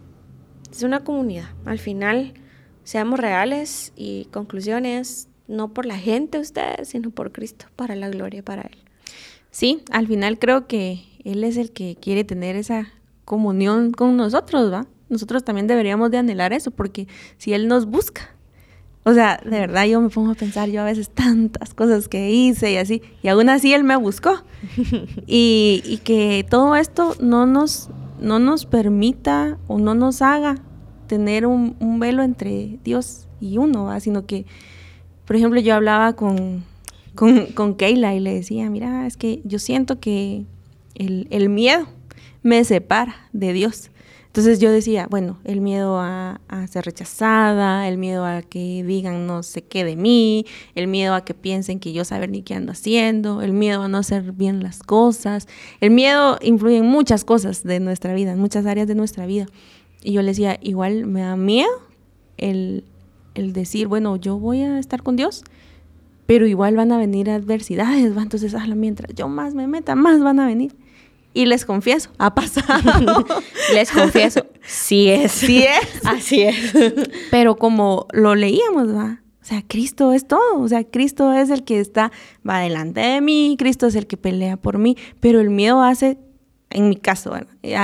es 0.71 0.81
una 0.81 1.03
comunidad. 1.03 1.49
Al 1.65 1.77
final, 1.77 2.33
seamos 2.83 3.19
reales 3.19 3.93
y 3.95 4.25
conclusiones, 4.31 5.29
no 5.47 5.71
por 5.71 5.85
la 5.85 5.99
gente 5.99 6.39
ustedes, 6.39 6.89
sino 6.89 7.11
por 7.11 7.31
Cristo, 7.31 7.67
para 7.75 7.95
la 7.95 8.09
gloria, 8.09 8.43
para 8.43 8.63
Él. 8.63 8.77
Sí, 9.51 9.83
al 9.91 10.07
final 10.07 10.39
creo 10.39 10.67
que 10.67 11.05
Él 11.23 11.43
es 11.43 11.55
el 11.55 11.71
que 11.71 11.95
quiere 11.95 12.23
tener 12.23 12.55
esa 12.55 12.87
comunión 13.23 13.91
con 13.91 14.17
nosotros, 14.17 14.73
¿va? 14.73 14.87
Nosotros 15.09 15.43
también 15.43 15.67
deberíamos 15.67 16.09
de 16.09 16.17
anhelar 16.17 16.53
eso, 16.53 16.71
porque 16.71 17.07
si 17.37 17.53
Él 17.53 17.67
nos 17.67 17.85
busca, 17.85 18.35
o 19.07 19.13
sea, 19.13 19.39
de 19.41 19.51
verdad 19.51 19.85
yo 19.85 20.01
me 20.01 20.09
pongo 20.09 20.31
a 20.31 20.35
pensar 20.35 20.67
yo 20.67 20.81
a 20.81 20.83
veces 20.83 21.09
tantas 21.09 21.73
cosas 21.73 22.09
que 22.09 22.29
hice 22.29 22.73
y 22.73 22.75
así, 22.75 23.01
y 23.23 23.29
aún 23.29 23.47
así 23.47 23.73
él 23.73 23.85
me 23.85 23.95
buscó. 23.95 24.43
y, 25.25 26.01
que 26.03 26.45
todo 26.49 26.75
esto 26.75 27.15
no 27.21 27.45
nos, 27.45 27.89
no 28.19 28.39
nos 28.39 28.65
permita 28.65 29.59
o 29.67 29.79
no 29.79 29.95
nos 29.95 30.21
haga 30.21 30.57
tener 31.07 31.45
un, 31.45 31.77
velo 32.01 32.21
entre 32.21 32.79
Dios 32.83 33.29
y 33.39 33.57
uno, 33.57 33.97
sino 34.01 34.25
que 34.25 34.45
Por 35.25 35.37
ejemplo, 35.37 35.61
yo 35.61 35.75
hablaba 35.75 36.11
con, 36.17 36.65
con, 37.15 37.45
con 37.53 37.75
Keila 37.75 38.13
y 38.13 38.19
le 38.19 38.33
decía, 38.33 38.69
mira, 38.69 39.07
es 39.07 39.15
que 39.15 39.39
yo 39.45 39.57
siento 39.57 40.01
que 40.01 40.43
el, 40.95 41.29
el 41.29 41.47
miedo 41.47 41.87
me 42.43 42.61
separa 42.65 43.15
de 43.31 43.53
Dios. 43.53 43.89
Entonces 44.37 44.59
yo 44.59 44.71
decía, 44.71 45.07
bueno, 45.09 45.39
el 45.45 45.61
miedo 45.61 45.97
a, 45.99 46.39
ser 46.69 46.85
rechazada, 46.85 47.87
el 47.87 47.97
miedo 47.97 48.23
a 48.23 48.43
que 48.43 48.83
digan 48.83 49.25
no 49.25 49.41
sé 49.41 49.63
qué 49.63 49.83
de 49.83 49.95
mí, 49.95 50.45
el 50.75 50.85
miedo 50.85 51.15
a 51.15 51.25
que 51.25 51.33
piensen 51.33 51.79
que 51.79 51.91
yo 51.91 52.05
saber 52.05 52.29
ni 52.29 52.43
qué 52.43 52.53
ando 52.53 52.71
haciendo, 52.73 53.41
el 53.41 53.51
miedo 53.51 53.81
a 53.81 53.87
no 53.87 53.97
hacer 53.97 54.33
bien 54.33 54.61
las 54.61 54.83
cosas. 54.83 55.47
El 55.81 55.89
miedo 55.89 56.37
influye 56.43 56.77
en 56.77 56.85
muchas 56.85 57.25
cosas 57.25 57.63
de 57.63 57.79
nuestra 57.79 58.13
vida, 58.13 58.33
en 58.33 58.39
muchas 58.39 58.67
áreas 58.67 58.87
de 58.87 58.93
nuestra 58.93 59.25
vida. 59.25 59.47
Y 60.03 60.13
yo 60.13 60.21
le 60.21 60.27
decía, 60.27 60.59
igual 60.61 61.07
me 61.07 61.21
da 61.21 61.35
miedo 61.35 61.71
el, 62.37 62.83
el 63.33 63.53
decir, 63.53 63.87
bueno, 63.87 64.17
yo 64.17 64.37
voy 64.37 64.61
a 64.61 64.77
estar 64.77 65.01
con 65.01 65.15
Dios, 65.15 65.45
pero 66.27 66.45
igual 66.45 66.75
van 66.75 66.91
a 66.91 66.99
venir 66.99 67.31
adversidades, 67.31 68.15
¿va? 68.15 68.21
entonces, 68.21 68.53
ah, 68.53 68.67
mientras 68.67 69.15
yo 69.15 69.29
más 69.29 69.55
me 69.55 69.65
meta, 69.65 69.95
más 69.95 70.21
van 70.21 70.39
a 70.39 70.45
venir. 70.45 70.75
Y 71.37 71.45
les 71.45 71.65
confieso, 71.65 72.09
ha 72.17 72.33
pasado. 72.33 73.23
les 73.75 73.91
confieso, 73.91 74.47
sí 74.63 75.07
es. 75.07 75.33
Sí 75.33 75.59
es. 75.63 76.03
Así 76.03 76.41
es. 76.41 76.73
Pero 77.29 77.57
como 77.57 78.07
lo 78.11 78.33
leíamos, 78.33 78.87
va. 78.87 79.21
O 79.39 79.45
sea, 79.45 79.61
Cristo 79.67 80.13
es 80.13 80.27
todo. 80.27 80.59
O 80.59 80.67
sea, 80.67 80.83
Cristo 80.83 81.31
es 81.33 81.51
el 81.51 81.63
que 81.63 81.79
está, 81.79 82.11
va 82.37 82.61
delante 82.61 83.01
de 83.01 83.21
mí, 83.21 83.55
Cristo 83.59 83.85
es 83.85 83.93
el 83.93 84.07
que 84.07 84.17
pelea 84.17 84.57
por 84.57 84.79
mí. 84.79 84.97
Pero 85.19 85.39
el 85.39 85.51
miedo 85.51 85.83
hace, 85.83 86.17
en 86.71 86.89
mi 86.89 86.95
caso, 86.95 87.35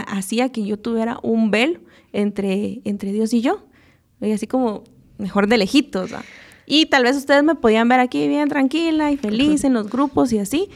hacía 0.07 0.49
que 0.49 0.65
yo 0.65 0.79
tuviera 0.79 1.19
un 1.21 1.51
velo 1.51 1.79
entre, 2.11 2.81
entre 2.85 3.11
Dios 3.11 3.35
y 3.35 3.41
yo. 3.41 3.67
Y 4.19 4.31
así 4.31 4.47
como, 4.47 4.83
mejor 5.19 5.45
de 5.45 5.59
lejitos, 5.59 6.11
¿va? 6.11 6.23
Y 6.65 6.87
tal 6.87 7.03
vez 7.03 7.15
ustedes 7.17 7.43
me 7.43 7.53
podían 7.55 7.87
ver 7.87 7.99
aquí 7.99 8.27
bien 8.27 8.49
tranquila 8.49 9.11
y 9.11 9.17
feliz 9.17 9.63
en 9.63 9.73
los 9.73 9.89
grupos 9.89 10.31
y 10.33 10.39
así. 10.39 10.69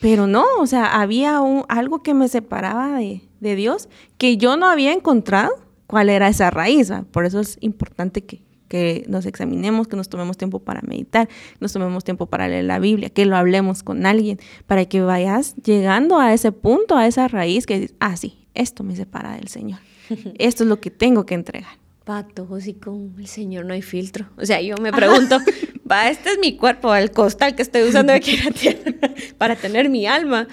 Pero 0.00 0.26
no, 0.26 0.44
o 0.58 0.66
sea, 0.66 1.00
había 1.00 1.40
un, 1.40 1.64
algo 1.68 2.02
que 2.02 2.14
me 2.14 2.28
separaba 2.28 2.98
de, 2.98 3.22
de, 3.40 3.56
Dios 3.56 3.88
que 4.16 4.36
yo 4.36 4.56
no 4.56 4.66
había 4.66 4.92
encontrado 4.92 5.50
cuál 5.86 6.08
era 6.08 6.28
esa 6.28 6.50
raíz. 6.50 6.92
Por 7.10 7.24
eso 7.24 7.40
es 7.40 7.58
importante 7.60 8.22
que, 8.24 8.42
que, 8.68 9.04
nos 9.08 9.26
examinemos, 9.26 9.88
que 9.88 9.96
nos 9.96 10.08
tomemos 10.08 10.36
tiempo 10.36 10.60
para 10.60 10.82
meditar, 10.82 11.28
nos 11.60 11.72
tomemos 11.72 12.04
tiempo 12.04 12.26
para 12.26 12.46
leer 12.46 12.64
la 12.64 12.78
Biblia, 12.78 13.10
que 13.10 13.26
lo 13.26 13.36
hablemos 13.36 13.82
con 13.82 14.06
alguien, 14.06 14.38
para 14.66 14.84
que 14.84 15.00
vayas 15.00 15.56
llegando 15.56 16.18
a 16.18 16.32
ese 16.32 16.52
punto, 16.52 16.96
a 16.96 17.06
esa 17.06 17.26
raíz 17.26 17.66
que 17.66 17.80
dices, 17.80 17.96
ah, 17.98 18.16
sí, 18.16 18.46
esto 18.54 18.84
me 18.84 18.94
separa 18.94 19.32
del 19.32 19.48
Señor. 19.48 19.80
Esto 20.38 20.62
es 20.62 20.68
lo 20.70 20.80
que 20.80 20.90
tengo 20.90 21.26
que 21.26 21.34
entregar. 21.34 21.72
Pato, 22.08 22.48
y 22.64 22.72
con 22.72 23.14
el 23.18 23.26
Señor 23.26 23.66
no 23.66 23.74
hay 23.74 23.82
filtro. 23.82 24.30
O 24.38 24.46
sea, 24.46 24.62
yo 24.62 24.76
me 24.80 24.92
pregunto, 24.92 25.36
va, 25.90 26.08
este 26.08 26.30
es 26.30 26.38
mi 26.38 26.56
cuerpo, 26.56 26.94
el 26.94 27.10
costal 27.10 27.54
que 27.54 27.60
estoy 27.60 27.82
usando 27.82 28.14
aquí 28.14 28.36
en 28.36 28.46
la 28.46 28.50
tierra 28.50 28.94
para 29.36 29.56
tener 29.56 29.90
mi 29.90 30.06
alma. 30.06 30.48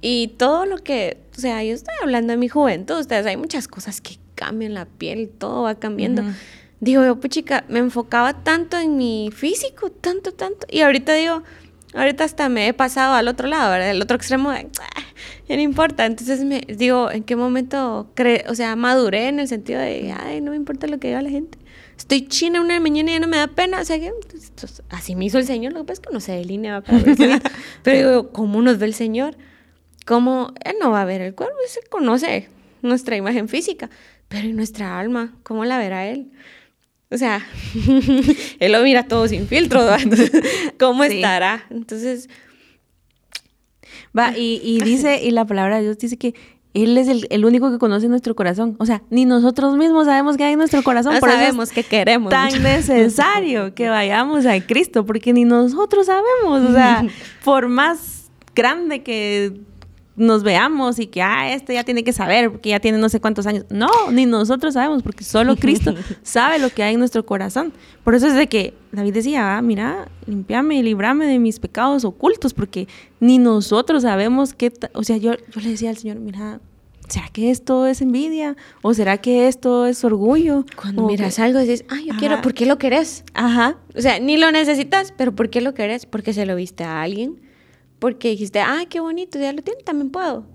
Y 0.00 0.28
todo 0.38 0.64
lo 0.64 0.78
que, 0.78 1.18
o 1.36 1.40
sea, 1.42 1.62
yo 1.62 1.74
estoy 1.74 1.94
hablando 2.02 2.30
de 2.30 2.38
mi 2.38 2.48
juventud, 2.48 3.00
ustedes, 3.00 3.26
hay 3.26 3.36
muchas 3.36 3.68
cosas 3.68 4.00
que 4.00 4.16
cambian 4.34 4.72
la 4.72 4.86
piel, 4.86 5.28
todo 5.28 5.64
va 5.64 5.74
cambiando. 5.74 6.22
Digo 6.80 7.04
yo, 7.04 7.20
pues 7.20 7.32
chica, 7.32 7.66
me 7.68 7.80
enfocaba 7.80 8.42
tanto 8.42 8.78
en 8.78 8.96
mi 8.96 9.28
físico, 9.30 9.90
tanto, 9.90 10.32
tanto. 10.32 10.66
Y 10.70 10.80
ahorita 10.80 11.12
digo, 11.12 11.42
ahorita 11.94 12.24
hasta 12.24 12.48
me 12.48 12.68
he 12.68 12.74
pasado 12.74 13.14
al 13.14 13.28
otro 13.28 13.48
lado, 13.48 13.70
¿verdad? 13.70 13.90
El 13.90 14.02
otro 14.02 14.16
extremo 14.16 14.50
de, 14.50 14.68
ah, 14.80 15.02
ya 15.48 15.56
no 15.56 15.62
importa. 15.62 16.06
Entonces 16.06 16.44
me 16.44 16.60
digo, 16.60 17.10
¿en 17.10 17.24
qué 17.24 17.36
momento, 17.36 18.10
cre 18.14 18.44
o 18.48 18.54
sea, 18.54 18.76
maduré 18.76 19.28
en 19.28 19.40
el 19.40 19.48
sentido 19.48 19.80
de, 19.80 20.12
ay, 20.12 20.40
no 20.40 20.50
me 20.50 20.56
importa 20.56 20.86
lo 20.86 20.98
que 20.98 21.08
diga 21.08 21.22
la 21.22 21.30
gente? 21.30 21.58
estoy 21.98 22.28
china 22.28 22.60
una 22.60 22.78
mañana 22.80 23.10
y 23.10 23.14
ya 23.14 23.20
no 23.20 23.26
me 23.26 23.36
da 23.36 23.48
pena. 23.48 23.80
O 23.80 23.84
sea, 23.84 23.98
que 23.98 24.12
pues, 24.30 24.82
así 24.88 25.14
me 25.14 25.26
hizo 25.26 25.38
el 25.38 25.44
Señor. 25.44 25.72
Lo 25.72 25.80
que 25.80 25.86
pasa 25.86 26.00
es 26.00 26.06
que 26.06 26.14
no 26.14 26.20
se 26.20 26.32
delinea 26.32 26.82
Pero 27.82 28.08
digo, 28.08 28.32
¿cómo 28.32 28.62
nos 28.62 28.78
ve 28.78 28.86
el 28.86 28.94
Señor? 28.94 29.36
¿Cómo? 30.06 30.54
Él 30.64 30.76
no 30.80 30.90
va 30.90 31.02
a 31.02 31.04
ver 31.04 31.20
el 31.20 31.34
cuerpo, 31.34 31.56
él 31.60 31.88
conoce 31.90 32.48
nuestra 32.80 33.16
imagen 33.16 33.48
física. 33.48 33.90
Pero 34.28 34.48
¿y 34.48 34.52
nuestra 34.52 34.98
alma? 34.98 35.34
¿Cómo 35.42 35.64
la 35.64 35.78
verá 35.78 36.06
Él? 36.06 36.30
O 37.10 37.16
sea, 37.16 37.46
Él 38.58 38.72
lo 38.72 38.82
mira 38.82 39.08
todo 39.08 39.26
sin 39.28 39.46
filtro. 39.46 39.80
¿Cómo 40.78 41.04
estará? 41.04 41.64
Entonces... 41.70 42.28
Va, 44.16 44.36
y, 44.36 44.60
y 44.64 44.80
dice, 44.80 45.22
y 45.22 45.30
la 45.30 45.44
palabra 45.44 45.76
de 45.76 45.82
Dios 45.82 45.98
dice 45.98 46.16
que 46.16 46.34
él 46.74 46.98
es 46.98 47.08
el, 47.08 47.44
único 47.44 47.70
que 47.70 47.78
conoce 47.78 48.08
nuestro 48.08 48.34
corazón. 48.34 48.76
O 48.78 48.86
sea, 48.86 49.02
ni 49.10 49.24
nosotros 49.24 49.76
mismos 49.76 50.06
sabemos 50.06 50.36
qué 50.36 50.44
hay 50.44 50.52
en 50.52 50.58
nuestro 50.58 50.82
corazón. 50.82 51.14
No 51.14 51.20
sabemos 51.20 51.70
qué 51.70 51.82
queremos. 51.82 52.30
Tan 52.30 52.50
necesario 52.62 53.74
que 53.74 53.88
vayamos 53.88 54.46
a 54.46 54.60
Cristo, 54.60 55.04
porque 55.04 55.32
ni 55.32 55.44
nosotros 55.44 56.06
sabemos. 56.06 56.70
O 56.70 56.72
sea, 56.72 57.04
por 57.44 57.68
más 57.68 58.30
grande 58.54 59.02
que 59.02 59.60
nos 60.18 60.42
veamos 60.42 60.98
y 60.98 61.06
que, 61.06 61.22
ah, 61.22 61.52
este 61.52 61.74
ya 61.74 61.84
tiene 61.84 62.04
que 62.04 62.12
saber 62.12 62.50
porque 62.50 62.70
ya 62.70 62.80
tiene 62.80 62.98
no 62.98 63.08
sé 63.08 63.20
cuántos 63.20 63.46
años. 63.46 63.64
No, 63.70 63.88
ni 64.10 64.26
nosotros 64.26 64.74
sabemos 64.74 65.02
porque 65.02 65.24
solo 65.24 65.56
Cristo 65.56 65.94
sabe 66.22 66.58
lo 66.58 66.70
que 66.70 66.82
hay 66.82 66.94
en 66.94 67.00
nuestro 67.00 67.24
corazón. 67.24 67.72
Por 68.04 68.14
eso 68.14 68.26
es 68.26 68.34
de 68.34 68.48
que 68.48 68.74
David 68.92 69.14
decía, 69.14 69.56
ah, 69.56 69.62
mira, 69.62 70.08
limpiame 70.26 70.76
y 70.76 70.82
librame 70.82 71.26
de 71.26 71.38
mis 71.38 71.60
pecados 71.60 72.04
ocultos 72.04 72.52
porque 72.52 72.88
ni 73.20 73.38
nosotros 73.38 74.02
sabemos 74.02 74.52
qué, 74.52 74.72
o 74.92 75.04
sea, 75.04 75.16
yo, 75.16 75.34
yo 75.34 75.60
le 75.60 75.70
decía 75.70 75.90
al 75.90 75.96
Señor, 75.96 76.18
mira, 76.18 76.60
¿será 77.08 77.28
que 77.28 77.50
esto 77.50 77.86
es 77.86 78.02
envidia? 78.02 78.56
¿O 78.82 78.94
será 78.94 79.18
que 79.18 79.48
esto 79.48 79.86
es 79.86 80.04
orgullo? 80.04 80.64
Cuando 80.80 81.06
miras 81.06 81.38
algo 81.38 81.60
dices, 81.60 81.84
ah, 81.88 82.00
yo 82.04 82.14
quiero, 82.18 82.42
¿por 82.42 82.54
qué 82.54 82.66
lo 82.66 82.78
querés? 82.78 83.24
Ajá. 83.34 83.76
O 83.96 84.00
sea, 84.00 84.18
ni 84.18 84.36
lo 84.36 84.50
necesitas, 84.50 85.14
pero 85.16 85.34
¿por 85.34 85.48
qué 85.48 85.60
lo 85.60 85.74
querés? 85.74 86.06
Porque 86.06 86.32
se 86.32 86.44
lo 86.44 86.56
viste 86.56 86.84
a 86.84 87.02
alguien 87.02 87.47
porque 87.98 88.30
dijiste, 88.30 88.60
ay, 88.60 88.86
qué 88.86 89.00
bonito, 89.00 89.38
ya 89.38 89.52
lo 89.52 89.62
tiene, 89.62 89.82
también 89.82 90.10
puedo. 90.10 90.46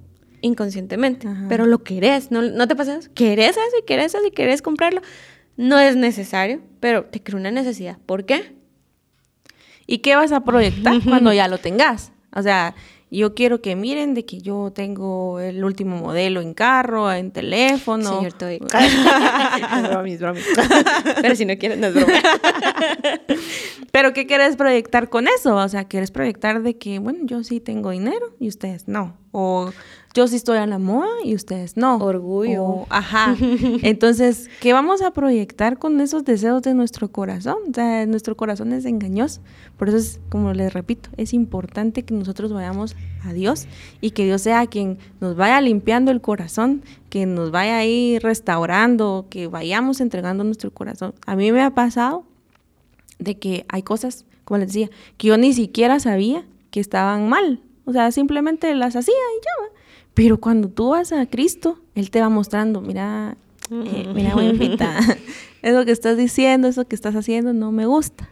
Inconscientemente. 0.42 1.28
Pero 1.48 1.66
lo 1.66 1.84
querés, 1.84 2.32
¿no, 2.32 2.42
¿no 2.42 2.68
te 2.68 2.76
pasa 2.76 2.98
eso? 2.98 3.10
¿Querés 3.14 3.52
eso 3.52 3.78
y 3.80 3.86
querés 3.86 4.14
eso 4.14 4.26
y 4.26 4.32
querés 4.32 4.62
comprarlo? 4.62 5.02
No 5.56 5.80
es 5.80 5.96
necesario, 5.96 6.62
pero 6.80 7.06
te 7.06 7.22
crea 7.22 7.40
una 7.40 7.52
necesidad. 7.52 7.98
¿Por 8.06 8.26
qué? 8.26 8.54
¿Y 9.88 10.00
qué 10.00 10.16
vas 10.16 10.32
a 10.32 10.44
proyectar 10.44 11.02
cuando 11.08 11.32
ya 11.32 11.48
lo 11.48 11.60
tengas? 11.60 12.12
O 12.36 12.42
sea, 12.42 12.76
yo 13.20 13.36
quiero 13.36 13.62
que 13.62 13.76
miren 13.76 14.14
de 14.14 14.26
que 14.26 14.40
yo 14.40 14.72
tengo 14.74 15.40
el 15.40 15.64
último 15.64 15.98
modelo 15.98 16.42
en 16.42 16.54
carro, 16.54 17.12
en 17.12 17.32
teléfono. 17.32 18.04
Señor, 18.04 18.34
es 20.06 20.22
Pero 21.22 21.36
si 21.36 21.46
no 21.46 21.58
quieres, 21.58 21.78
no 21.78 21.88
es 21.88 21.94
broma. 21.94 22.14
Pero 23.92 24.14
¿qué 24.14 24.26
quieres 24.26 24.56
proyectar 24.56 25.10
con 25.10 25.28
eso? 25.28 25.56
O 25.56 25.70
sea, 25.70 25.84
¿quieres 25.86 26.12
proyectar 26.12 26.64
de 26.64 26.78
que, 26.78 27.00
bueno, 27.00 27.20
yo 27.24 27.44
sí 27.44 27.60
tengo 27.60 27.92
dinero 27.92 28.36
y 28.40 28.48
ustedes 28.48 28.88
no? 28.88 29.18
O 29.32 29.72
yo 30.14 30.28
sí 30.28 30.36
estoy 30.36 30.60
a 30.60 30.68
la 30.68 30.78
moda 30.78 31.10
y 31.24 31.34
ustedes 31.34 31.76
no. 31.76 31.98
Orgullo. 31.98 32.86
ajá. 32.90 33.36
Entonces, 33.82 34.50
¿qué 34.60 34.72
vamos 34.72 35.02
a 35.02 35.12
proyectar 35.12 35.80
con 35.80 36.00
esos 36.02 36.24
deseos 36.24 36.62
de 36.62 36.76
nuestro 36.76 37.12
corazón? 37.12 37.58
O 37.70 37.74
sea, 37.74 38.06
nuestro 38.06 38.38
corazón 38.38 38.74
es 38.74 38.86
engañoso. 38.86 39.42
Por 39.78 39.90
eso 39.90 39.98
es, 39.98 40.20
como 40.30 40.54
les 40.54 40.72
repito, 40.72 41.10
es 41.18 41.34
importante 41.34 42.04
que 42.04 42.14
nosotros 42.14 42.54
vayamos 42.54 42.96
a 43.24 43.34
Dios 43.34 43.68
y 44.02 44.12
que 44.12 44.26
Dios 44.26 44.44
sea 44.44 44.68
quien 44.68 45.00
nos 45.20 45.36
vaya 45.36 45.60
limpiando 45.62 46.12
el 46.12 46.22
corazón, 46.22 46.84
que 47.10 47.26
nos 47.26 47.50
vaya 47.50 47.78
ahí 47.78 48.20
restaurando, 48.20 49.26
que 49.30 49.48
vayamos 49.48 50.00
entregando 50.00 50.44
nuestro 50.44 50.72
corazón. 50.72 51.16
A 51.26 51.36
mí 51.36 51.52
me 51.52 51.62
ha 51.62 51.72
pasado 51.72 52.24
de 53.18 53.40
que 53.40 53.66
hay 53.68 53.82
cosas, 53.82 54.26
como 54.46 54.60
les 54.60 54.68
decía, 54.68 54.90
que 55.18 55.30
yo 55.30 55.38
ni 55.38 55.54
siquiera 55.54 56.00
sabía 56.00 56.46
que 56.70 56.80
estaban 56.80 57.30
mal. 57.30 57.62
O 57.86 57.94
sea, 57.94 58.12
simplemente 58.12 58.74
las 58.76 58.96
hacía 58.96 59.14
y 59.14 59.42
ya. 59.44 59.74
Pero 60.14 60.40
cuando 60.40 60.70
tú 60.70 60.90
vas 60.90 61.12
a 61.12 61.26
Cristo, 61.26 61.80
Él 61.96 62.12
te 62.12 62.22
va 62.22 62.30
mostrando, 62.30 62.82
mira, 62.82 63.36
eh, 63.72 64.12
mira, 64.14 64.34
buenita, 64.34 65.00
eso 65.62 65.86
que 65.86 65.92
estás 65.92 66.18
diciendo, 66.18 66.68
eso 66.68 66.88
que 66.88 66.96
estás 66.96 67.16
haciendo, 67.16 67.54
no 67.54 67.72
me 67.72 67.86
gusta. 67.86 68.30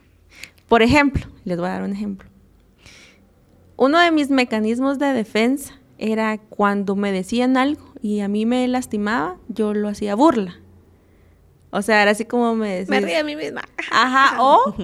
Por 0.68 0.82
ejemplo, 0.82 1.26
les 1.44 1.58
voy 1.58 1.68
a 1.68 1.74
dar 1.74 1.84
un 1.84 1.92
ejemplo. 1.92 2.30
Uno 3.76 4.00
de 4.00 4.12
mis 4.12 4.30
mecanismos 4.30 5.00
de 5.00 5.08
defensa 5.08 5.80
era 5.98 6.38
cuando 6.38 6.96
me 6.96 7.12
decían 7.12 7.58
algo 7.58 7.84
y 8.02 8.22
a 8.22 8.28
mí 8.28 8.46
me 8.46 8.68
lastimaba, 8.68 9.38
yo 9.48 9.74
lo 9.74 9.90
hacía 9.90 10.16
burla. 10.16 10.61
O 11.74 11.82
sea, 11.82 12.02
era 12.02 12.12
así 12.12 12.26
como 12.26 12.54
me 12.54 12.80
decías. 12.80 12.90
Me 12.90 13.00
río 13.00 13.20
a 13.20 13.24
mí 13.24 13.36
misma. 13.36 13.62
Ajá, 13.92 14.42
o, 14.44 14.76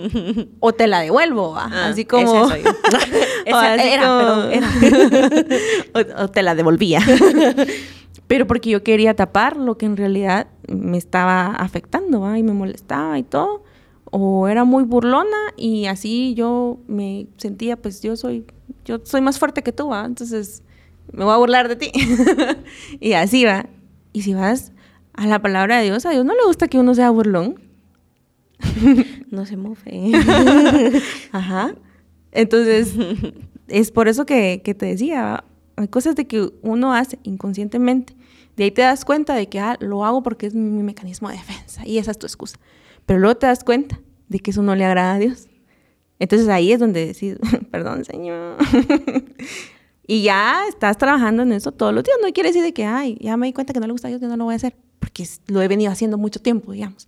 o 0.60 0.74
te 0.74 0.88
la 0.88 1.02
devuelvo, 1.02 1.56
ah, 1.58 1.88
así 1.88 2.06
como. 2.06 2.50
Esa 3.46 3.76
era, 3.84 4.54
era. 4.54 4.70
o, 6.18 6.28
te 6.30 6.44
la 6.44 6.56
devolvía. 6.56 7.02
pero 8.28 8.48
porque 8.48 8.70
yo 8.70 8.84
quería 8.84 9.16
tapar 9.16 9.58
lo 9.58 9.78
que 9.78 9.86
en 9.86 9.98
realidad 9.98 10.48
me 10.70 10.98
estaba 10.98 11.48
afectando, 11.48 12.22
¿va? 12.22 12.40
Y 12.40 12.44
me 12.44 12.54
molestaba 12.54 13.20
y 13.20 13.24
todo. 13.24 13.64
O 14.10 14.48
era 14.48 14.64
muy 14.64 14.86
burlona 14.86 15.38
y 15.58 15.88
así 15.88 16.34
yo 16.36 16.78
me 16.88 17.28
sentía, 17.36 17.76
pues 17.76 18.02
yo 18.02 18.16
soy, 18.16 18.46
yo 18.86 19.00
soy 19.04 19.20
más 19.20 19.38
fuerte 19.38 19.62
que 19.62 19.74
tú, 19.74 19.90
¿va? 19.90 20.06
Entonces 20.06 20.64
me 21.12 21.26
voy 21.26 21.34
a 21.34 21.38
burlar 21.38 21.68
de 21.68 21.76
ti. 21.76 21.92
y 23.02 23.12
así 23.12 23.44
va. 23.44 23.66
Y 24.14 24.22
si 24.22 24.34
vas 24.34 24.72
a 25.18 25.28
la 25.28 25.42
palabra 25.42 25.80
de 25.80 25.86
Dios, 25.86 26.06
a 26.06 26.12
Dios 26.12 26.24
no 26.24 26.34
le 26.34 26.46
gusta 26.46 26.68
que 26.68 26.80
uno 26.80 26.96
sea 26.96 27.10
burlón. 27.10 27.60
no 29.32 29.46
se 29.46 29.58
mueve. 29.58 30.12
Ajá. 31.32 31.76
Entonces, 32.32 32.94
es 33.68 33.92
por 33.92 34.08
eso 34.08 34.26
que, 34.26 34.62
que, 34.64 34.74
te 34.74 34.86
decía, 34.86 35.44
hay 35.76 35.88
cosas 35.88 36.16
de 36.16 36.28
que 36.28 36.52
uno 36.62 36.94
hace 36.94 37.20
inconscientemente. 37.24 38.16
De 38.56 38.66
ahí 38.66 38.72
te 38.72 38.84
das 38.84 39.06
cuenta 39.06 39.36
de 39.36 39.50
que 39.50 39.60
ah, 39.60 39.78
lo 39.80 40.06
hago 40.06 40.24
porque 40.24 40.48
es 40.48 40.56
mi 40.56 40.84
mecanismo 40.84 41.30
de 41.30 41.36
defensa 41.36 41.86
y 41.86 41.98
esa 41.98 42.12
es 42.12 42.20
tu 42.20 42.26
excusa. 42.26 42.58
Pero 43.06 43.20
luego 43.20 43.38
te 43.38 43.48
das 43.48 43.64
cuenta 43.64 44.00
de 44.30 44.40
que 44.40 44.52
eso 44.52 44.62
no 44.62 44.76
le 44.76 44.86
agrada 44.86 45.16
a 45.16 45.20
Dios. 45.20 45.48
Entonces 46.20 46.48
ahí 46.48 46.72
es 46.72 46.80
donde 46.80 47.08
decís, 47.08 47.38
perdón, 47.72 48.06
Señor. 48.06 48.58
y 50.08 50.24
ya 50.24 50.64
estás 50.70 50.98
trabajando 50.98 51.44
en 51.44 51.54
eso 51.54 51.72
todos 51.72 51.94
los 51.94 52.04
días. 52.04 52.18
No 52.22 52.32
quiere 52.34 52.50
decir 52.50 52.64
de 52.64 52.74
que, 52.74 52.86
ay, 52.86 53.18
ya 53.20 53.36
me 53.38 53.48
di 53.48 53.54
cuenta 53.54 53.74
que 53.74 53.80
no 53.80 53.88
le 53.88 53.94
gusta 53.94 54.08
a 54.08 54.10
Dios, 54.10 54.22
que 54.22 54.28
no 54.28 54.38
lo 54.38 54.46
voy 54.46 54.54
a 54.54 54.58
hacer, 54.58 54.76
porque 55.00 55.26
lo 55.48 55.62
he 55.62 55.68
venido 55.68 55.92
haciendo 55.92 56.18
mucho 56.18 56.40
tiempo, 56.40 56.72
digamos. 56.72 57.08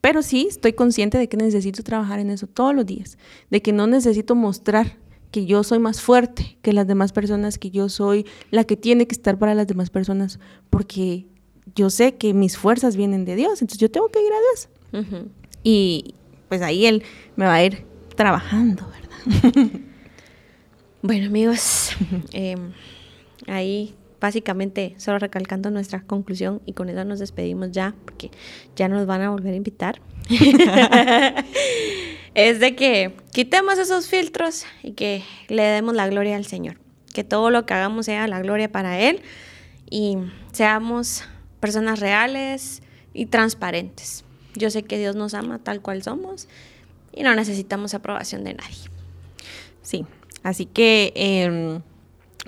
Pero 0.00 0.22
sí 0.22 0.46
estoy 0.48 0.72
consciente 0.72 1.18
de 1.18 1.28
que 1.28 1.36
necesito 1.36 1.82
trabajar 1.82 2.20
en 2.20 2.30
eso 2.30 2.46
todos 2.46 2.74
los 2.74 2.86
días, 2.86 3.18
de 3.50 3.62
que 3.62 3.72
no 3.72 3.86
necesito 3.86 4.34
mostrar 4.34 4.96
que 5.30 5.46
yo 5.46 5.64
soy 5.64 5.78
más 5.78 6.00
fuerte 6.00 6.58
que 6.62 6.72
las 6.72 6.86
demás 6.86 7.12
personas, 7.12 7.58
que 7.58 7.70
yo 7.70 7.88
soy 7.88 8.26
la 8.50 8.64
que 8.64 8.76
tiene 8.76 9.06
que 9.06 9.14
estar 9.14 9.38
para 9.38 9.54
las 9.54 9.66
demás 9.66 9.90
personas, 9.90 10.38
porque 10.70 11.26
yo 11.74 11.90
sé 11.90 12.14
que 12.14 12.32
mis 12.32 12.56
fuerzas 12.56 12.96
vienen 12.96 13.24
de 13.24 13.36
Dios, 13.36 13.60
entonces 13.60 13.78
yo 13.78 13.90
tengo 13.90 14.08
que 14.08 14.20
ir 14.20 14.32
a 14.32 14.36
Dios. 14.38 14.68
Y 15.62 16.14
pues 16.48 16.62
ahí 16.62 16.86
Él 16.86 17.02
me 17.34 17.44
va 17.44 17.54
a 17.54 17.64
ir 17.64 17.84
trabajando, 18.14 18.88
¿verdad? 18.88 19.70
bueno, 21.02 21.26
amigos, 21.26 21.90
em, 22.32 22.72
ahí 23.46 23.94
básicamente 24.20 24.94
solo 24.98 25.18
recalcando 25.18 25.70
nuestra 25.70 26.02
conclusión 26.02 26.62
y 26.66 26.72
con 26.72 26.88
eso 26.88 27.04
nos 27.04 27.18
despedimos 27.18 27.72
ya, 27.72 27.94
porque 28.04 28.30
ya 28.74 28.88
nos 28.88 29.06
van 29.06 29.22
a 29.22 29.30
volver 29.30 29.52
a 29.54 29.56
invitar. 29.56 30.00
es 32.34 32.60
de 32.60 32.76
que 32.76 33.16
quitemos 33.32 33.78
esos 33.78 34.08
filtros 34.08 34.64
y 34.82 34.92
que 34.92 35.22
le 35.48 35.62
demos 35.62 35.94
la 35.94 36.08
gloria 36.08 36.36
al 36.36 36.46
Señor. 36.46 36.78
Que 37.12 37.24
todo 37.24 37.50
lo 37.50 37.64
que 37.64 37.74
hagamos 37.74 38.06
sea 38.06 38.26
la 38.28 38.40
gloria 38.40 38.70
para 38.70 39.00
Él 39.00 39.22
y 39.88 40.18
seamos 40.52 41.24
personas 41.60 42.00
reales 42.00 42.82
y 43.14 43.26
transparentes. 43.26 44.24
Yo 44.54 44.70
sé 44.70 44.82
que 44.82 44.98
Dios 44.98 45.16
nos 45.16 45.34
ama 45.34 45.58
tal 45.58 45.80
cual 45.80 46.02
somos 46.02 46.48
y 47.12 47.22
no 47.22 47.34
necesitamos 47.34 47.94
aprobación 47.94 48.44
de 48.44 48.54
nadie. 48.54 48.90
Sí, 49.82 50.04
así 50.42 50.66
que 50.66 51.12
em, 51.14 51.80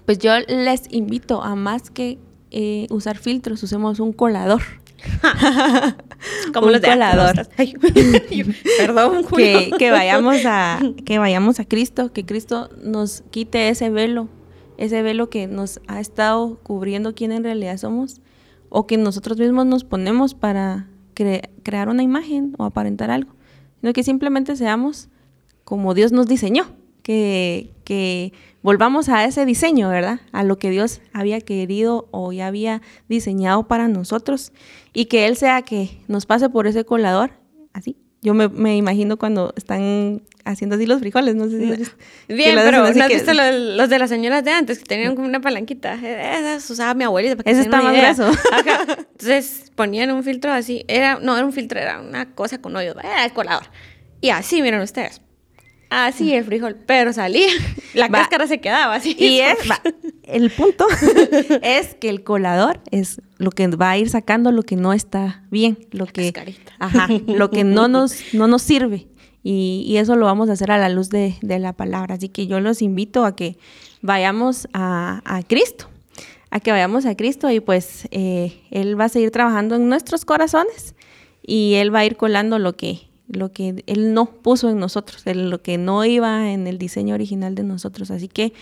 pues 0.05 0.18
yo 0.18 0.32
les 0.40 0.82
invito 0.90 1.42
a 1.42 1.55
más 1.55 1.90
que 1.90 2.18
eh, 2.51 2.86
usar 2.90 3.18
filtros, 3.18 3.62
usemos 3.62 4.01
un 4.01 4.12
colador. 4.12 4.62
Como 6.53 6.66
un 6.66 6.72
los 6.72 6.82
de 6.82 6.88
colador. 6.88 7.49
Perdón, 8.78 9.24
que, 9.36 9.70
que, 9.78 9.90
vayamos 9.90 10.44
a 10.44 10.80
que 11.05 11.18
vayamos 11.18 11.61
a 11.61 11.64
Cristo, 11.64 12.12
que 12.12 12.24
Cristo 12.26 12.70
nos 12.82 13.22
quite 13.30 13.68
ese 13.68 13.90
velo, 13.90 14.28
ese 14.76 15.03
velo 15.03 15.30
que 15.30 15.46
nos 15.46 15.80
ha 15.86 16.01
estado 16.01 16.59
cubriendo 16.62 17.14
quién 17.14 17.32
en 17.32 17.44
realidad 17.44 17.76
somos 17.76 18.20
o 18.70 18.86
que 18.86 18.96
nosotros 18.96 19.38
mismos 19.38 19.66
nos 19.66 19.84
ponemos 19.84 20.34
para 20.34 20.88
crear 21.14 21.88
una 21.88 22.03
imagen 22.03 22.55
o 22.59 22.64
aparentar 22.64 23.11
algo 23.11 23.38
sino 23.80 23.92
que 23.92 24.03
simplemente 24.03 24.57
seamos 24.57 25.09
como 25.64 25.94
Dios 25.94 26.12
nos 26.12 26.26
diseñó, 26.26 26.66
que, 27.03 27.70
que 27.89 28.34
volvamos 28.61 29.09
a 29.09 29.24
ese 29.24 29.47
diseño, 29.47 29.89
¿verdad? 29.89 30.20
A 30.32 30.45
lo 30.45 30.59
que 30.59 30.68
Dios 30.68 31.01
había 31.14 31.41
querido 31.41 32.07
o 32.11 32.34
ya 32.34 32.47
había 32.47 32.82
diseñado 33.09 33.66
para 33.66 33.89
nosotros 33.89 34.53
y 34.93 35.07
que 35.07 35.24
Él 35.24 35.36
sea 35.36 35.62
que 35.62 36.03
nos 36.07 36.26
pase 36.26 36.51
por 36.51 36.66
ese 36.66 36.84
colador, 36.84 37.30
así. 37.72 37.97
Yo 38.20 38.34
me, 38.34 38.49
me 38.49 38.76
imagino 38.76 39.16
cuando 39.16 39.55
están 39.57 40.20
haciendo 40.45 40.76
así 40.76 40.84
los 40.84 41.01
frijoles, 41.01 41.34
no 41.34 41.49
sé 41.49 41.61
si... 41.61 42.34
Bien, 42.34 42.57
pero 42.57 42.80
¿no 42.80 42.84
has 42.84 43.09
visto 43.09 43.32
los, 43.32 43.89
de 43.89 43.99
las 43.99 44.11
señoras 44.11 44.45
de 44.45 44.51
antes 44.51 44.80
que 44.80 44.84
tenían 44.84 45.14
como 45.14 45.26
una 45.26 45.41
palanquita? 45.41 45.95
Esas 45.95 46.68
usaba 46.68 46.93
mi 46.93 47.05
abuelita 47.05 47.36
para 47.36 47.45
que 47.45 47.51
Ese 47.53 47.62
está 47.62 47.80
más 47.80 47.97
grueso. 47.97 48.30
Entonces 49.12 49.72
ponían 49.76 50.11
un 50.11 50.22
filtro 50.24 50.53
así, 50.53 50.84
era, 50.89 51.18
no 51.22 51.34
era 51.39 51.47
un 51.47 51.55
filtro, 51.55 51.80
era 51.80 52.01
una 52.01 52.34
cosa 52.34 52.61
con 52.61 52.76
hoyos, 52.76 52.97
era 53.03 53.24
el 53.24 53.32
colador. 53.32 53.64
Y 54.20 54.28
así, 54.28 54.61
miren 54.61 54.82
ustedes. 54.82 55.22
Así 55.91 56.34
el 56.34 56.45
frijol, 56.45 56.76
pero 56.86 57.12
salía, 57.12 57.49
la 57.95 58.09
cáscara 58.11 58.47
se 58.47 58.61
quedaba 58.61 58.95
así. 58.95 59.16
Y 59.18 59.41
es, 59.41 59.59
el 60.24 60.51
punto 60.51 60.86
es 61.62 61.95
que 61.95 62.11
el 62.11 62.22
colador 62.22 62.80
es 62.91 63.22
lo 63.39 63.51
que 63.51 63.66
va 63.68 63.91
a 63.91 63.99
ir 63.99 64.11
sacando 64.11 64.53
lo 64.53 64.62
que 64.62 64.76
no 64.76 64.93
está 64.93 65.45
bien, 65.51 65.78
lo 65.91 66.07
que, 66.07 66.32
ajá, 66.78 67.09
lo 67.26 67.51
que 67.51 67.64
no 67.64 67.89
nos, 67.89 68.34
no 68.34 68.47
nos 68.47 68.62
sirve. 68.62 69.09
Y, 69.43 69.97
eso 69.97 70.16
lo 70.16 70.26
vamos 70.26 70.51
a 70.51 70.53
hacer 70.53 70.70
a 70.70 70.78
la 70.78 70.91
luz 70.91 71.09
de, 71.09 71.34
la 71.41 71.72
palabra. 71.72 72.16
Así 72.16 72.28
que 72.28 72.47
yo 72.47 72.61
los 72.61 72.82
invito 72.82 73.24
a 73.24 73.34
que 73.34 73.57
vayamos 74.03 74.68
a, 74.74 75.43
Cristo, 75.49 75.89
a 76.51 76.61
que 76.61 76.70
vayamos 76.70 77.07
a 77.07 77.16
Cristo 77.16 77.51
y 77.51 77.61
pues 77.61 78.09
eh, 78.11 78.61
Él 78.70 79.01
va 79.01 79.05
a 79.05 79.09
seguir 79.09 79.30
trabajando 79.30 79.76
en 79.76 79.89
nuestros 79.89 80.26
corazones 80.26 80.95
y 81.43 81.74
Él 81.74 81.95
va 81.95 82.01
a 82.01 82.05
ir 82.05 82.16
colando 82.16 82.59
lo 82.59 82.76
que, 82.76 83.08
lo 83.29 83.53
que 83.53 83.85
Él 83.87 84.14
no 84.14 84.26
puso 84.26 84.68
en 84.70 84.79
nosotros, 84.79 85.22
lo 85.26 85.62
que 85.62 85.79
no 85.79 86.05
iba 86.05 86.51
en 86.51 86.66
el 86.66 86.79
diseño 86.79 87.14
original 87.14 87.55
de 87.55 87.62
nosotros. 87.62 88.11
Así 88.11 88.29
que 88.29 88.53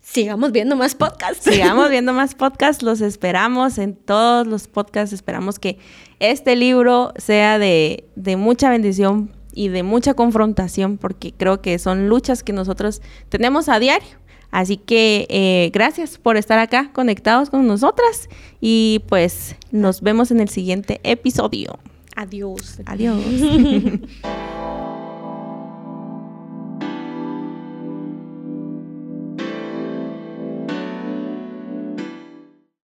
sigamos 0.00 0.52
viendo 0.52 0.76
más 0.76 0.94
podcasts. 0.94 1.44
Sigamos 1.44 1.90
viendo 1.90 2.12
más 2.12 2.34
podcasts, 2.34 2.82
los 2.82 3.00
esperamos 3.00 3.78
en 3.78 3.94
todos 3.94 4.46
los 4.46 4.68
podcasts. 4.68 5.12
Esperamos 5.12 5.58
que 5.58 5.78
este 6.18 6.56
libro 6.56 7.12
sea 7.16 7.58
de, 7.58 8.04
de 8.16 8.36
mucha 8.36 8.70
bendición 8.70 9.30
y 9.52 9.68
de 9.68 9.82
mucha 9.82 10.14
confrontación 10.14 10.96
porque 10.96 11.32
creo 11.32 11.60
que 11.60 11.78
son 11.78 12.08
luchas 12.08 12.42
que 12.42 12.52
nosotros 12.52 13.02
tenemos 13.28 13.68
a 13.68 13.78
diario. 13.78 14.20
Así 14.50 14.76
que 14.76 15.26
eh, 15.28 15.70
gracias 15.72 16.18
por 16.18 16.36
estar 16.36 16.58
acá 16.58 16.90
conectados 16.92 17.50
con 17.50 17.66
nosotras 17.66 18.28
y 18.60 19.02
pues 19.08 19.54
nos 19.70 20.00
vemos 20.00 20.30
en 20.30 20.40
el 20.40 20.48
siguiente 20.48 21.00
episodio. 21.04 21.78
Adiós. 22.16 22.80
Adiós. 22.86 23.24